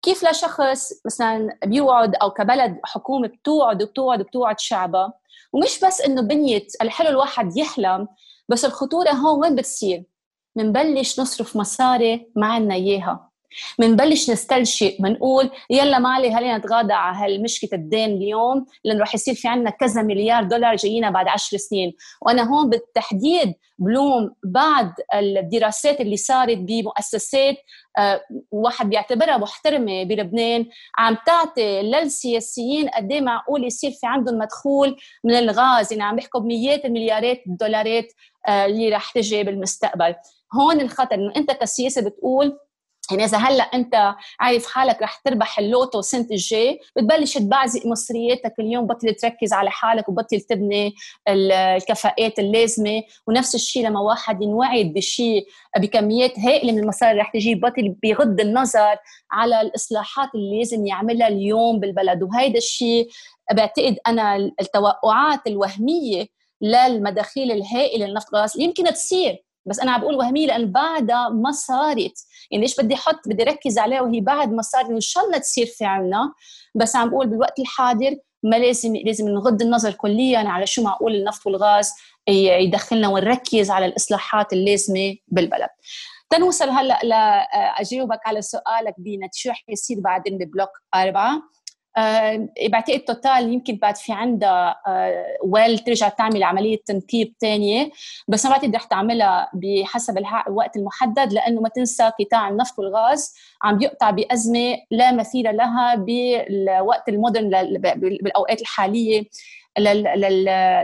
كيف 0.01 0.23
لشخص 0.23 0.93
مثلا 1.05 1.57
بيوعد 1.65 2.15
أو 2.15 2.31
كبلد 2.31 2.79
حكومة 2.83 3.27
بتوعد 3.27 3.83
وبتوعد 3.83 4.21
وبتوعد 4.21 4.59
شعبها؟ 4.59 5.13
ومش 5.53 5.79
بس 5.85 6.01
إنه 6.01 6.21
بنيت 6.21 6.73
الحلو 6.81 7.09
الواحد 7.09 7.57
يحلم 7.57 8.07
بس 8.49 8.65
الخطورة 8.65 9.09
هون 9.09 9.39
وين 9.39 9.55
بتصير؟ 9.55 10.03
بنبلش 10.55 11.19
نصرف 11.19 11.55
مصاري 11.57 12.31
ما 12.35 12.47
عنا 12.47 12.73
إياها. 12.75 13.26
بنبلش 13.79 14.29
نستلشق 14.29 14.95
بنقول 14.99 15.49
يلا 15.69 15.99
مالي 15.99 16.35
خلينا 16.35 16.57
نتغاضى 16.57 16.93
على 16.93 17.17
هالمشكلة 17.17 17.69
الدين 17.73 18.09
اليوم 18.09 18.65
لأنه 18.83 19.01
رح 19.01 19.15
يصير 19.15 19.33
في 19.33 19.47
عندنا 19.47 19.69
كذا 19.69 20.01
مليار 20.01 20.43
دولار 20.43 20.75
جايينا 20.75 21.09
بعد 21.09 21.27
عشر 21.27 21.57
سنين. 21.57 21.93
وأنا 22.21 22.43
هون 22.43 22.69
بالتحديد 22.69 23.53
بلوم 23.79 24.31
بعد 24.43 24.93
الدراسات 25.13 26.01
اللي 26.01 26.17
صارت 26.17 26.57
بمؤسسات 26.57 27.55
آه، 27.97 28.21
واحد 28.51 28.89
بيعتبرها 28.89 29.37
محترمة 29.37 30.03
بلبنان 30.03 30.65
عم 30.97 31.17
تعطي 31.25 31.81
للسياسيين 31.81 32.89
قد 32.89 33.11
إيه 33.11 33.21
معقول 33.21 33.65
يصير 33.65 33.91
في 33.91 34.07
عندهم 34.07 34.37
مدخول 34.37 34.97
من 35.23 35.33
الغاز 35.33 35.93
يعني 35.93 36.03
عم 36.03 36.15
بيحكوا 36.15 36.41
بمئات 36.41 36.85
المليارات 36.85 37.41
الدولارات 37.47 38.07
آه، 38.47 38.65
اللي 38.65 38.89
رح 38.89 39.11
تجي 39.11 39.43
بالمستقبل. 39.43 40.15
هون 40.53 40.81
الخطر 40.81 41.15
إنه 41.15 41.33
أنت 41.35 41.51
كسياسة 41.51 42.01
بتقول 42.01 42.57
يعني 43.11 43.23
إذا 43.23 43.37
هلأ 43.37 43.63
أنت 43.63 44.15
عارف 44.39 44.65
حالك 44.65 45.01
رح 45.01 45.15
تربح 45.25 45.59
اللوتو 45.59 45.99
السنة 45.99 46.27
الجاي 46.31 46.79
بتبلش 46.95 47.37
تبعزق 47.37 47.85
مصرياتك 47.85 48.53
اليوم 48.59 48.87
بطل 48.87 49.13
تركز 49.13 49.53
على 49.53 49.71
حالك 49.71 50.09
وبطل 50.09 50.41
تبني 50.41 50.93
الكفاءات 51.29 52.39
اللازمة. 52.39 53.03
ونفس 53.27 53.55
الشيء 53.55 53.87
لما 53.87 53.99
واحد 53.99 54.41
ينوعد 54.41 54.85
بشيء 54.85 55.47
بكميات 55.77 56.39
هائلة 56.39 56.71
من 56.71 56.79
المصاري 56.79 57.19
رح 57.19 57.31
تجي 57.31 57.55
بطل 57.55 57.95
بيغض 58.01 58.39
النظر 58.39 58.95
على 59.31 59.61
الإصلاحات 59.61 60.29
اللي 60.35 60.57
لازم 60.57 60.85
يعملها 60.85 61.27
اليوم 61.27 61.79
بالبلد. 61.79 62.23
وهيدا 62.23 62.57
الشيء 62.57 63.07
بعتقد 63.53 63.97
أنا 64.07 64.35
التوقعات 64.35 65.47
الوهمية 65.47 66.27
للمداخيل 66.61 67.51
الهائلة 67.51 68.05
للنفط 68.05 68.33
والغاز 68.33 68.59
يمكن 68.59 68.83
تصير. 68.83 69.46
بس 69.67 69.79
أنا 69.79 69.91
عم 69.91 70.01
بقول 70.01 70.15
وهميه 70.15 70.47
لأن 70.47 70.71
بعدها 70.71 71.29
ما 71.29 71.51
صارت 71.51 72.13
يعني 72.51 72.63
ليش 72.63 72.79
بدي 72.79 72.95
أحط؟ 72.95 73.19
بدي 73.27 73.43
ركز 73.43 73.77
عليها 73.77 74.01
وهي 74.01 74.21
بعد 74.21 74.51
ما 74.51 74.61
صار 74.61 74.85
إن 74.85 75.01
شاء 75.01 75.25
الله 75.25 75.37
تصير 75.37 75.65
في 75.65 75.85
عنا 75.85 76.33
بس 76.75 76.95
عم 76.95 77.09
بقول 77.09 77.27
بالوقت 77.27 77.59
الحاضر 77.59 78.15
ما 78.43 78.55
لازم 78.55 78.95
لازم 78.95 79.29
نغض 79.29 79.61
النظر 79.61 79.93
كليا 79.93 80.39
على 80.39 80.65
شو 80.65 80.83
معقول 80.83 81.15
النفط 81.15 81.47
والغاز 81.47 81.91
يدخلنا 82.27 83.07
ونركز 83.07 83.69
على 83.69 83.85
الإصلاحات 83.85 84.53
اللازمة 84.53 85.15
بالبلد. 85.27 85.69
تنوصل 86.29 86.69
هلأ 86.69 86.99
لاجاوبك 87.03 88.19
على 88.25 88.41
سؤالك 88.41 88.95
بنت 88.97 89.35
شو 89.35 89.49
رح 89.49 89.63
يصير 89.69 89.99
بعدين 89.99 90.37
ببلوك 90.37 90.69
أربعة؟ 90.95 91.41
بعتقد 92.69 92.99
توتال 92.99 93.53
يمكن 93.53 93.75
بعد 93.75 93.97
في 93.97 94.13
عندها 94.13 94.75
ويل 95.43 95.79
ترجع 95.79 96.09
تعمل 96.09 96.43
عملية 96.43 96.77
تنقيب 96.85 97.33
ثانية 97.41 97.89
بس 98.27 98.45
ما 98.45 98.51
بعتقد 98.51 98.75
رح 98.75 98.83
تعملها 98.83 99.51
بحسب 99.53 100.17
الوقت 100.47 100.77
المحدد 100.77 101.33
لأنه 101.33 101.61
ما 101.61 101.69
تنسى 101.69 102.11
قطاع 102.19 102.49
النفط 102.49 102.79
والغاز 102.79 103.35
عم 103.63 103.81
يقطع 103.81 104.09
بأزمة 104.09 104.77
لا 104.91 105.11
مثيل 105.11 105.57
لها 105.57 105.95
بالوقت 105.95 107.09
المودرن 107.09 107.49
بالأوقات 107.95 108.61
الحالية 108.61 109.23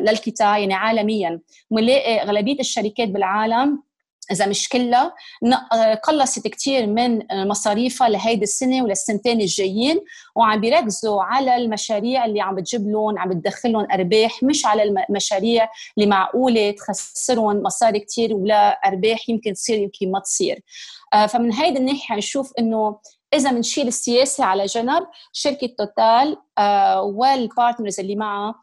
للقطاع 0.01 0.57
يعني 0.57 0.73
عالميا. 0.73 1.39
بنلاقي 1.71 2.21
أغلبية 2.21 2.59
الشركات 2.59 3.07
بالعالم 3.09 3.83
إذا 4.31 4.45
مش 4.45 4.69
كلها 4.69 5.13
قلصت 6.03 6.47
كثير 6.47 6.87
من 6.87 7.21
مصاريفها 7.31 8.09
لهيدي 8.09 8.43
السنة 8.43 8.83
وللسنتين 8.83 9.41
الجايين 9.41 9.99
وعم 10.35 10.61
بيركزوا 10.61 11.23
على 11.23 11.55
المشاريع 11.55 12.25
اللي 12.25 12.41
عم 12.41 12.55
بتجيب 12.55 12.87
لهم 12.87 13.19
عم 13.19 13.29
بتدخل 13.29 13.71
لهم 13.71 13.87
أرباح 13.91 14.43
مش 14.43 14.65
على 14.65 14.83
المشاريع 14.83 15.69
اللي 15.97 16.09
معقولة 16.09 16.71
تخسرهم 16.71 17.63
مصاري 17.63 17.99
كثير 17.99 18.33
ولا 18.33 18.69
أرباح 18.85 19.29
يمكن 19.29 19.53
تصير 19.53 19.79
يمكن 19.79 20.11
ما 20.11 20.19
تصير. 20.19 20.59
آه، 21.13 21.25
فمن 21.25 21.53
هيدي 21.53 21.77
الناحية 21.79 22.15
نشوف 22.15 22.51
إنه 22.59 22.99
إذا 23.33 23.51
بنشيل 23.51 23.87
السياسة 23.87 24.43
على 24.45 24.65
جنب 24.65 25.07
شركة 25.31 25.69
توتال 25.77 26.37
آه، 26.57 27.01
وال 27.01 27.21
partners 27.21 27.99
اللي 27.99 28.15
معها 28.15 28.55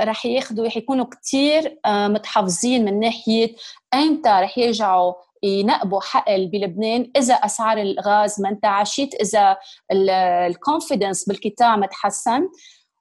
رح 0.00 0.26
ياخذوا 0.26 0.66
رح 0.66 0.76
يكونوا 0.76 1.04
كثير 1.04 1.78
آه، 1.86 2.08
متحفظين 2.08 2.84
من 2.84 3.00
ناحية 3.00 3.54
ايمتى 3.94 4.28
رح 4.28 4.58
يرجعوا 4.58 5.12
ينقبوا 5.42 6.00
حقل 6.00 6.46
بلبنان 6.46 7.10
إذا 7.16 7.34
أسعار 7.34 7.78
الغاز 7.78 8.40
ما 8.40 8.48
انتعشت 8.48 9.14
إذا 9.14 9.56
ال 9.92 10.04
confidence 10.04 11.28
بالقطاع 11.28 11.76
ما 11.76 11.86
تحسن. 11.86 12.48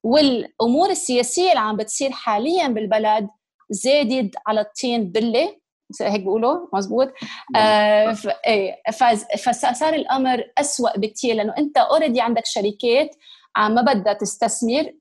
والأمور 0.03 0.89
السياسية 0.89 1.49
اللي 1.49 1.59
عم 1.59 1.77
بتصير 1.77 2.11
حاليا 2.11 2.67
بالبلد 2.67 3.27
زادت 3.69 4.35
على 4.47 4.61
الطين 4.61 5.11
بلة 5.11 5.57
هيك 6.01 6.21
بيقولوا 6.21 6.67
مزبوط؟ 6.73 7.13
آه 7.55 8.15
إيه، 8.47 8.75
فصار 9.37 9.93
الأمر 9.93 10.43
اسوء 10.57 10.97
بكثير 10.99 11.35
لأنه 11.35 11.53
أنت 11.57 11.77
already 11.77 12.21
عندك 12.21 12.45
شركات 12.45 13.15
ما 13.57 13.81
بدها 13.81 14.13
تستثمر. 14.13 14.91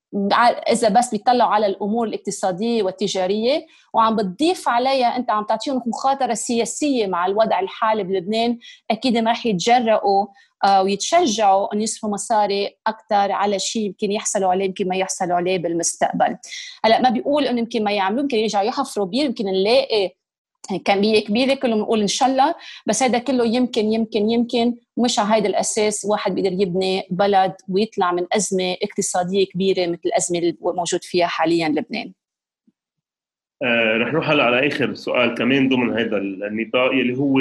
إذا 0.73 0.89
بس 0.89 1.11
بيطلعوا 1.11 1.51
على 1.51 1.67
الأمور 1.67 2.07
الاقتصادية 2.07 2.83
والتجارية 2.83 3.67
وعم 3.95 4.17
بتضيف 4.17 4.69
عليها 4.69 5.17
أنت 5.17 5.31
عم 5.31 5.45
تعطيهم 5.45 5.83
مخاطرة 5.87 6.35
سياسية 6.35 7.07
مع 7.07 7.27
الوضع 7.27 7.61
الحالي 7.61 8.05
بلبنان 8.05 8.59
أكيد 8.91 9.19
ما 9.19 9.31
رح 9.31 9.47
يتجرؤوا 9.47 10.27
آه، 10.65 10.83
ويتشجعوا 10.83 11.75
إن 11.75 11.83
يصرفوا 11.83 12.11
مصاري 12.11 12.77
أكثر 12.87 13.33
على 13.33 13.59
شيء 13.59 13.83
يمكن 13.83 14.13
يحصلوا 14.13 14.51
عليه 14.51 14.65
يمكن 14.65 14.89
ما 14.89 14.97
يحصلوا 14.97 15.37
عليه 15.37 15.59
بالمستقبل. 15.59 16.37
هلأ 16.85 17.01
ما 17.01 17.11
بيقول 17.11 17.47
إنه 17.47 17.59
يمكن 17.59 17.85
ما 17.85 17.93
يعملوا 17.93 18.23
يمكن 18.23 18.37
يرجعوا 18.37 18.65
يحفروا 18.65 19.07
بير 19.07 19.25
يمكن 19.25 19.45
نلاقي 19.45 20.11
كمية 20.85 21.25
كبيرة 21.25 21.55
كله 21.55 21.77
بنقول 21.77 22.01
إن 22.01 22.07
شاء 22.07 22.29
الله 22.29 22.55
بس 22.87 23.03
هذا 23.03 23.19
كله 23.19 23.47
يمكن 23.47 23.93
يمكن 23.93 24.31
يمكن 24.31 24.75
مش 24.97 25.19
على 25.19 25.29
هذا 25.29 25.49
الأساس 25.49 26.05
واحد 26.05 26.35
بيقدر 26.35 26.63
يبني 26.63 27.03
بلد 27.11 27.53
ويطلع 27.69 28.13
من 28.13 28.27
أزمة 28.33 28.77
اقتصادية 28.83 29.47
كبيرة 29.47 29.87
مثل 29.87 30.01
الأزمة 30.07 30.39
اللي 30.39 30.57
موجود 30.63 31.05
فيها 31.05 31.27
حاليا 31.27 31.69
لبنان. 31.69 32.13
آه 33.63 33.97
رح 33.99 34.09
نروح 34.13 34.31
هلا 34.31 34.43
على 34.45 34.67
آخر 34.67 34.95
سؤال 34.95 35.35
كمان 35.35 35.69
ضمن 35.69 35.99
هذا 35.99 36.17
النطاق 36.17 36.91
اللي 36.91 37.19
هو 37.19 37.41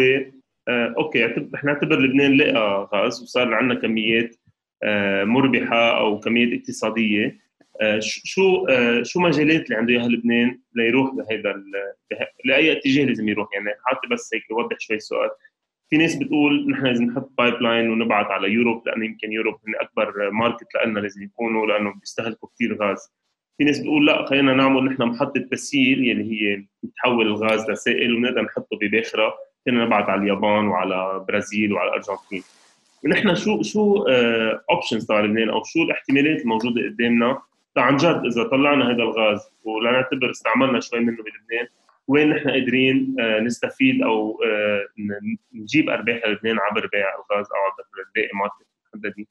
آه 0.67 0.93
okay 0.97 1.23
رح 1.25 1.63
نعتبر 1.63 1.99
لبنان 1.99 2.37
لقى 2.37 2.89
غاز 2.93 3.23
وصار 3.23 3.53
عندنا 3.53 3.79
كميات 3.79 4.35
آه 4.83 5.23
مربحة 5.23 5.99
أو 5.99 6.19
كميات 6.19 6.59
اقتصادية. 6.59 7.44
شو 7.99 8.65
آه، 8.69 9.03
شو 9.03 9.19
مجالات 9.19 9.65
اللي 9.65 9.75
عنده 9.75 9.93
إياها 9.93 10.07
لبنان 10.07 10.59
ليروح 10.75 11.13
بهذا 11.13 11.63
لأي 12.45 12.71
اتجاه 12.71 13.05
لازم 13.05 13.29
يروح؟ 13.29 13.47
يعني 13.53 13.69
حاطي 13.85 14.07
بس 14.07 14.33
هيك 14.33 14.49
يوضح 14.49 14.79
شوي 14.79 14.95
السؤال. 14.95 15.29
في 15.89 15.97
ناس 15.97 16.15
بتقول 16.15 16.69
نحن 16.69 16.85
لازم 16.85 17.03
نحط 17.03 17.31
pipeline 17.37 17.89
ونبعث 17.89 18.25
على 18.25 18.51
Europe 18.51 18.87
لأنه 18.87 19.05
يمكن 19.05 19.31
Europe 19.31 19.55
هن 19.67 19.73
أكبر 19.81 20.31
market 20.31 20.67
لنا 20.85 20.99
لازم 20.99 21.23
يكونوا 21.23 21.67
لأنه 21.67 21.93
بيستهلكوا 21.93 22.49
كثير 22.55 22.77
غاز. 22.81 23.11
في 23.57 23.63
ناس 23.63 23.79
بتقول 23.79 24.05
لا 24.05 24.25
خلينا 24.25 24.53
نعمل 24.53 24.83
نحن 24.83 25.03
محطة 25.03 25.41
تسييل 25.51 25.97
يلي 25.97 26.31
هي 26.31 26.65
بتحول 26.83 27.27
الغاز 27.27 27.69
لسائل 27.69 28.15
ونقدر 28.15 28.41
نحطه 28.41 28.77
بباخرة. 28.81 29.33
فينا 29.65 29.85
نبعث 29.85 30.09
على 30.09 30.21
اليابان 30.21 30.67
وعلى 30.67 31.25
برازيل 31.27 31.73
وعلى 31.73 31.89
الارجنتين 31.89 32.43
نحن 33.05 33.35
شو 33.35 33.61
شو 33.61 34.05
options 34.69 35.01
آه، 35.01 35.07
تبع 35.07 35.19
لبنان 35.19 35.49
أو 35.49 35.63
شو 35.63 35.83
الاحتمالات 35.83 36.41
الموجودة 36.41 36.81
قدامنا؟ 36.81 37.41
عن 37.77 37.97
جد 37.97 38.21
إذا 38.25 38.43
طلعنا 38.43 38.85
هذا 38.85 39.03
الغاز 39.03 39.39
ولنعتبر 39.63 40.31
استعملنا 40.31 40.79
شوي 40.79 40.99
منه 40.99 41.17
بلبنان 41.17 41.67
وين 42.07 42.29
نحن 42.29 42.49
قادرين 42.49 43.15
آه، 43.19 43.39
نستفيد 43.39 44.01
أو 44.01 44.39
آه، 44.43 44.81
نجيب 45.53 45.89
أرباح 45.89 46.15
لبنان 46.27 46.59
عبر 46.59 46.87
بيع 46.87 47.07
الغاز 47.15 47.45
أو 47.45 47.57
عبر 47.57 47.83
باقي 48.15 48.29
market 48.33 48.65
محددين 48.93 49.27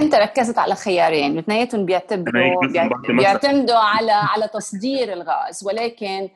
أنت 0.00 0.14
ركزت 0.14 0.58
على 0.58 0.74
خيارين 0.74 1.38
اثنيناتهم 1.38 1.86
بيعتبروا 1.86 2.66
بيعتمدوا 3.08 3.76
على 3.76 4.12
على 4.12 4.48
تصدير 4.48 5.12
الغاز 5.12 5.66
ولكن 5.66 6.28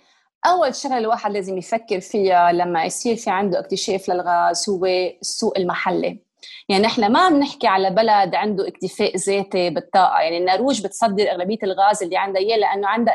أول 0.46 0.74
شغلة 0.74 0.98
الواحد 0.98 1.32
لازم 1.32 1.58
يفكر 1.58 2.00
فيها 2.00 2.52
لما 2.52 2.84
يصير 2.84 3.16
في 3.16 3.30
عنده 3.30 3.60
اكتشاف 3.60 4.08
للغاز 4.08 4.70
هو 4.70 4.86
السوق 5.20 5.58
المحلي. 5.58 6.18
يعني 6.68 6.82
نحن 6.82 7.12
ما 7.12 7.20
عم 7.20 7.40
نحكي 7.40 7.66
على 7.66 7.90
بلد 7.90 8.34
عنده 8.34 8.68
اكتفاء 8.68 9.16
ذاتي 9.16 9.70
بالطاقة. 9.70 10.20
يعني 10.20 10.38
النرويج 10.38 10.84
بتصدر 10.84 11.30
أغلبية 11.30 11.58
الغاز 11.62 12.02
اللي 12.02 12.16
عندها 12.16 12.42
إياه 12.42 12.56
لأنه 12.56 12.88
عندها 12.88 13.14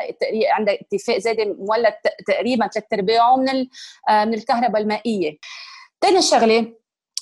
عندها 0.52 0.74
اكتفاء 0.74 1.18
ذاتي 1.18 1.44
مولد 1.44 1.94
تقريبا 2.26 2.66
ثلاث 2.66 2.92
أرباعه 2.92 3.36
من 3.36 3.66
آه، 4.08 4.24
من 4.24 4.34
الكهرباء 4.34 4.82
المائية. 4.82 5.38
ثاني 6.00 6.22
شغلة 6.22 6.72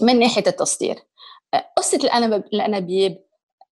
من 0.00 0.18
ناحية 0.18 0.44
التصدير. 0.46 0.96
قصة 1.76 1.98
الأنابيب 2.52 3.18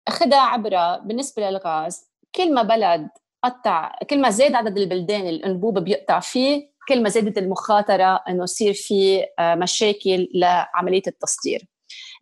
أخذها 0.09 0.41
عبره 0.41 0.97
بالنسبة 0.97 1.51
للغاز. 1.51 2.09
كل 2.34 2.55
ما 2.55 2.62
بلد 2.62 3.09
قطع 3.45 3.93
كل 4.11 4.20
ما 4.20 4.30
زاد 4.30 4.55
عدد 4.55 4.78
البلدان 4.78 5.28
الأنبوب 5.28 5.78
بيقطع 5.78 6.20
فيه 6.20 6.70
كل 6.89 7.03
ما 7.03 7.09
زادت 7.09 7.39
المخاطرة 7.39 8.20
إنه 8.28 8.43
يصير 8.43 8.72
في 8.74 9.26
آه، 9.39 9.55
مشاكل 9.55 10.28
لعملية 10.34 11.03
التصدير. 11.07 11.68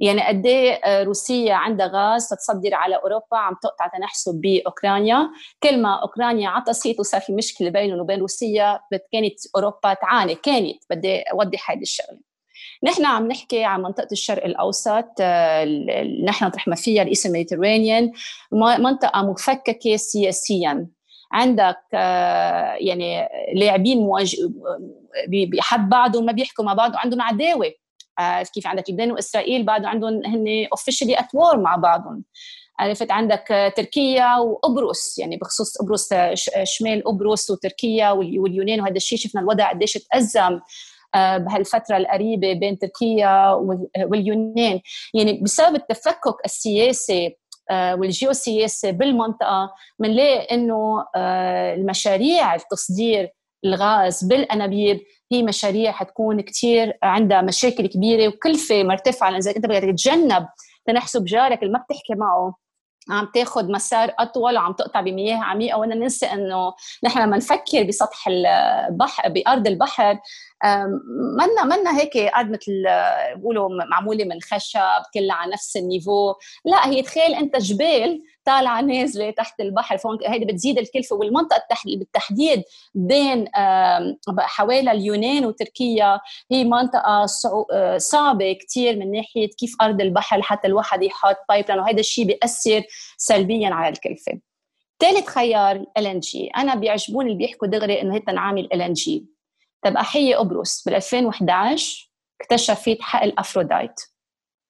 يعني 0.00 0.26
قد 0.26 0.46
إيه 0.46 1.02
روسيا 1.02 1.54
عندها 1.54 1.86
غاز 1.86 2.28
تتصدر 2.28 2.74
على 2.74 2.96
أوروبا 2.96 3.36
عم 3.36 3.54
تقطع 3.62 3.86
تنحسب 3.86 4.40
بأوكرانيا. 4.40 5.30
كل 5.62 5.82
ما 5.82 6.02
أوكرانيا 6.02 6.48
عطست 6.48 7.00
وصار 7.00 7.20
في 7.20 7.32
مشكلة 7.32 7.70
بينهم 7.70 8.00
وبين 8.00 8.20
روسيا 8.20 8.80
كانت 9.12 9.34
أوروبا 9.56 9.94
تعاني 9.94 10.34
كانت 10.34 10.84
بدي 10.90 11.20
اوضح 11.20 11.70
هذه 11.70 11.82
الشغلة. 11.82 12.18
نحن 12.82 13.04
عم 13.04 13.28
نحكي 13.28 13.64
عن 13.64 13.82
منطقة 13.82 14.08
الشرق 14.12 14.44
الأوسط 14.44 15.20
نحن 16.24 16.44
نطرح 16.44 16.68
ما 16.68 16.74
فيها 16.74 17.02
ال 17.02 17.07
East 17.07 17.26
Mediterranean 17.26 18.12
منطقة 18.52 19.22
مفككة 19.22 19.96
سياسيا. 19.96 20.86
عندك 21.32 21.78
يعني 22.80 23.28
لاعبين 23.54 24.08
بحد 25.28 25.88
بعضهم 25.88 26.24
ما 26.24 26.32
بيحكوا 26.32 26.64
مع 26.64 26.74
بعض 26.74 26.94
وعندهم 26.94 27.22
عداوة. 27.22 27.72
آه، 28.18 28.42
كيف 28.42 28.66
عندك 28.66 28.90
لبنان 28.90 29.12
وإسرائيل 29.12 29.64
بعد 29.64 29.84
عندهم 29.84 30.26
هن 30.26 30.66
officially 30.72 31.18
at 31.18 31.34
war 31.34 31.60
مع 31.60 31.76
بعضهم. 31.76 32.24
عرفت 32.78 33.10
عندك 33.10 33.72
تركيا 33.76 34.36
وقبرص 34.36 35.18
يعني 35.18 35.36
بخصوص 35.36 35.78
قبرص 35.78 36.08
شمال 36.64 37.04
قبرص 37.04 37.50
وتركيا 37.50 38.10
واليونان 38.10 38.80
وهذا 38.80 38.96
الشيء. 38.96 39.18
شفنا 39.18 39.40
الوضع 39.40 39.70
قديش 39.70 39.92
تأزم 39.92 40.60
آه، 41.14 41.38
بهالفترة 41.38 41.96
القريبة 41.96 42.52
بين 42.52 42.78
تركيا 42.78 43.52
واليونان. 44.04 44.80
يعني 45.14 45.40
بسبب 45.42 45.76
التفكك 45.76 46.36
السياسي 46.44 47.36
آه، 47.70 47.94
والجيوسياسي 47.94 48.92
بالمنطقة 48.92 49.70
بنلاقي 49.98 50.54
إنه 50.54 51.04
المشاريع 51.76 52.54
التصدير 52.54 53.32
الغاز 53.66 54.24
بالأنابيب. 54.24 55.00
هي 55.32 55.42
مشاريع 55.42 55.92
حتكون 55.92 56.40
كثير 56.40 56.98
عندها 57.02 57.42
مشاكل 57.42 57.86
كبيرة 57.86 58.28
وكلفه 58.28 58.82
مرتفعه 58.82 59.30
لأن 59.30 59.38
إذا 59.38 59.56
أنت 59.56 59.66
بدك 59.66 59.82
تتجنب 59.82 60.46
تنحسب 60.86 61.24
جارك 61.24 61.62
اللي 61.62 61.72
ما 61.72 61.78
بتحكي 61.78 62.14
معه. 62.14 62.54
عم 63.10 63.28
تاخذ 63.34 63.72
مسار 63.72 64.14
أطول 64.18 64.56
وعم 64.56 64.72
تقطع 64.72 65.00
بمياه 65.00 65.36
عميقة 65.36 65.78
وأنا 65.78 65.94
ننسى 65.94 66.26
إنه 66.26 66.72
نحن 67.04 67.18
لما 67.18 67.36
نفكر 67.36 67.82
بسطح 67.82 68.28
البحر 68.28 69.28
بأرض 69.28 69.66
البحر 69.66 70.18
منا 71.38 71.64
منا 71.64 71.98
هيك 72.00 72.16
ارض 72.16 72.50
مثل 72.50 72.84
بيقولوا 73.36 73.68
معمولة 73.90 74.24
من 74.24 74.40
خشب 74.42 75.02
كلها 75.14 75.36
على 75.36 75.52
نفس 75.52 75.76
ال 75.76 75.84
niveau. 75.84 76.34
لا 76.64 76.88
هي 76.88 77.02
تخيل 77.02 77.34
أنت 77.34 77.56
جبال 77.56 78.22
طالعة 78.46 78.80
نازلة 78.80 79.30
تحت 79.30 79.60
البحر 79.60 79.98
هيدي 80.26 80.44
بتزيد 80.44 80.78
الكلفة. 80.78 81.16
والمنطقة 81.16 81.66
بالتحديد 81.86 82.62
بين 82.94 83.48
حوالي 84.38 84.90
اليونان 84.90 85.46
وتركيا 85.46 86.20
هي 86.50 86.64
منطقة 86.64 87.26
آه، 87.72 87.98
صعبة 87.98 88.52
كثير 88.52 88.96
من 88.96 89.12
ناحية 89.12 89.48
كيف 89.48 89.76
أرض 89.82 90.00
البحر 90.00 90.38
لحتى 90.38 90.68
الواحد 90.68 91.02
يحط 91.02 91.36
pipe 91.48 91.70
وهذا 91.70 92.00
الشيء 92.00 92.24
بيأثر 92.24 92.82
سلبيا 93.16 93.68
على 93.68 93.92
الكلفة. 93.92 94.40
ثالث 95.00 95.26
خيار 95.26 95.84
LNG 95.96 96.46
أنا 96.56 96.74
بيعجبوني 96.74 97.32
اللي 97.32 97.38
بيحكوا 97.38 97.68
دغري 97.68 98.02
إنه 98.02 98.14
هي 98.14 98.22
نعمل 98.32 98.68
LNG 98.72 99.26
أخي 99.96 100.34
قبرص. 100.34 100.84
بال 100.84 100.94
2011 100.94 102.10
اكتشفت 102.40 102.98
حقل 103.00 103.32
افرودايت 103.38 104.00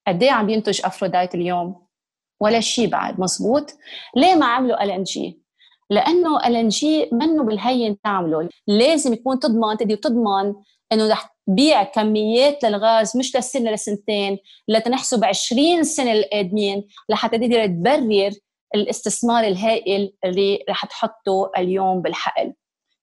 قد 0.07 0.23
إيه 0.23 0.31
عم 0.31 0.49
ينتج 0.49 0.81
افرودايت 0.85 1.35
اليوم؟ 1.35 1.86
ولا 2.39 2.59
شيء 2.59 2.87
بعد 2.87 3.19
مزبوط 3.19 3.73
ليه 4.15 4.35
ما 4.35 4.45
عملوا 4.45 4.83
LNG 4.83 5.41
لأنه 5.89 6.47
LNG 6.47 7.09
منه 7.11 7.43
بالهين 7.43 8.01
تعمله 8.01 8.49
لازم 8.67 9.13
يكون 9.13 9.39
تضمن 9.39 9.77
تدي 9.77 9.95
تضمن 9.95 10.53
إنه 10.91 11.07
رح 11.09 11.37
تبيع 11.47 11.83
كميات 11.83 12.63
للغاز 12.63 13.17
مش 13.17 13.35
لسنه 13.35 13.71
لسنتين 13.71 14.37
لتنحسب 14.67 15.23
20 15.25 15.83
سنة 15.83 16.11
القادمين 16.11 16.87
لحتى 17.09 17.37
تقدر 17.37 17.65
تبرر 17.65 18.31
الاستثمار 18.75 19.43
الهائل 19.43 20.13
اللي 20.25 20.63
رح 20.69 20.85
تحطه 20.85 21.51
اليوم 21.57 22.01
بالحقل. 22.01 22.53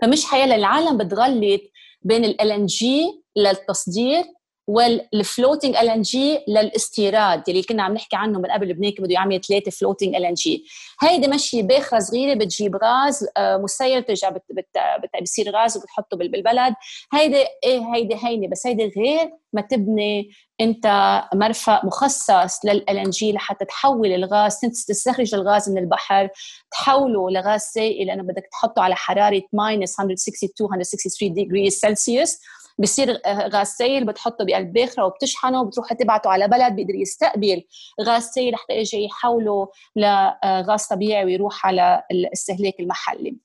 فمش 0.03 0.24
حيالله 0.27 0.55
العالم 0.55 0.99
بتغلط 0.99 1.61
بين 2.03 2.24
LNG 2.25 3.22
للتصدير 3.37 4.24
وال 4.66 4.89
floating 4.89 5.77
LNG 5.77 6.39
للاستيراد 6.49 7.49
اللي 7.49 7.62
كنا 7.62 7.83
عم 7.83 7.95
نحكي 7.95 8.17
عنه 8.17 8.39
من 8.39 8.51
قبل 8.51 8.69
لبنان 8.69 8.93
بده 8.99 9.12
يعمل 9.15 9.41
ثلاثة 9.41 9.71
floating 9.70 10.14
LNG 10.14 10.64
هيدي 11.03 11.29
ماشي 11.29 11.62
باخرة 11.62 11.99
صغيرة 11.99 12.35
بتجيب 12.35 12.77
غاز 12.77 13.27
آه، 13.37 13.57
مسيل 13.57 14.01
بترجع 14.01 14.29
بت 14.29 14.43
بت 14.51 14.69
بت 15.03 15.23
بصير 15.23 15.51
غاز 15.51 15.77
وبتحطه 15.77 16.17
بالبلد. 16.17 16.75
هيدي 17.12 17.45
إيه 17.65 17.95
هيدي 17.95 18.15
هينة 18.23 18.49
بس 18.49 18.67
هيدي 18.67 18.93
غير 18.97 19.31
ما 19.53 19.61
تبني 19.61 20.31
انت 20.61 20.87
مرفق 21.35 21.85
مخصص 21.85 22.65
لل 22.65 22.91
LNG 22.91 23.33
لحتى 23.33 23.65
تحول 23.65 24.12
الغاز 24.12 24.61
تستخرج 24.61 25.35
الغاز 25.35 25.71
من 25.71 25.79
البحر 25.79 26.29
تحوله 26.71 27.31
لغاز 27.31 27.61
سائل 27.61 28.07
لأنه 28.07 28.23
بدك 28.23 28.49
تحطه 28.53 28.83
على 28.83 28.95
حرارة 28.95 29.43
minus 29.53 30.01
162 30.01 30.69
163 30.71 31.33
degree 31.35 31.70
Celsius 31.70 32.39
بصير 32.79 33.20
غاز 33.27 33.66
سائل 33.66 34.05
بتحطه 34.05 34.45
بقلب 34.45 34.72
باخرة 34.72 35.05
وبتشحنه 35.07 35.61
وبتروح 35.61 35.93
تبعته 35.93 36.31
على 36.31 36.49
بلد 36.49 36.72
بيقدر 36.72 36.95
يستقبل 36.95 37.62
غاز 38.03 38.22
سائل 38.22 38.57
حتى 38.57 38.72
يجي 38.72 39.05
يحوله 39.05 39.68
لغاز 39.97 40.87
طبيعي 40.87 41.25
ويروح 41.25 41.66
على 41.66 42.03
الاستهلاك 42.11 42.81
المحلي. 42.81 43.37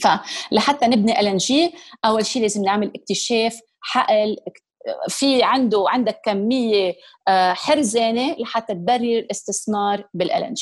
فلحتى 0.00 0.86
نبني 0.86 1.20
ال 1.20 1.40
أول 2.04 2.26
شيء 2.26 2.42
لازم 2.42 2.64
نعمل 2.64 2.92
اكتشاف 2.96 3.60
حقل 3.80 4.36
في 5.08 5.42
عنده 5.42 5.84
عندك 5.88 6.20
كمية 6.24 6.94
آه، 7.28 7.52
حرزانة 7.52 8.36
لحتى 8.38 8.74
تبرر 8.74 9.18
الاستثمار 9.18 10.08
بال 10.14 10.41
L 10.41 10.54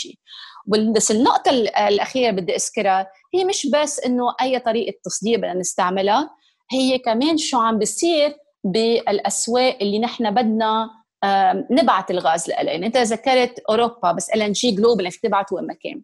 بس 0.67 1.11
النقطة 1.11 1.51
الأخيرة 1.89 2.31
بدي 2.31 2.57
أذكرها 2.57 3.11
هي 3.35 3.45
مش 3.45 3.67
بس 3.67 4.01
إنه 4.01 4.35
أي 4.41 4.59
طريقة 4.59 4.99
تصدير 5.05 5.39
بدنا 5.39 5.55
نستعملها 5.55 6.31
هي 6.73 6.99
كمان 6.99 7.37
شو 7.37 7.59
عم 7.59 7.79
بيصير 7.79 8.37
بالأسواق 8.65 9.79
اللي 9.81 9.99
نحن 9.99 10.31
بدنا 10.31 10.91
نبعث 11.71 12.11
الغاز 12.11 12.49
لها 12.49 12.63
يعني 12.63 12.87
انت 12.87 12.97
ذكرت 12.97 13.59
أوروبا 13.69 14.13
بس 14.13 14.31
LNG 14.31 14.53
global 14.53 15.11
فيك 15.11 15.23
تبعته 15.23 15.57
وين 15.57 15.67
ما 15.67 15.75
كان. 15.75 16.03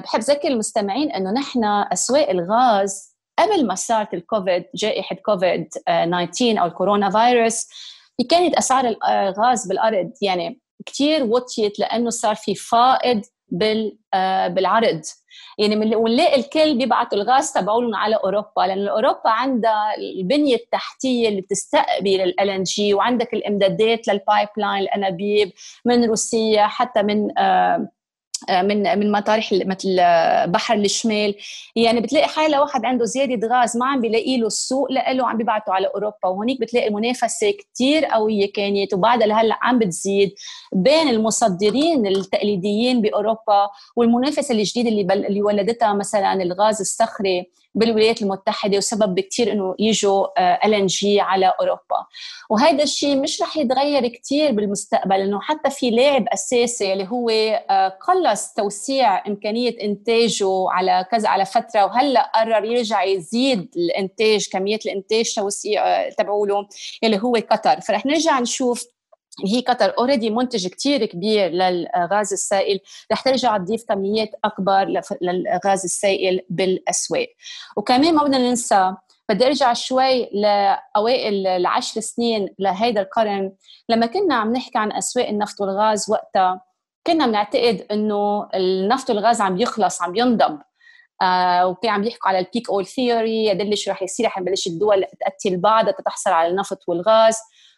بحب 0.00 0.20
ذكر 0.20 0.48
المستمعين 0.48 1.12
إنه 1.12 1.30
نحن 1.30 1.64
أسواق 1.64 2.30
الغاز 2.30 3.14
قبل 3.38 3.66
ما 3.66 3.74
صارت 3.74 4.14
الكوفيد 4.14 4.64
جائحة 4.74 5.16
كوفيد 5.16 5.68
19 5.68 6.60
أو 6.60 6.66
الكورونا 6.66 7.10
فيروس 7.10 7.66
كانت 8.30 8.54
أسعار 8.54 8.96
الغاز 9.08 9.66
بالأرض 9.68 10.12
يعني 10.22 10.60
كثير 10.86 11.24
وطيت 11.24 11.78
لأنه 11.78 12.10
صار 12.10 12.34
في 12.34 12.54
فائض 12.54 13.22
بالعرض. 14.48 15.02
يعني 15.58 15.96
ونلاقي 15.96 16.40
الكل 16.40 16.78
بيبعتوا 16.78 17.18
الغاز 17.18 17.52
تبعولهم 17.52 17.94
على 17.94 18.16
أوروبا 18.16 18.60
لأن 18.66 18.88
أوروبا 18.88 19.30
عندها 19.30 19.94
البنية 19.98 20.54
التحتية 20.54 21.28
اللي 21.28 21.40
بتستقبل 21.40 22.20
LNG 22.20 22.94
وعندك 22.94 23.34
الإمدادات 23.34 24.08
لل 24.08 24.48
pipeline 24.56 24.82
الأنابيب 24.82 25.52
من 25.84 26.04
روسيا 26.04 26.66
حتى 26.66 27.02
من 27.02 27.38
آه، 27.38 27.88
من 28.50 28.98
من 28.98 29.12
مطارح 29.12 29.52
مثل 29.52 29.96
بحر 30.46 30.74
الشمال. 30.74 31.34
يعني 31.76 32.00
بتلاقي 32.00 32.28
حالة 32.28 32.60
واحد 32.60 32.84
عنده 32.84 33.04
زيادة 33.04 33.48
غاز 33.48 33.76
ما 33.76 33.86
عم 33.86 34.00
بيلاقي 34.00 34.36
له 34.36 34.46
السوق 34.46 34.90
له 34.92 35.28
عم 35.28 35.36
بيبعته 35.36 35.72
على 35.72 35.86
أوروبا. 35.86 36.16
وهونيك 36.28 36.60
بتلاقي 36.60 36.88
المنافسة 36.88 37.50
كثير 37.74 38.04
قوية 38.04 38.52
كانت 38.52 38.94
وبعدها 38.94 39.26
لهلأ 39.26 39.58
عم 39.62 39.78
بتزيد 39.78 40.34
بين 40.72 41.08
المصدرين 41.08 42.06
التقليديين 42.06 43.00
بأوروبا 43.02 43.70
والمنافسة 43.96 44.54
الجديدة 44.54 44.88
اللي 44.88 45.02
بل 45.02 45.26
اللي 45.26 45.42
ولدتها 45.42 45.92
مثلا 45.92 46.32
الغاز 46.32 46.80
الصخري. 46.80 47.46
بالولايات 47.74 48.22
المتحدة 48.22 48.76
وسبب 48.76 49.20
كثير 49.20 49.52
إنه 49.52 49.74
يجوا 49.78 50.26
ال 50.66 50.74
ان 50.74 50.86
جي 50.86 51.20
على 51.20 51.52
أوروبا. 51.60 52.06
وهذا 52.50 52.82
الشيء 52.82 53.16
مش 53.16 53.42
رح 53.42 53.56
يتغير 53.56 54.08
كثير 54.08 54.52
بالمستقبل 54.52 55.20
إنه 55.20 55.40
حتى 55.40 55.70
في 55.70 55.90
لاعب 55.90 56.24
أساسي 56.28 56.92
اللي 56.92 57.08
هو 57.08 57.30
آه، 57.30 57.88
قلص 57.88 58.52
توسيع 58.52 59.26
إمكانية 59.26 59.76
إنتاجه 59.82 60.70
على 60.70 61.06
كذا 61.10 61.28
على 61.28 61.44
فترة 61.44 61.84
وهلأ 61.84 62.30
قرر 62.34 62.64
يرجع 62.64 63.02
يزيد 63.02 63.68
الإنتاج 63.76 64.48
كمية 64.52 64.78
الإنتاج 64.86 65.34
توسيع 65.34 65.86
آه، 65.86 66.08
تبعوله 66.18 66.68
اللي 67.04 67.18
هو 67.22 67.34
قطر. 67.50 67.80
فرح 67.80 68.06
نرجع 68.06 68.40
نشوف 68.40 68.93
هي 69.46 69.60
قطر 69.60 69.94
already 69.98 70.30
منتج 70.30 70.66
كتير 70.66 71.04
كبير 71.04 71.50
للغاز 71.50 72.32
السائل 72.32 72.80
رح 73.12 73.22
ترجع 73.22 73.56
تضيف 73.56 73.84
كميات 73.88 74.30
أكبر 74.44 75.02
للغاز 75.22 75.84
السائل 75.84 76.40
بالأسواق. 76.48 77.28
وكمان 77.76 78.14
ما 78.14 78.24
بدنا 78.24 78.38
ننسى 78.38 78.94
بدي 79.28 79.46
أرجع 79.46 79.72
شوي 79.72 80.30
لأوائل 80.32 81.46
العشر 81.46 82.00
سنين 82.00 82.48
لهيدا 82.58 83.00
القرن. 83.00 83.52
لما 83.88 84.06
كنا 84.06 84.34
عم 84.34 84.52
نحكي 84.52 84.78
عن 84.78 84.92
أسواق 84.92 85.28
النفط 85.28 85.60
والغاز 85.60 86.10
وقتها 86.10 86.60
كنا 87.06 87.26
بنعتقد 87.26 87.86
إنه 87.90 88.48
النفط 88.54 89.10
والغاز 89.10 89.40
عم 89.40 89.60
يخلص 89.60 90.02
عم 90.02 90.16
ينضب. 90.16 90.58
آه 91.22 91.66
وكان 91.66 91.90
عم 91.90 92.04
يحكوا 92.04 92.28
على 92.28 92.38
ال 92.38 92.44
peak 92.44 92.70
oil 92.70 92.86
theory 92.86 93.44
يدل 93.44 93.76
شو 93.76 93.90
رح 93.90 94.02
يصير 94.02 94.26
رح 94.26 94.38
نبلش 94.38 94.66
الدول 94.66 95.04
تقتل 95.20 95.56
بعضها 95.60 95.92
تتحصل 95.92 96.30
على 96.30 96.48
النفط 96.48 96.78
والغاز. 96.88 97.36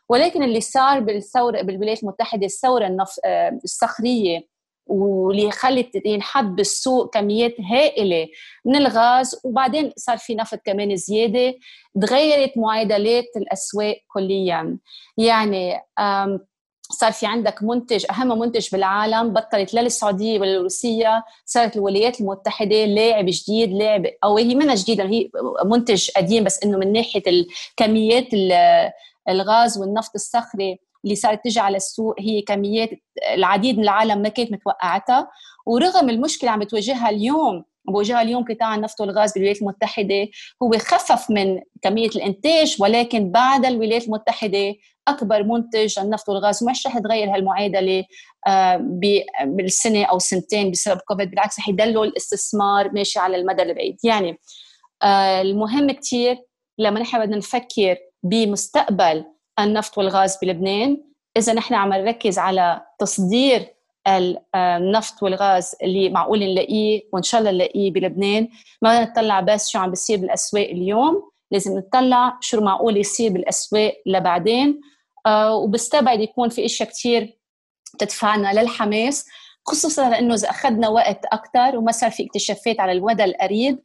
ولكن 0.08 0.42
اللي 0.42 0.60
صار 0.60 1.00
بالثورة 1.00 1.62
بالولايات 1.62 2.02
المتحدة 2.02 2.46
الثورة 2.46 2.86
النف... 2.86 3.14
آه، 3.24 3.58
الصخرية 3.64 4.56
واللي 4.86 5.50
خلت 5.50 6.06
ينحب 6.06 6.56
بالسوق 6.56 7.14
كميات 7.14 7.54
هائلة 7.60 8.28
من 8.64 8.76
الغاز 8.76 9.40
وبعدين 9.44 9.92
صار 9.96 10.18
في 10.18 10.34
نفط 10.34 10.58
كمان 10.64 10.96
زيادة 10.96 11.54
تغيرت 12.02 12.52
معادلات 12.58 13.24
الأسواق 13.36 13.96
كليا. 14.08 14.78
يعني 15.18 15.80
صار 16.90 17.12
في 17.12 17.26
عندك 17.26 17.62
منتج 17.62 18.06
أهم 18.10 18.38
منتج 18.38 18.68
بالعالم 18.72 19.32
بطلت 19.32 19.74
لا 19.74 19.80
السعوديه 19.80 20.40
ولا 20.40 20.58
روسيا 20.58 21.22
صارت 21.44 21.76
الولايات 21.76 22.20
المتحدة 22.20 22.84
لاعب 22.84 23.26
جديد 23.28 23.72
لاعب 23.72 24.06
أو 24.24 24.36
هي 24.38 24.54
منها 24.54 24.74
جديدة 24.74 25.04
هي 25.04 25.30
منتج 25.64 26.10
قديم 26.16 26.44
بس 26.44 26.62
إنه 26.64 26.78
من 26.78 26.92
ناحية 26.92 27.22
الكميات 27.26 28.26
الغاز 29.28 29.78
والنفط 29.78 30.10
الصخري 30.14 30.78
اللي 31.04 31.16
صارت 31.16 31.44
تجي 31.44 31.60
على 31.60 31.76
السوق 31.76 32.14
هي 32.20 32.42
كميات 32.42 32.90
العديد 33.34 33.76
من 33.76 33.82
العالم 33.82 34.22
ما 34.22 34.28
كانت 34.28 34.52
متوقعتها. 34.52 35.28
ورغم 35.66 36.10
المشكلة 36.10 36.50
عم 36.50 36.58
بتواجهها 36.58 37.10
اليوم 37.10 37.64
بوجهها 37.88 38.22
اليوم 38.22 38.44
قطاع 38.44 38.74
النفط 38.74 39.00
والغاز 39.00 39.32
بالولايات 39.32 39.62
المتحدة 39.62 40.28
هو 40.62 40.78
خفف 40.78 41.30
من 41.30 41.60
كمية 41.82 42.08
الإنتاج 42.08 42.76
ولكن 42.80 43.30
بعد 43.30 43.64
الولايات 43.64 44.04
المتحدة 44.04 44.74
أكبر 45.08 45.42
منتج 45.42 45.98
النفط 45.98 46.28
والغاز. 46.28 46.62
ومش 46.62 46.86
رح 46.86 46.98
تغير 46.98 47.34
هالمعادلة 47.34 48.04
آه، 48.46 48.76
بالسنة 49.44 50.04
أو 50.04 50.18
سنتين 50.18 50.70
بسبب 50.70 51.00
كوفيد 51.00 51.30
بالعكس 51.30 51.58
رح 51.58 51.68
يدلوا 51.68 52.04
الاستثمار 52.04 52.92
ماشي 52.92 53.18
على 53.18 53.36
المدى 53.36 53.62
البعيد. 53.62 53.96
يعني 54.04 54.38
آه، 55.02 55.40
المهم 55.40 55.90
كتير 55.90 56.36
لما 56.78 57.00
نحن 57.00 57.20
بدنا 57.20 57.36
نفكر 57.36 57.96
بمستقبل 58.28 59.24
النفط 59.60 59.98
والغاز 59.98 60.38
بلبنان. 60.42 61.02
إذا 61.36 61.52
نحن 61.52 61.74
عم 61.74 61.92
نركز 61.92 62.38
على 62.38 62.80
تصدير 62.98 63.66
النفط 64.54 65.22
والغاز 65.22 65.74
اللي 65.82 66.08
معقول 66.08 66.38
نلاقيه 66.38 67.02
وإن 67.12 67.22
شاء 67.22 67.40
الله 67.40 67.50
نلاقيه 67.50 67.92
بلبنان. 67.92 68.48
ما 68.82 69.04
نطلع 69.04 69.40
بس 69.40 69.68
شو 69.68 69.78
عم 69.78 69.90
بيصير 69.90 70.18
بالأسواق 70.18 70.68
اليوم 70.68 71.30
لازم 71.50 71.78
نطلع 71.78 72.38
شو 72.40 72.60
معقول 72.60 72.96
يصير 72.96 73.32
بالأسواق 73.32 73.94
لبعدين. 74.06 74.80
آه 75.26 75.54
وبستبعد 75.54 76.20
يكون 76.20 76.48
في 76.48 76.64
إشياء 76.64 76.88
كثير 76.88 77.38
تدفعنا 77.98 78.60
للحماس 78.60 79.26
خصوصا 79.66 80.10
لإنه 80.10 80.34
إذا 80.34 80.50
أخذنا 80.50 80.88
وقت 80.88 81.24
أكثر 81.32 81.76
وما 81.76 81.92
صار 81.92 82.10
في 82.10 82.26
اكتشافات 82.26 82.80
على 82.80 82.92
المدى 82.92 83.24
القريب 83.24 83.78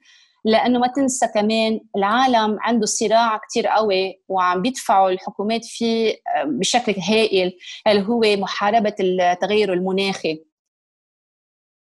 لأنه 0.45 0.79
ما 0.79 0.87
تنسى 0.87 1.27
كمان 1.33 1.79
العالم 1.97 2.57
عنده 2.61 2.85
صراع 2.85 3.37
كتير 3.37 3.67
قوي 3.67 4.21
وعم 4.27 4.61
بيدفعوا 4.61 5.09
الحكومات 5.09 5.65
فيه 5.65 6.15
آه، 6.35 6.43
بشكل 6.43 6.93
هائل 7.09 7.51
اللي 7.87 8.07
هو 8.07 8.21
محاربة 8.37 8.95
التغير 8.99 9.73
المناخي. 9.73 10.43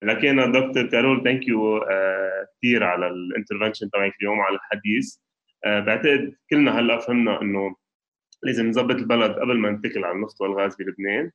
لكن 0.03 0.53
دكتور 0.53 0.90
كارول 0.90 1.24
thank 1.24 1.48
you 1.48 1.80
كثير 2.59 2.84
على 2.84 3.07
ال 3.07 3.13
intervention 3.13 3.90
تبعك 3.90 4.12
اليوم 4.20 4.40
على 4.40 4.57
الحديث. 4.57 5.16
آه، 5.64 5.80
بعتقد 5.80 6.34
كلنا 6.51 6.78
هلأ 6.78 6.99
فهمنا 6.99 7.43
إنه 7.43 7.76
لازم 8.43 8.68
نظبط 8.68 8.95
البلد 8.95 9.32
قبل 9.32 9.59
ما 9.59 9.70
نتكل 9.70 10.05
على 10.05 10.14
النفط 10.14 10.40
والغاز 10.40 10.76
بلبنان. 10.76 11.30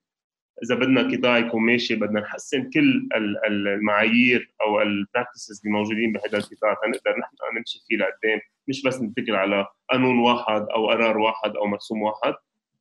إذا 0.63 0.75
بدنا 0.75 1.01
قطاع 1.01 1.37
يكون 1.37 1.63
ماشي 1.63 1.95
بدنا 1.95 2.19
نحسن 2.19 2.69
كل 2.69 3.09
المعايير 3.47 4.51
أو 4.61 4.81
البراكتسز 4.81 5.61
اللي 5.65 5.77
موجودين 5.77 6.11
بهذا 6.11 6.37
القطاع 6.37 6.73
تنقدر 6.73 7.19
نحن 7.19 7.35
نمشي 7.57 7.79
فيه 7.87 7.97
لقدام. 7.97 8.39
مش 8.67 8.83
بس 8.83 9.01
نتكل 9.01 9.35
على 9.35 9.67
قانون 9.89 10.19
واحد 10.19 10.61
أو 10.61 10.89
قرار 10.89 11.17
واحد 11.17 11.55
أو 11.55 11.67
مرسوم 11.67 12.01
واحد. 12.01 12.33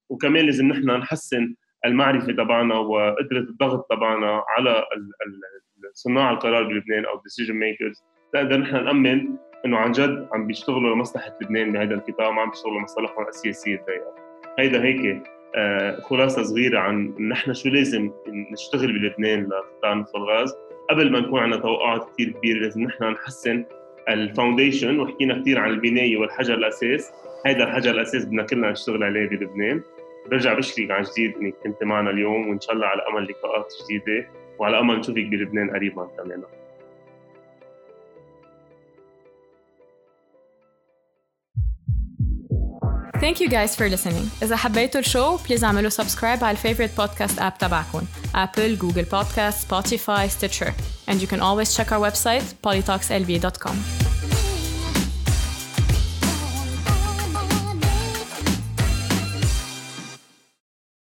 وكمان 0.08 0.44
لازم 0.44 0.68
نحن 0.68 0.90
نحسن 0.90 1.54
المعرفة 1.84 2.32
تبعنا 2.32 2.74
وقدرة 2.74 3.38
الضغط 3.38 3.86
تبعنا 3.90 4.42
على 4.48 4.84
صناع 5.92 6.30
القرار 6.30 6.62
بلبنان 6.62 7.04
أو 7.04 7.18
decision 7.18 7.54
makers. 7.54 8.02
نقدر 8.34 8.56
نحن 8.56 8.84
نأمن 8.84 9.36
إنه 9.64 9.76
عن 9.76 9.92
جد 9.92 10.28
عم 10.32 10.46
بيشتغلوا 10.46 10.94
لمصلحة 10.94 11.38
لبنان 11.42 11.72
بهذا 11.72 11.94
القطاع 11.94 12.30
ما 12.30 12.42
عم 12.42 12.50
بيشتغلوا 12.50 12.78
لمصالحهم 12.78 13.28
السياسية 13.28 13.74
الضيقة. 13.74 14.14
هيدا 14.58 14.84
هيك 14.84 15.35
خلاصة 16.02 16.42
صغيرة 16.42 16.78
عن 16.78 17.14
نحن 17.20 17.54
شو 17.54 17.68
لازم 17.68 18.10
نشتغل 18.52 18.92
بلبنان 18.92 19.48
لقطاع 19.48 19.92
النفط 19.92 20.14
والغاز 20.14 20.54
قبل 20.90 21.12
ما 21.12 21.20
نكون 21.20 21.40
عندنا 21.40 21.60
توقعات 21.60 22.08
كثير 22.12 22.30
كبيرة 22.32 22.58
لازم 22.58 22.82
نحن 22.82 23.04
نحسن 23.04 23.64
الفاونديشن 24.08 25.00
وحكينا 25.00 25.40
كثير 25.40 25.58
عن 25.58 25.70
البناية 25.70 26.16
والحجر 26.16 26.54
الأساس. 26.54 27.12
هذا 27.46 27.64
الحجر 27.64 27.90
الأساس 27.90 28.24
بدنا 28.24 28.42
كلنا 28.42 28.70
نشتغل 28.70 29.04
عليه 29.04 29.28
بلبنان. 29.28 29.82
برجع 30.30 30.54
بشكرك 30.54 30.90
عن 30.90 31.02
جديد 31.02 31.36
إنك 31.36 31.54
كنت 31.64 31.84
معنا 31.84 32.10
اليوم 32.10 32.48
وإن 32.48 32.60
شاء 32.60 32.74
الله 32.74 32.86
على 32.86 33.02
أمل 33.12 33.24
لقاءات 33.24 33.72
جديدة 33.84 34.28
وعلى 34.58 34.80
أمل 34.80 34.98
نشوفك 34.98 35.26
بلبنان 35.26 35.70
قريبا 35.70 36.08
كمان. 36.16 36.42
Thank 43.21 43.39
you 43.39 43.49
guys 43.49 43.75
for 43.75 43.89
listening. 43.89 44.29
إذا 44.43 44.55
حبيتوا 44.55 44.99
الشو 44.99 45.37
بليز 45.37 45.63
اعملوا 45.63 45.89
سبسكرايب 45.89 46.43
على 46.43 46.57
الفيفورite 46.57 47.01
podcast 47.01 47.39
app 47.39 47.57
تبعكم 47.59 48.01
Apple, 48.35 48.77
Google 48.81 49.05
Podcast, 49.05 49.67
Spotify, 49.67 50.27
Stitcher. 50.29 50.73
And 51.07 51.21
you 51.21 51.27
can 51.27 51.41
always 51.41 51.75
check 51.75 51.91
our 51.91 51.99
website 51.99 52.43
polytalkslb.com. 52.63 54.04